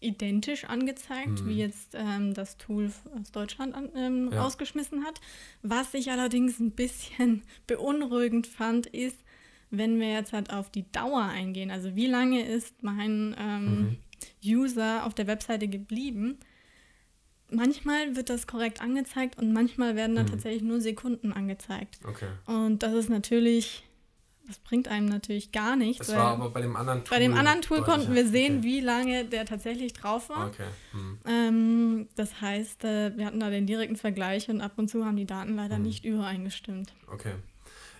identisch 0.00 0.64
angezeigt, 0.64 1.42
Mhm. 1.44 1.48
wie 1.48 1.56
jetzt 1.58 1.94
ähm, 1.94 2.32
das 2.34 2.56
Tool 2.56 2.92
aus 3.20 3.32
Deutschland 3.32 3.74
an, 3.74 3.88
ähm, 3.96 4.30
Ja. 4.32 4.42
rausgeschmissen 4.42 5.04
hat. 5.04 5.20
Was 5.62 5.92
ich 5.94 6.10
allerdings 6.10 6.60
ein 6.60 6.70
bisschen 6.70 7.42
beunruhigend 7.66 8.46
fand, 8.46 8.86
ist, 8.86 9.18
wenn 9.70 9.98
wir 9.98 10.12
jetzt 10.12 10.32
halt 10.32 10.52
auf 10.52 10.70
die 10.70 10.90
Dauer 10.92 11.22
eingehen, 11.24 11.70
also 11.70 11.96
wie 11.96 12.06
lange 12.06 12.46
ist 12.46 12.82
mein 12.82 13.34
ähm, 13.38 13.80
Mhm. 13.80 13.96
User 14.44 15.04
auf 15.04 15.14
der 15.14 15.26
Webseite 15.26 15.68
geblieben. 15.68 16.38
Manchmal 17.50 18.14
wird 18.14 18.28
das 18.30 18.46
korrekt 18.46 18.82
angezeigt 18.82 19.38
und 19.38 19.52
manchmal 19.52 19.96
werden 19.96 20.14
dann 20.16 20.26
Mhm. 20.26 20.30
tatsächlich 20.30 20.62
nur 20.62 20.80
Sekunden 20.80 21.32
angezeigt. 21.32 21.98
Okay. 22.06 22.28
Und 22.46 22.82
das 22.82 22.92
ist 22.94 23.08
natürlich, 23.08 23.84
das 24.48 24.58
bringt 24.58 24.88
einem 24.88 25.06
natürlich 25.06 25.52
gar 25.52 25.76
nichts. 25.76 26.08
Weil 26.08 26.16
war 26.16 26.32
aber 26.32 26.50
bei 26.50 26.62
dem 26.62 26.74
anderen 26.74 27.04
Tool. 27.04 27.16
bei 27.16 27.22
dem 27.22 27.34
anderen 27.34 27.60
Tool 27.62 27.82
konnten 27.82 28.14
wir 28.14 28.26
sehen, 28.26 28.58
okay. 28.58 28.66
wie 28.66 28.80
lange 28.80 29.24
der 29.26 29.44
tatsächlich 29.44 29.92
drauf 29.92 30.30
war. 30.30 30.46
Okay. 30.48 30.64
Mhm. 30.94 31.18
Ähm, 31.26 32.08
das 32.16 32.40
heißt, 32.40 32.82
äh, 32.84 33.16
wir 33.16 33.26
hatten 33.26 33.40
da 33.40 33.50
den 33.50 33.66
direkten 33.66 33.96
Vergleich 33.96 34.48
und 34.48 34.60
ab 34.62 34.72
und 34.76 34.88
zu 34.88 35.04
haben 35.04 35.16
die 35.16 35.26
Daten 35.26 35.54
leider 35.54 35.76
Mhm. 35.76 35.84
nicht 35.84 36.04
übereingestimmt. 36.04 36.92
Okay. 37.12 37.34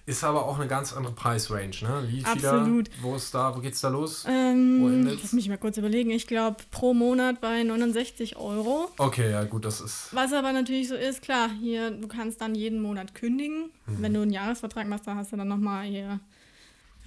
Ist 0.06 0.24
aber 0.24 0.46
auch 0.46 0.58
eine 0.58 0.66
ganz 0.68 0.94
andere 0.94 1.12
Preisrange, 1.12 1.82
ne? 1.82 2.00
Lead 2.10 2.24
Absolut. 2.24 2.88
Wo 3.02 3.14
ist 3.14 3.34
da, 3.34 3.54
wo 3.54 3.60
geht's 3.60 3.82
da 3.82 3.90
los? 3.90 4.24
Ähm, 4.26 5.04
lass 5.04 5.34
mich 5.34 5.50
mal 5.50 5.58
kurz 5.58 5.76
überlegen. 5.76 6.10
Ich 6.10 6.26
glaube, 6.26 6.56
pro 6.70 6.94
Monat 6.94 7.42
bei 7.42 7.62
69 7.62 8.36
Euro. 8.38 8.88
Okay, 8.96 9.30
ja 9.30 9.44
gut, 9.44 9.66
das 9.66 9.82
ist. 9.82 10.08
Was 10.12 10.32
aber 10.32 10.54
natürlich 10.54 10.88
so 10.88 10.94
ist, 10.94 11.20
klar, 11.20 11.50
hier, 11.60 11.90
du 11.90 12.08
kannst 12.08 12.40
dann 12.40 12.54
jeden 12.54 12.80
Monat 12.80 13.14
kündigen. 13.14 13.64
Mhm. 13.84 13.96
Wenn 14.00 14.14
du 14.14 14.22
einen 14.22 14.30
Jahresvertrag 14.32 14.88
machst, 14.88 15.06
dann 15.06 15.18
hast 15.18 15.30
du 15.32 15.36
dann 15.36 15.48
nochmal 15.48 15.84
hier 15.84 16.20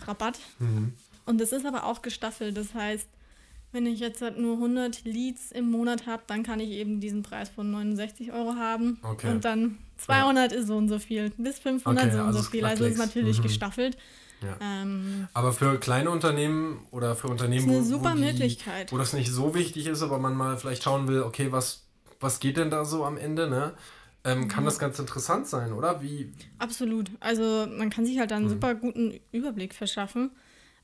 Rabatt. 0.07 0.39
Mhm. 0.59 0.93
Und 1.25 1.39
das 1.39 1.51
ist 1.51 1.65
aber 1.65 1.85
auch 1.85 2.01
gestaffelt. 2.01 2.57
Das 2.57 2.73
heißt, 2.73 3.07
wenn 3.71 3.85
ich 3.85 3.99
jetzt 3.99 4.21
halt 4.21 4.37
nur 4.37 4.55
100 4.55 5.05
Leads 5.05 5.51
im 5.51 5.71
Monat 5.71 6.05
habe, 6.05 6.23
dann 6.27 6.43
kann 6.43 6.59
ich 6.59 6.71
eben 6.71 6.99
diesen 6.99 7.23
Preis 7.23 7.49
von 7.49 7.71
69 7.71 8.33
Euro 8.33 8.55
haben. 8.55 8.99
Okay. 9.01 9.29
Und 9.29 9.45
dann 9.45 9.77
200 9.97 10.51
ja. 10.51 10.57
ist 10.57 10.67
so 10.67 10.75
und 10.75 10.89
so 10.89 10.99
viel, 10.99 11.31
bis 11.37 11.59
500 11.59 12.03
okay, 12.03 12.13
so 12.13 12.19
und 12.19 12.27
also 12.27 12.41
so 12.41 12.49
viel. 12.49 12.65
Also 12.65 12.85
ist 12.85 12.97
natürlich 12.97 13.39
mhm. 13.39 13.43
gestaffelt. 13.43 13.97
Ja. 14.41 14.57
Ähm, 14.59 15.27
aber 15.33 15.53
für 15.53 15.79
kleine 15.79 16.09
Unternehmen 16.09 16.85
oder 16.89 17.15
für 17.15 17.27
Unternehmen, 17.27 17.69
ist 17.69 17.69
eine 17.69 17.79
wo, 17.79 17.83
super 17.83 18.13
wo, 18.13 18.15
die, 18.15 18.23
Möglichkeit. 18.23 18.91
wo 18.91 18.97
das 18.97 19.13
nicht 19.13 19.31
so 19.31 19.53
wichtig 19.53 19.85
ist, 19.85 20.01
aber 20.01 20.17
man 20.17 20.35
mal 20.35 20.57
vielleicht 20.57 20.83
schauen 20.83 21.07
will, 21.07 21.21
okay, 21.21 21.51
was, 21.51 21.83
was 22.19 22.39
geht 22.39 22.57
denn 22.57 22.71
da 22.71 22.83
so 22.83 23.05
am 23.05 23.17
Ende, 23.17 23.47
ne? 23.47 23.73
Ähm, 24.23 24.47
kann 24.47 24.63
mhm. 24.63 24.65
das 24.65 24.77
ganz 24.77 24.99
interessant 24.99 25.47
sein, 25.47 25.73
oder? 25.73 26.01
Wie? 26.01 26.31
Absolut. 26.59 27.09
Also 27.19 27.67
man 27.67 27.89
kann 27.89 28.05
sich 28.05 28.19
halt 28.19 28.31
einen 28.31 28.45
mhm. 28.45 28.49
super 28.49 28.75
guten 28.75 29.19
Überblick 29.31 29.73
verschaffen. 29.73 30.31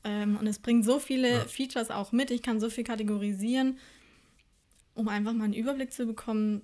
Ähm, 0.04 0.36
und 0.36 0.46
es 0.46 0.58
bringt 0.58 0.84
so 0.84 0.98
viele 0.98 1.30
ja. 1.30 1.44
Features 1.44 1.90
auch 1.90 2.12
mit. 2.12 2.30
Ich 2.30 2.42
kann 2.42 2.60
so 2.60 2.70
viel 2.70 2.84
kategorisieren, 2.84 3.78
um 4.94 5.08
einfach 5.08 5.32
mal 5.32 5.44
einen 5.44 5.54
Überblick 5.54 5.92
zu 5.92 6.06
bekommen, 6.06 6.62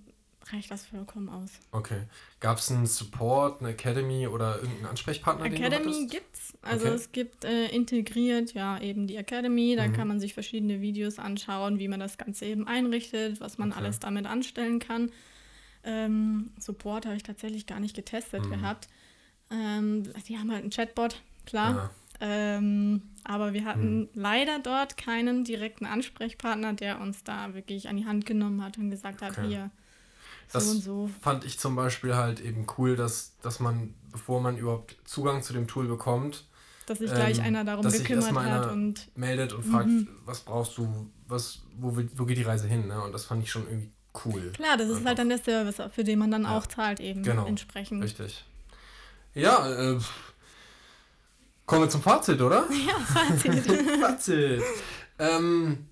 reicht 0.52 0.70
das 0.70 0.87
vollkommen 0.87 1.28
aus. 1.28 1.50
Okay. 1.72 2.02
Gab 2.40 2.58
es 2.58 2.70
einen 2.70 2.87
Support, 2.87 3.60
eine 3.60 3.70
Academy 3.70 4.26
oder 4.26 4.56
irgendeinen 4.56 4.87
Ansprechpartner? 4.87 5.46
Academy 5.46 6.06
gibt 6.06 6.34
es. 6.34 6.54
Also 6.62 6.87
okay. 6.87 6.94
es 6.94 7.12
gibt 7.12 7.44
äh, 7.44 7.66
integriert 7.68 8.52
ja 8.52 8.80
eben 8.80 9.06
die 9.06 9.16
Academy. 9.16 9.74
Da 9.76 9.88
mhm. 9.88 9.92
kann 9.92 10.08
man 10.08 10.20
sich 10.20 10.34
verschiedene 10.34 10.80
Videos 10.80 11.18
anschauen, 11.18 11.78
wie 11.78 11.88
man 11.88 12.00
das 12.00 12.18
Ganze 12.18 12.46
eben 12.46 12.66
einrichtet, 12.66 13.40
was 13.40 13.58
man 13.58 13.70
okay. 13.70 13.80
alles 13.80 14.00
damit 14.00 14.26
anstellen 14.26 14.78
kann. 14.80 15.10
Ähm, 15.84 16.50
Support 16.58 17.06
habe 17.06 17.16
ich 17.16 17.22
tatsächlich 17.22 17.66
gar 17.66 17.80
nicht 17.80 17.94
getestet 17.94 18.44
mhm. 18.46 18.50
gehabt. 18.50 18.88
Ähm, 19.50 20.04
die 20.26 20.38
haben 20.38 20.50
halt 20.50 20.62
einen 20.62 20.70
Chatbot, 20.70 21.20
klar. 21.46 21.74
Ja. 21.74 21.90
Ähm, 22.20 23.02
aber 23.24 23.52
wir 23.52 23.64
hatten 23.64 24.00
mhm. 24.00 24.08
leider 24.14 24.58
dort 24.58 24.96
keinen 24.96 25.44
direkten 25.44 25.84
Ansprechpartner, 25.84 26.72
der 26.72 27.00
uns 27.00 27.24
da 27.24 27.54
wirklich 27.54 27.88
an 27.88 27.96
die 27.96 28.06
Hand 28.06 28.24
genommen 28.24 28.62
hat 28.62 28.78
und 28.78 28.90
gesagt 28.90 29.20
hat, 29.20 29.32
okay. 29.32 29.46
hier, 29.46 29.70
so 30.48 30.58
das 30.58 30.68
und 30.68 30.82
so. 30.82 31.10
fand 31.20 31.44
ich 31.44 31.58
zum 31.58 31.74
Beispiel 31.74 32.14
halt 32.14 32.40
eben 32.40 32.66
cool, 32.78 32.96
dass, 32.96 33.36
dass 33.42 33.60
man, 33.60 33.94
bevor 34.12 34.40
man 34.40 34.56
überhaupt 34.56 34.96
Zugang 35.04 35.42
zu 35.42 35.52
dem 35.52 35.66
Tool 35.66 35.86
bekommt, 35.86 36.44
dass 36.86 36.98
sich 36.98 37.10
gleich 37.10 37.38
ähm, 37.38 37.44
einer 37.44 37.64
darum 37.64 37.90
gekümmert 37.90 38.34
hat 38.34 38.70
und 38.70 39.10
meldet 39.16 39.54
und 39.54 39.64
fragt, 39.64 39.88
mhm. 39.88 40.08
was 40.26 40.40
brauchst 40.40 40.76
du, 40.76 41.10
was, 41.26 41.62
wo, 41.76 41.96
wo 42.14 42.24
geht 42.26 42.36
die 42.36 42.42
Reise 42.42 42.68
hin? 42.68 42.88
Ne? 42.88 43.02
Und 43.02 43.12
das 43.12 43.24
fand 43.24 43.42
ich 43.42 43.50
schon 43.50 43.66
irgendwie 43.66 43.90
cool. 44.24 44.53
Klar, 44.55 44.77
das 44.77 44.88
ist 44.88 44.96
einfach. 44.96 45.09
halt 45.09 45.18
dann 45.18 45.29
der 45.29 45.38
Service, 45.38 45.77
für 45.92 46.05
den 46.05 46.18
man 46.18 46.31
dann 46.31 46.44
ja. 46.44 46.57
auch 46.57 46.66
zahlt 46.66 47.00
eben 47.00 47.22
genau. 47.22 47.46
entsprechend. 47.46 48.03
Richtig. 48.03 48.44
Ja, 49.35 49.68
äh, 49.68 49.98
kommen 51.66 51.83
wir 51.83 51.88
zum 51.90 52.03
Fazit, 52.03 52.40
oder? 52.40 52.66
Ja, 52.87 52.94
Fazit. 53.00 53.66
Fazit. 54.00 54.62
Ähm, 55.18 55.87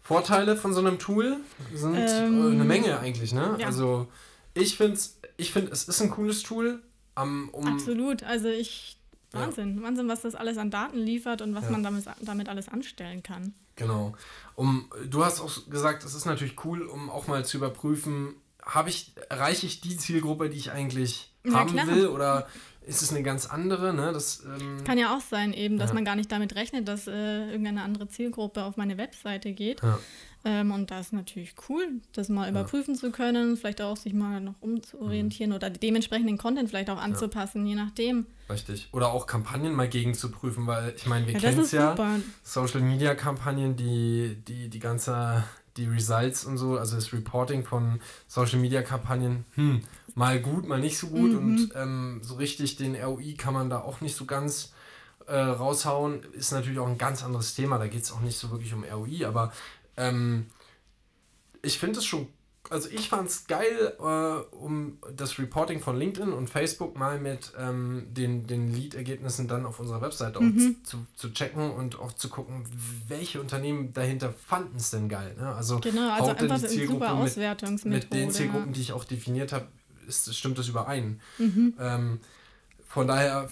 Vorteile 0.00 0.56
von 0.56 0.74
so 0.74 0.80
einem 0.80 0.98
Tool 0.98 1.38
sind 1.72 1.94
ähm, 1.96 2.52
eine 2.52 2.64
Menge 2.64 2.98
eigentlich, 2.98 3.32
ne? 3.32 3.56
Ja. 3.58 3.66
Also 3.66 4.08
ich 4.54 4.76
finde, 4.76 4.98
ich 5.36 5.52
find, 5.52 5.70
es 5.70 5.84
ist 5.84 6.00
ein 6.02 6.10
cooles 6.10 6.42
Tool. 6.42 6.82
Um, 7.14 7.50
um 7.50 7.66
Absolut. 7.66 8.22
Also 8.22 8.48
ich 8.48 8.96
Wahnsinn, 9.32 9.76
ja. 9.76 9.82
Wahnsinn, 9.82 10.08
was 10.08 10.22
das 10.22 10.34
alles 10.34 10.58
an 10.58 10.70
Daten 10.70 10.98
liefert 10.98 11.42
und 11.42 11.54
was 11.54 11.64
ja. 11.64 11.70
man 11.70 11.82
damit, 11.82 12.04
damit 12.20 12.48
alles 12.48 12.68
anstellen 12.68 13.22
kann. 13.22 13.54
Genau. 13.76 14.14
Um, 14.54 14.90
du 15.08 15.24
hast 15.24 15.40
auch 15.40 15.50
gesagt, 15.70 16.04
es 16.04 16.14
ist 16.14 16.26
natürlich 16.26 16.64
cool, 16.64 16.82
um 16.82 17.10
auch 17.10 17.26
mal 17.26 17.44
zu 17.44 17.56
überprüfen, 17.56 18.34
habe 18.62 18.90
ich, 18.90 19.12
erreiche 19.28 19.66
ich 19.66 19.80
die 19.80 19.96
Zielgruppe, 19.96 20.50
die 20.50 20.58
ich 20.58 20.70
eigentlich 20.70 21.32
ja, 21.44 21.54
haben 21.54 21.72
klar. 21.72 21.86
will 21.88 22.06
oder 22.06 22.46
ist 22.86 23.02
es 23.02 23.10
eine 23.10 23.22
ganz 23.22 23.46
andere. 23.46 23.94
Ne? 23.94 24.12
Das 24.12 24.44
ähm, 24.44 24.84
kann 24.84 24.98
ja 24.98 25.16
auch 25.16 25.20
sein, 25.20 25.52
eben, 25.52 25.78
dass 25.78 25.90
ja. 25.90 25.94
man 25.94 26.04
gar 26.04 26.16
nicht 26.16 26.30
damit 26.30 26.54
rechnet, 26.54 26.88
dass 26.88 27.06
äh, 27.06 27.46
irgendeine 27.46 27.82
andere 27.82 28.08
Zielgruppe 28.08 28.64
auf 28.64 28.76
meine 28.76 28.98
Webseite 28.98 29.52
geht. 29.52 29.82
Ja. 29.82 29.98
Ähm, 30.44 30.72
und 30.72 30.90
das 30.90 31.06
ist 31.06 31.12
natürlich 31.12 31.54
cool, 31.68 31.86
das 32.12 32.28
mal 32.28 32.50
überprüfen 32.50 32.96
zu 32.96 33.12
können, 33.12 33.56
vielleicht 33.56 33.80
auch 33.80 33.96
sich 33.96 34.12
mal 34.12 34.40
noch 34.40 34.54
umzuorientieren 34.60 35.50
mhm. 35.50 35.56
oder 35.56 35.70
dementsprechend 35.70 36.28
den 36.28 36.38
Content 36.38 36.68
vielleicht 36.68 36.90
auch 36.90 37.00
anzupassen, 37.00 37.64
je 37.64 37.76
nachdem. 37.76 38.26
Richtig. 38.50 38.88
Oder 38.92 39.12
auch 39.12 39.26
Kampagnen 39.26 39.72
mal 39.72 39.88
gegen 39.88 40.14
zu 40.14 40.30
prüfen, 40.30 40.66
weil 40.66 40.94
ich 40.96 41.06
meine, 41.06 41.26
wir 41.26 41.34
kennen 41.34 41.60
es 41.60 41.70
ja. 41.70 41.90
Super. 41.90 42.16
Social 42.42 42.80
Media 42.80 43.14
Kampagnen, 43.14 43.76
die, 43.76 44.36
die, 44.46 44.68
die 44.68 44.78
ganze 44.80 45.44
die 45.76 45.86
Results 45.86 46.44
und 46.44 46.58
so, 46.58 46.76
also 46.76 46.96
das 46.96 47.12
Reporting 47.12 47.64
von 47.64 48.00
Social 48.26 48.58
Media 48.58 48.82
Kampagnen, 48.82 49.44
hm, 49.54 49.80
mal 50.14 50.40
gut, 50.40 50.68
mal 50.68 50.80
nicht 50.80 50.98
so 50.98 51.08
gut 51.08 51.32
mhm. 51.32 51.38
und 51.38 51.72
ähm, 51.74 52.20
so 52.22 52.34
richtig 52.34 52.76
den 52.76 52.94
ROI 52.94 53.34
kann 53.38 53.54
man 53.54 53.70
da 53.70 53.80
auch 53.80 54.00
nicht 54.00 54.14
so 54.14 54.26
ganz 54.26 54.72
äh, 55.26 55.34
raushauen. 55.34 56.22
Ist 56.32 56.52
natürlich 56.52 56.78
auch 56.78 56.88
ein 56.88 56.98
ganz 56.98 57.24
anderes 57.24 57.54
Thema, 57.54 57.78
da 57.78 57.86
geht 57.86 58.02
es 58.02 58.12
auch 58.12 58.20
nicht 58.20 58.36
so 58.36 58.50
wirklich 58.50 58.74
um 58.74 58.84
ROI, 58.84 59.24
aber 59.26 59.52
ähm, 59.96 60.46
ich 61.62 61.78
finde 61.78 61.98
es 61.98 62.04
schon 62.04 62.28
also 62.72 62.88
ich 62.90 63.08
fand 63.08 63.28
es 63.28 63.46
geil, 63.46 63.92
äh, 63.98 64.56
um 64.56 64.98
das 65.14 65.38
Reporting 65.38 65.80
von 65.80 65.98
LinkedIn 65.98 66.32
und 66.32 66.48
Facebook 66.48 66.96
mal 66.96 67.20
mit 67.20 67.52
ähm, 67.58 68.06
den, 68.10 68.46
den 68.46 68.72
Lead-Ergebnissen 68.72 69.46
dann 69.46 69.66
auf 69.66 69.78
unserer 69.78 70.00
Website 70.00 70.40
mhm. 70.40 70.76
auch 70.82 70.88
zu, 70.88 71.06
zu 71.14 71.32
checken 71.32 71.70
und 71.70 71.98
auch 71.98 72.12
zu 72.12 72.28
gucken, 72.28 72.64
welche 73.08 73.40
Unternehmen 73.40 73.92
dahinter 73.92 74.32
fanden 74.32 74.76
es 74.76 74.90
denn 74.90 75.08
geil. 75.08 75.34
Ne? 75.38 75.54
Also, 75.54 75.80
genau, 75.80 76.10
also 76.12 76.30
einfach 76.30 76.58
Zielgruppe 76.66 77.04
super 77.04 77.14
Auswertungsmethode. 77.14 77.94
Mit, 77.94 78.10
mit 78.10 78.20
den 78.20 78.30
Zielgruppen, 78.30 78.72
die 78.72 78.80
ich 78.80 78.92
auch 78.92 79.04
definiert 79.04 79.52
habe, 79.52 79.66
stimmt 80.08 80.58
das 80.58 80.68
überein. 80.68 81.20
Mhm. 81.38 81.74
Ähm, 81.78 82.20
von 82.88 83.06
daher, 83.06 83.48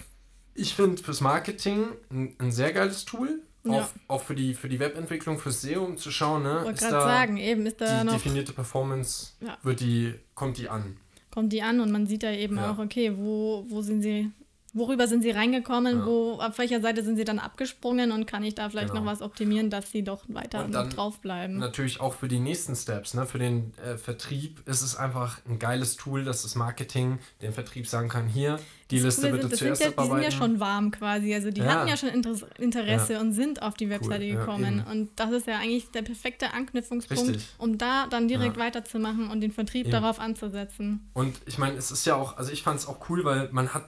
ich 0.55 0.73
finde 0.73 1.01
fürs 1.01 1.21
Marketing 1.21 1.85
ein, 2.09 2.35
ein 2.39 2.51
sehr 2.51 2.73
geiles 2.73 3.05
Tool 3.05 3.41
auch, 3.67 3.73
ja. 3.73 3.89
auch 4.07 4.21
für, 4.23 4.35
die, 4.35 4.53
für 4.53 4.69
die 4.69 4.79
Webentwicklung, 4.79 5.37
fürs 5.37 5.61
SEO, 5.61 5.83
um 5.83 5.97
zu 5.97 6.11
schauen, 6.11 6.43
ne? 6.43 6.61
Wollte 6.63 6.85
gerade 6.85 7.03
sagen, 7.03 7.37
eben 7.37 7.65
ist 7.65 7.79
da 7.79 8.01
die 8.01 8.07
noch. 8.07 8.13
definierte 8.13 8.53
Performance, 8.53 9.33
ja. 9.41 9.57
wird 9.63 9.79
die, 9.79 10.15
kommt 10.33 10.57
die 10.57 10.69
an. 10.69 10.97
Kommt 11.29 11.53
die 11.53 11.61
an 11.61 11.79
und 11.79 11.91
man 11.91 12.07
sieht 12.07 12.23
da 12.23 12.31
eben 12.31 12.57
ja. 12.57 12.71
auch, 12.71 12.79
okay, 12.79 13.13
wo, 13.15 13.65
wo 13.69 13.81
sind 13.81 14.01
sie 14.01 14.31
worüber 14.73 15.07
sind 15.07 15.21
sie 15.21 15.31
reingekommen, 15.31 15.99
ja. 15.99 16.05
wo, 16.05 16.33
auf 16.33 16.57
welcher 16.57 16.79
Seite 16.79 17.03
sind 17.03 17.17
sie 17.17 17.25
dann 17.25 17.39
abgesprungen 17.39 18.11
und 18.11 18.25
kann 18.25 18.43
ich 18.43 18.55
da 18.55 18.69
vielleicht 18.69 18.89
genau. 18.89 19.01
noch 19.01 19.11
was 19.11 19.21
optimieren, 19.21 19.69
dass 19.69 19.91
sie 19.91 20.03
doch 20.03 20.23
weiter 20.27 20.67
noch 20.67 20.89
draufbleiben. 20.89 21.57
Natürlich 21.57 21.99
auch 21.99 22.13
für 22.13 22.27
die 22.27 22.39
nächsten 22.39 22.75
Steps, 22.75 23.13
ne? 23.13 23.25
für 23.25 23.39
den 23.39 23.73
äh, 23.77 23.97
Vertrieb 23.97 24.61
ist 24.67 24.81
es 24.81 24.95
einfach 24.95 25.39
ein 25.47 25.59
geiles 25.59 25.97
Tool, 25.97 26.23
dass 26.23 26.43
das 26.43 26.55
Marketing 26.55 27.19
dem 27.41 27.53
Vertrieb 27.53 27.87
sagen 27.87 28.07
kann, 28.07 28.27
hier, 28.27 28.59
die 28.91 28.97
das 28.97 29.17
Liste 29.17 29.31
bitte 29.31 29.49
das 29.49 29.59
zuerst 29.59 29.81
sind 29.81 29.97
ja, 29.97 30.03
Die 30.03 30.09
sind 30.09 30.23
ja 30.23 30.31
schon 30.31 30.59
warm 30.59 30.91
quasi, 30.91 31.33
also 31.33 31.51
die 31.51 31.61
ja. 31.61 31.67
hatten 31.67 31.87
ja 31.87 31.97
schon 31.97 32.09
Interesse 32.09 33.13
ja. 33.13 33.19
und 33.19 33.33
sind 33.33 33.61
auf 33.61 33.75
die 33.75 33.89
Webseite 33.89 34.25
cool. 34.25 34.37
gekommen 34.37 34.83
und 34.89 35.09
das 35.17 35.31
ist 35.31 35.47
ja 35.47 35.59
eigentlich 35.59 35.91
der 35.91 36.01
perfekte 36.01 36.53
Anknüpfungspunkt, 36.53 37.29
Richtig. 37.29 37.47
um 37.57 37.77
da 37.77 38.07
dann 38.07 38.27
direkt 38.27 38.57
weiterzumachen 38.57 39.29
und 39.29 39.41
den 39.41 39.51
Vertrieb 39.51 39.87
eben. 39.87 39.91
darauf 39.91 40.19
anzusetzen. 40.19 41.09
Und 41.13 41.41
ich 41.45 41.57
meine, 41.57 41.75
es 41.77 41.91
ist 41.91 42.05
ja 42.05 42.15
auch, 42.15 42.37
also 42.37 42.51
ich 42.51 42.63
fand 42.63 42.79
es 42.79 42.87
auch 42.87 43.09
cool, 43.09 43.23
weil 43.23 43.49
man 43.51 43.73
hat 43.73 43.85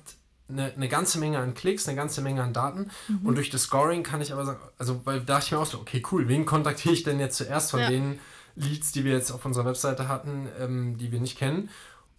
eine, 0.49 0.73
eine 0.73 0.87
ganze 0.87 1.19
Menge 1.19 1.39
an 1.39 1.53
Klicks, 1.53 1.87
eine 1.87 1.95
ganze 1.95 2.21
Menge 2.21 2.43
an 2.43 2.53
Daten. 2.53 2.89
Mhm. 3.07 3.25
Und 3.25 3.35
durch 3.35 3.49
das 3.49 3.63
Scoring 3.63 4.03
kann 4.03 4.21
ich 4.21 4.33
aber 4.33 4.45
sagen, 4.45 4.59
also 4.77 5.01
weil 5.05 5.19
da 5.19 5.35
dachte 5.35 5.45
ich 5.45 5.51
mir 5.51 5.59
auch 5.59 5.65
so, 5.65 5.79
okay, 5.79 6.03
cool, 6.11 6.27
wen 6.27 6.45
kontaktiere 6.45 6.93
ich 6.93 7.03
denn 7.03 7.19
jetzt 7.19 7.37
zuerst 7.37 7.71
von 7.71 7.79
ja. 7.79 7.89
den 7.89 8.19
Leads, 8.55 8.91
die 8.91 9.03
wir 9.03 9.13
jetzt 9.13 9.31
auf 9.31 9.45
unserer 9.45 9.65
Webseite 9.65 10.07
hatten, 10.07 10.47
ähm, 10.59 10.97
die 10.97 11.11
wir 11.11 11.19
nicht 11.19 11.37
kennen. 11.37 11.69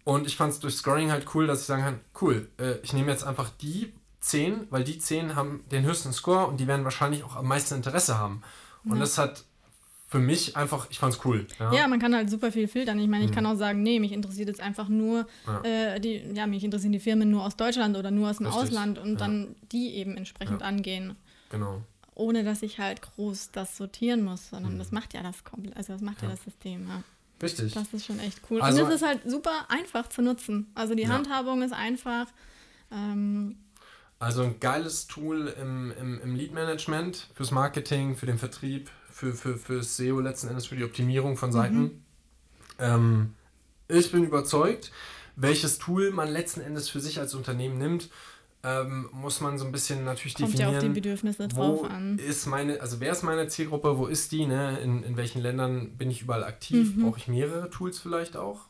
Und 0.03 0.27
ich 0.27 0.37
fand 0.37 0.53
es 0.53 0.59
durch 0.59 0.75
Scoring 0.75 1.11
halt 1.11 1.27
cool, 1.33 1.47
dass 1.47 1.61
ich 1.61 1.65
sagen 1.65 1.83
kann, 1.83 1.99
cool, 2.21 2.49
äh, 2.59 2.75
ich 2.83 2.93
nehme 2.93 3.11
jetzt 3.11 3.23
einfach 3.23 3.49
die 3.61 3.93
10, 4.19 4.67
weil 4.69 4.83
die 4.83 4.99
10 4.99 5.35
haben 5.35 5.63
den 5.71 5.83
höchsten 5.83 6.13
Score 6.13 6.47
und 6.47 6.59
die 6.59 6.67
werden 6.67 6.83
wahrscheinlich 6.83 7.23
auch 7.23 7.35
am 7.35 7.47
meisten 7.47 7.75
Interesse 7.75 8.17
haben. 8.17 8.41
Und 8.83 8.95
ja. 8.95 8.99
das 8.99 9.17
hat 9.17 9.45
für 10.07 10.19
mich 10.19 10.55
einfach, 10.55 10.87
ich 10.89 10.99
fand's 10.99 11.19
cool. 11.25 11.47
Ja, 11.59 11.73
ja 11.73 11.87
man 11.87 11.99
kann 11.99 12.13
halt 12.13 12.29
super 12.29 12.51
viel 12.51 12.67
filtern. 12.67 12.99
Ich 12.99 13.07
meine, 13.07 13.25
ich 13.25 13.31
mhm. 13.31 13.35
kann 13.35 13.45
auch 13.45 13.55
sagen, 13.55 13.81
nee, 13.81 13.99
mich 13.99 14.11
interessiert 14.11 14.47
jetzt 14.47 14.61
einfach 14.61 14.87
nur, 14.87 15.27
ja. 15.47 15.63
Äh, 15.63 15.99
die, 15.99 16.21
ja, 16.33 16.45
mich 16.45 16.63
interessieren 16.63 16.91
die 16.91 16.99
Firmen 16.99 17.29
nur 17.29 17.43
aus 17.43 17.55
Deutschland 17.55 17.97
oder 17.97 18.11
nur 18.11 18.29
aus 18.29 18.37
dem 18.37 18.45
Richtig. 18.45 18.63
Ausland 18.63 18.99
und 18.99 19.13
ja. 19.13 19.17
dann 19.17 19.55
die 19.71 19.95
eben 19.95 20.15
entsprechend 20.15 20.61
angehen. 20.61 21.15
Genau. 21.49 21.81
Ohne 22.13 22.43
dass 22.43 22.61
ich 22.61 22.79
halt 22.79 23.01
groß 23.01 23.51
das 23.51 23.75
sortieren 23.75 24.23
muss, 24.23 24.49
sondern 24.49 24.75
mhm. 24.75 24.79
das 24.79 24.91
macht 24.91 25.13
ja 25.13 25.23
das 25.23 25.43
komplett, 25.43 25.75
also 25.75 25.93
das 25.93 26.01
macht 26.01 26.21
ja, 26.21 26.29
das 26.29 26.43
System, 26.43 26.87
ja. 26.87 27.03
Richtig. 27.41 27.73
Das 27.73 27.93
ist 27.93 28.05
schon 28.05 28.19
echt 28.19 28.39
cool. 28.49 28.61
Also, 28.61 28.83
und 28.83 28.89
es 28.89 29.01
ist 29.01 29.05
halt 29.05 29.21
super 29.25 29.65
einfach 29.67 30.07
zu 30.07 30.21
nutzen. 30.21 30.67
Also 30.73 30.95
die 30.95 31.09
Handhabung 31.09 31.63
ist 31.63 31.73
einfach. 31.73 32.27
Ähm, 32.91 33.57
also 34.19 34.43
ein 34.43 34.59
geiles 34.61 35.07
Tool 35.07 35.53
im, 35.59 35.91
im, 35.99 36.21
im 36.21 36.35
Lead-Management, 36.35 37.27
fürs 37.33 37.51
Marketing, 37.51 38.15
für 38.15 38.25
den 38.25 38.37
Vertrieb, 38.37 38.89
für, 39.15 39.31
für, 39.31 39.55
für 39.57 39.81
SEO 39.81 40.19
letzten 40.19 40.49
Endes, 40.49 40.65
für 40.65 40.75
die 40.75 40.83
Optimierung 40.83 41.37
von 41.37 41.49
Seiten. 41.53 41.79
Mhm. 41.79 41.91
Ähm, 42.79 43.33
ich 43.87 44.11
bin 44.11 44.25
überzeugt, 44.25 44.91
welches 45.37 45.77
Tool 45.77 46.11
man 46.11 46.27
letzten 46.27 46.59
Endes 46.59 46.89
für 46.89 46.99
sich 46.99 47.17
als 47.17 47.33
Unternehmen 47.33 47.77
nimmt, 47.77 48.09
ähm, 48.63 49.07
muss 49.13 49.39
man 49.39 49.57
so 49.57 49.63
ein 49.63 49.71
bisschen 49.71 50.03
natürlich 50.03 50.33
Kommt 50.33 50.49
definieren. 50.49 50.73
Kommt 50.73 50.83
ja 50.83 50.89
auf 50.89 50.93
die 50.93 50.99
Bedürfnisse 50.99 51.47
drauf 51.47 51.79
wo 51.79 51.85
an. 51.85 52.19
Ist 52.19 52.45
meine, 52.45 52.81
also 52.81 52.99
wer 52.99 53.13
ist 53.13 53.23
meine 53.23 53.47
Zielgruppe, 53.47 53.97
wo 53.97 54.07
ist 54.07 54.33
die, 54.33 54.45
ne? 54.45 54.79
in, 54.79 55.01
in 55.03 55.15
welchen 55.15 55.41
Ländern 55.41 55.95
bin 55.95 56.11
ich 56.11 56.23
überall 56.23 56.43
aktiv, 56.43 56.93
mhm. 56.97 57.03
brauche 57.03 57.17
ich 57.17 57.29
mehrere 57.29 57.69
Tools 57.69 57.99
vielleicht 57.99 58.35
auch? 58.35 58.67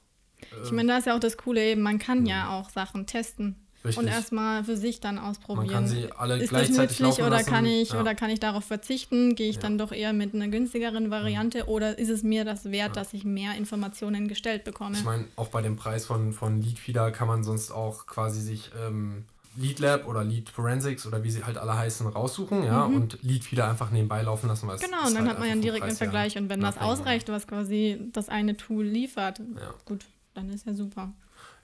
Ich 0.64 0.72
meine, 0.72 0.90
da 0.90 1.00
ist 1.00 1.08
ja 1.08 1.16
auch 1.16 1.20
das 1.20 1.38
Coole 1.38 1.64
eben, 1.64 1.82
man 1.82 1.98
kann 1.98 2.20
mhm. 2.20 2.28
ja 2.28 2.50
auch 2.52 2.70
Sachen 2.70 3.08
testen. 3.08 3.56
Richtig. 3.86 3.98
und 4.04 4.08
erstmal 4.08 4.64
für 4.64 4.76
sich 4.78 5.00
dann 5.00 5.18
ausprobieren. 5.18 5.66
Man 5.68 5.74
kann 5.76 5.88
sie 5.88 6.12
alle 6.12 6.36
ist 6.36 6.44
das 6.44 6.50
gleichzeitig 6.50 6.78
nützlich 6.80 7.00
laufen 7.00 7.22
oder 7.22 7.30
lassen. 7.38 7.50
kann 7.50 7.66
ich 7.66 7.90
ja. 7.92 8.02
oder 8.02 8.16
kann 8.16 8.30
ich 8.30 8.40
darauf 8.40 8.66
verzichten? 8.66 9.36
Gehe 9.36 9.50
ich 9.50 9.56
Ja. 9.56 9.62
dann 9.62 9.78
doch 9.78 9.92
eher 9.92 10.14
mit 10.14 10.34
einer 10.34 10.48
günstigeren 10.48 11.10
Variante 11.12 11.66
oder 11.68 11.98
ist 11.98 12.10
es 12.10 12.24
mir 12.24 12.46
das 12.46 12.66
wert, 12.72 12.96
dass 12.98 13.14
ich 13.14 13.24
mehr 13.24 13.56
Informationen 13.56 14.28
gestellt 14.28 14.64
bekomme? 14.64 14.98
Ich 14.98 15.04
meine, 15.04 15.26
auch 15.36 15.48
bei 15.50 15.62
dem 15.62 15.76
Preis 15.76 16.06
von, 16.06 16.34
von 16.34 16.62
Leadfeeder 16.62 17.12
kann 17.12 17.28
man 17.28 17.44
sonst 17.44 17.72
auch 17.72 18.06
quasi 18.08 18.42
sich 18.42 18.72
ähm, 18.86 19.26
Lead 19.58 19.80
Lab 19.80 20.06
oder 20.08 20.24
Lead 20.24 20.50
Forensics 20.50 21.06
oder 21.08 21.24
wie 21.24 21.32
sie 21.32 21.44
halt 21.46 21.58
alle 21.58 21.78
heißen, 21.78 22.06
raussuchen, 22.08 22.64
ja, 22.66 22.84
und 22.84 23.18
Leadfeeder 23.22 23.70
einfach 23.70 23.90
nebenbei 23.90 24.22
laufen 24.22 24.48
lassen. 24.50 24.68
Weil 24.68 24.76
Mhm. 24.76 24.82
Genau, 24.82 25.08
und 25.08 25.14
dann 25.16 25.22
halt 25.28 25.30
hat 25.32 25.40
man 25.40 25.48
ja 25.48 25.56
direkt 25.56 25.84
einen 25.84 25.96
Vergleich. 25.96 26.38
Und 26.38 26.50
wenn 26.50 26.60
das 26.60 26.78
ausreicht, 26.78 27.30
was 27.30 27.48
quasi 27.48 27.98
das 28.12 28.28
eine 28.28 28.58
Tool 28.58 28.84
liefert, 28.86 29.40
Ja. 29.40 29.74
gut, 29.86 30.04
dann 30.34 30.50
ist 30.50 30.66
ja 30.66 30.74
super. 30.74 31.14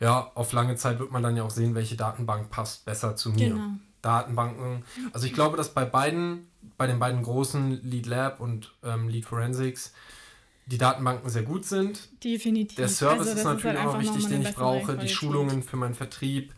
Ja, 0.01 0.31
auf 0.33 0.51
lange 0.51 0.75
Zeit 0.75 0.99
wird 0.99 1.11
man 1.11 1.21
dann 1.23 1.37
ja 1.37 1.43
auch 1.43 1.51
sehen, 1.51 1.75
welche 1.75 1.95
Datenbank 1.95 2.49
passt 2.49 2.85
besser 2.85 3.15
zu 3.15 3.29
mir. 3.29 3.49
Genau. 3.49 3.69
Datenbanken. 4.01 4.83
Also 5.13 5.27
ich 5.27 5.33
glaube, 5.33 5.57
dass 5.57 5.73
bei 5.73 5.85
beiden, 5.85 6.47
bei 6.75 6.87
den 6.87 6.97
beiden 6.97 7.21
großen 7.21 7.83
Lead 7.83 8.07
Lab 8.07 8.39
und 8.39 8.73
ähm, 8.83 9.09
Lead 9.09 9.25
Forensics, 9.25 9.93
die 10.65 10.79
Datenbanken 10.79 11.29
sehr 11.29 11.43
gut 11.43 11.65
sind. 11.65 12.09
Definitiv. 12.23 12.77
Der 12.77 12.87
Service 12.87 13.27
Also 13.27 13.39
ist 13.39 13.43
natürlich 13.45 13.79
halt 13.79 13.87
auch 13.87 13.99
wichtig, 13.99 14.27
den 14.27 14.41
ich 14.41 14.55
brauche. 14.55 14.97
Die. 14.97 15.07
Schulungen 15.07 15.61
für 15.61 15.77
meinen 15.77 15.93
Vertrieb. 15.93 16.53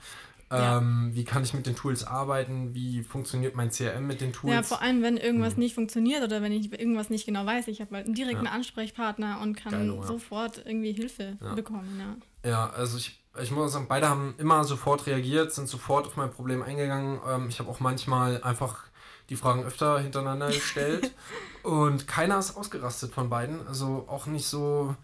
Ja. 0.52 0.78
Ähm, 0.78 1.12
Wie 1.14 1.24
kann 1.24 1.44
ich 1.44 1.54
mit 1.54 1.66
den 1.66 1.76
Tools 1.76 2.06
arbeiten? 2.06 2.76
Wie 2.76 3.02
funktioniert 3.02 3.56
mein 3.56 3.72
CRM 3.72 4.06
mit 4.06 4.22
den 4.22 4.32
Tools? 4.32 4.54
Ja, 4.54 4.62
vor 4.62 4.82
allem, 4.82 5.02
wenn 5.02 5.18
irgendwas 5.18 5.58
nicht 5.58 5.74
funktioniert 5.74 6.24
oder 6.24 6.42
wenn 6.44 6.52
ich 6.52 6.72
irgendwas 6.72 7.10
nicht 7.10 7.26
genau 7.26 7.46
weiß. 7.46 7.68
Ich 7.70 7.82
habe 7.82 7.96
halt 7.96 8.06
einen 8.06 8.14
direkten 8.16 8.46
Ja. 8.46 8.52
Ansprechpartner 8.52 9.42
und 9.42 9.56
kann 9.58 9.72
Geilo, 9.72 10.02
ja. 10.02 10.08
sofort 10.08 10.62
irgendwie 10.64 10.94
Hilfe 10.94 11.38
bekommen. 11.56 12.00
Ja. 12.44 12.50
Ja, 12.50 12.70
also 12.70 12.98
ich, 12.98 13.23
ich 13.42 13.52
muss 13.52 13.74
sagen, 13.74 13.88
beide 13.88 14.10
haben 14.10 14.36
immer 14.38 14.64
sofort 14.64 15.08
reagiert, 15.08 15.54
sind 15.54 15.68
sofort 15.68 16.08
auf 16.08 16.16
mein 16.18 16.32
Problem 16.32 16.62
eingegangen. 16.62 17.20
Ähm, 17.28 17.48
ich 17.50 17.60
habe 17.60 17.70
auch 17.70 17.80
manchmal 17.80 18.44
einfach 18.44 18.84
die 19.30 19.36
Fragen 19.36 19.64
öfter 19.64 20.00
hintereinander 20.00 20.48
gestellt 20.48 21.12
und 21.64 22.08
keiner 22.08 22.38
ist 22.38 22.56
ausgerastet 22.56 23.14
von 23.14 23.30
beiden. 23.30 23.66
Also 23.68 24.06
auch 24.08 24.28
nicht 24.28 24.48
so, 24.48 24.96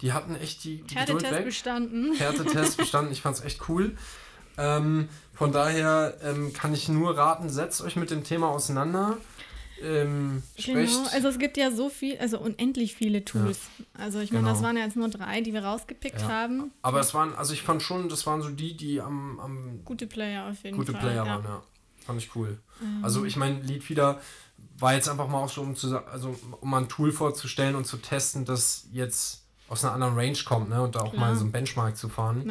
die 0.00 0.12
hatten 0.12 0.34
echt 0.36 0.64
die, 0.64 0.82
die 0.82 0.94
Geduld 0.94 1.22
Härtetest 1.22 1.32
weg. 1.32 1.44
bestanden. 1.44 2.14
Härtetest 2.18 2.76
bestanden, 2.76 3.12
ich 3.12 3.22
fand's 3.22 3.40
echt 3.40 3.68
cool. 3.68 3.96
Ähm, 4.58 5.08
von 5.32 5.52
daher 5.52 6.18
ähm, 6.22 6.52
kann 6.52 6.74
ich 6.74 6.88
nur 6.88 7.16
raten, 7.16 7.48
setzt 7.48 7.80
euch 7.80 7.96
mit 7.96 8.10
dem 8.10 8.24
Thema 8.24 8.48
auseinander. 8.48 9.16
Ähm, 9.82 10.42
sprecht. 10.58 10.92
Genau, 10.94 11.08
also 11.12 11.28
es 11.28 11.38
gibt 11.38 11.56
ja 11.56 11.70
so 11.70 11.88
viel, 11.88 12.18
also 12.18 12.38
unendlich 12.40 12.94
viele 12.94 13.24
Tools. 13.24 13.58
Also 13.94 14.20
ich 14.20 14.30
meine, 14.32 14.44
Genau. 14.44 14.54
das 14.54 14.62
waren 14.62 14.76
ja 14.76 14.84
jetzt 14.84 14.96
nur 14.96 15.08
drei, 15.08 15.40
die 15.40 15.52
wir 15.52 15.64
rausgepickt 15.64 16.20
Ja. 16.22 16.28
haben. 16.28 16.70
Aber 16.82 17.00
es 17.00 17.14
waren, 17.14 17.34
also 17.34 17.52
ich 17.54 17.62
fand 17.62 17.82
schon, 17.82 18.08
das 18.08 18.26
waren 18.26 18.42
so 18.42 18.50
die, 18.50 18.76
die 18.76 19.00
am, 19.00 19.40
am 19.40 19.84
Gute 19.84 20.06
Player 20.06 20.48
auf 20.50 20.62
jeden 20.62 20.76
gute 20.76 20.92
Fall. 20.92 21.00
Player 21.00 21.24
ja. 21.24 21.26
waren, 21.26 21.44
ja. 21.44 21.62
Fand 22.04 22.22
ich 22.22 22.34
cool. 22.36 22.58
Ähm. 22.82 23.04
Also 23.04 23.24
ich 23.24 23.36
meine, 23.36 23.60
Leadfeeder 23.60 24.20
war 24.78 24.94
jetzt 24.94 25.08
einfach 25.08 25.28
mal 25.28 25.38
auch 25.38 25.50
so, 25.50 25.62
um 25.62 25.76
zu 25.76 25.96
also 26.06 26.38
um 26.60 26.70
mal 26.70 26.78
ein 26.82 26.88
Tool 26.88 27.12
vorzustellen 27.12 27.74
und 27.74 27.86
zu 27.86 27.96
testen, 27.98 28.44
das 28.44 28.86
jetzt 28.92 29.44
aus 29.68 29.84
einer 29.84 29.94
anderen 29.94 30.14
Range 30.14 30.38
kommt, 30.44 30.68
ne? 30.70 30.82
Und 30.82 30.96
da 30.96 31.00
auch 31.00 31.12
Klar. 31.12 31.28
mal 31.30 31.36
so 31.36 31.44
ein 31.44 31.52
Benchmark 31.52 31.96
zu 31.96 32.08
fahren. 32.08 32.50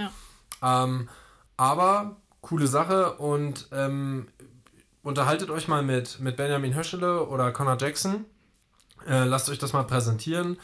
Ja. 0.61 0.83
Ähm, 0.83 1.09
aber 1.57 2.17
coole 2.41 2.67
Sache 2.67 3.17
und 3.17 3.67
ähm, 3.71 4.27
unterhaltet 5.03 5.49
euch 5.49 5.67
mal 5.67 5.81
mit, 5.83 6.19
mit 6.19 6.37
Benjamin 6.37 6.75
Höschele 6.75 7.25
oder 7.27 7.51
Connor 7.51 7.77
Jackson. 7.79 8.25
Äh, 9.07 9.23
lasst 9.25 9.49
euch 9.49 9.59
das 9.59 9.73
mal 9.73 9.83
präsentieren. 9.83 10.57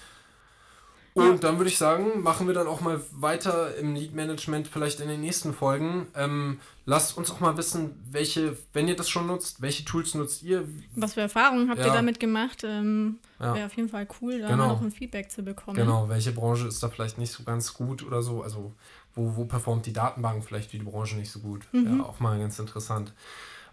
Und 1.14 1.46
dann 1.46 1.58
würde 1.58 1.70
ich 1.70 1.78
sagen, 1.78 2.22
machen 2.24 2.46
wir 2.46 2.54
dann 2.54 2.68
auch 2.68 2.82
mal 2.82 3.00
weiter 3.14 3.74
im 3.78 3.96
Lead 3.96 4.14
Management, 4.14 4.68
vielleicht 4.68 5.00
in 5.00 5.08
den 5.08 5.22
nächsten 5.22 5.54
Folgen. 5.54 6.08
Ähm, 6.14 6.60
lasst 6.86 7.18
uns 7.18 7.32
auch 7.32 7.40
mal 7.40 7.56
wissen, 7.56 7.98
welche, 8.12 8.58
wenn 8.74 8.90
ihr 8.90 8.98
das 8.98 9.08
schon 9.10 9.28
nutzt, 9.28 9.62
welche 9.62 9.86
Tools 9.86 10.14
nutzt 10.14 10.44
ihr? 10.44 10.68
Was 10.98 11.14
für 11.14 11.22
Erfahrungen 11.22 11.70
habt 11.70 11.80
ihr 11.80 11.86
Ja. 11.88 11.94
damit 11.94 12.20
gemacht? 12.20 12.66
Ähm, 12.66 13.20
Ja. 13.40 13.54
Wäre 13.56 13.66
auf 13.68 13.74
jeden 13.78 13.88
Fall 13.88 14.06
cool, 14.20 14.42
da 14.42 14.48
Genau. 14.50 14.68
mal 14.68 14.74
noch 14.74 14.82
ein 14.82 14.92
Feedback 14.92 15.32
zu 15.32 15.42
bekommen. 15.44 15.78
Genau, 15.78 16.10
welche 16.10 16.34
Branche 16.34 16.68
ist 16.68 16.84
da 16.84 16.90
vielleicht 16.90 17.18
nicht 17.18 17.32
so 17.32 17.44
ganz 17.44 17.74
gut 17.74 18.04
oder 18.06 18.22
so? 18.22 18.42
Also, 18.44 18.74
wo, 19.14 19.38
wo 19.38 19.46
performt 19.46 19.86
die 19.86 19.94
Datenbank 19.94 20.44
vielleicht 20.44 20.74
wie 20.74 20.80
die 20.80 20.86
Branche 20.86 21.16
nicht 21.16 21.32
so 21.32 21.40
gut? 21.40 21.62
Mhm. 21.72 22.00
Ja, 22.00 22.04
auch 22.06 22.20
mal 22.20 22.38
ganz 22.38 22.60
interessant. 22.60 23.14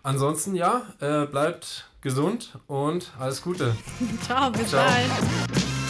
Ansonsten, 0.03 0.55
ja, 0.57 0.83
äh, 1.01 1.27
bleibt 1.27 1.89
gesund 2.01 2.59
und 2.67 3.13
alles 3.19 3.43
Gute. 3.43 3.77
Ciao, 4.27 4.51
bis 4.51 4.73
bald. 4.73 5.82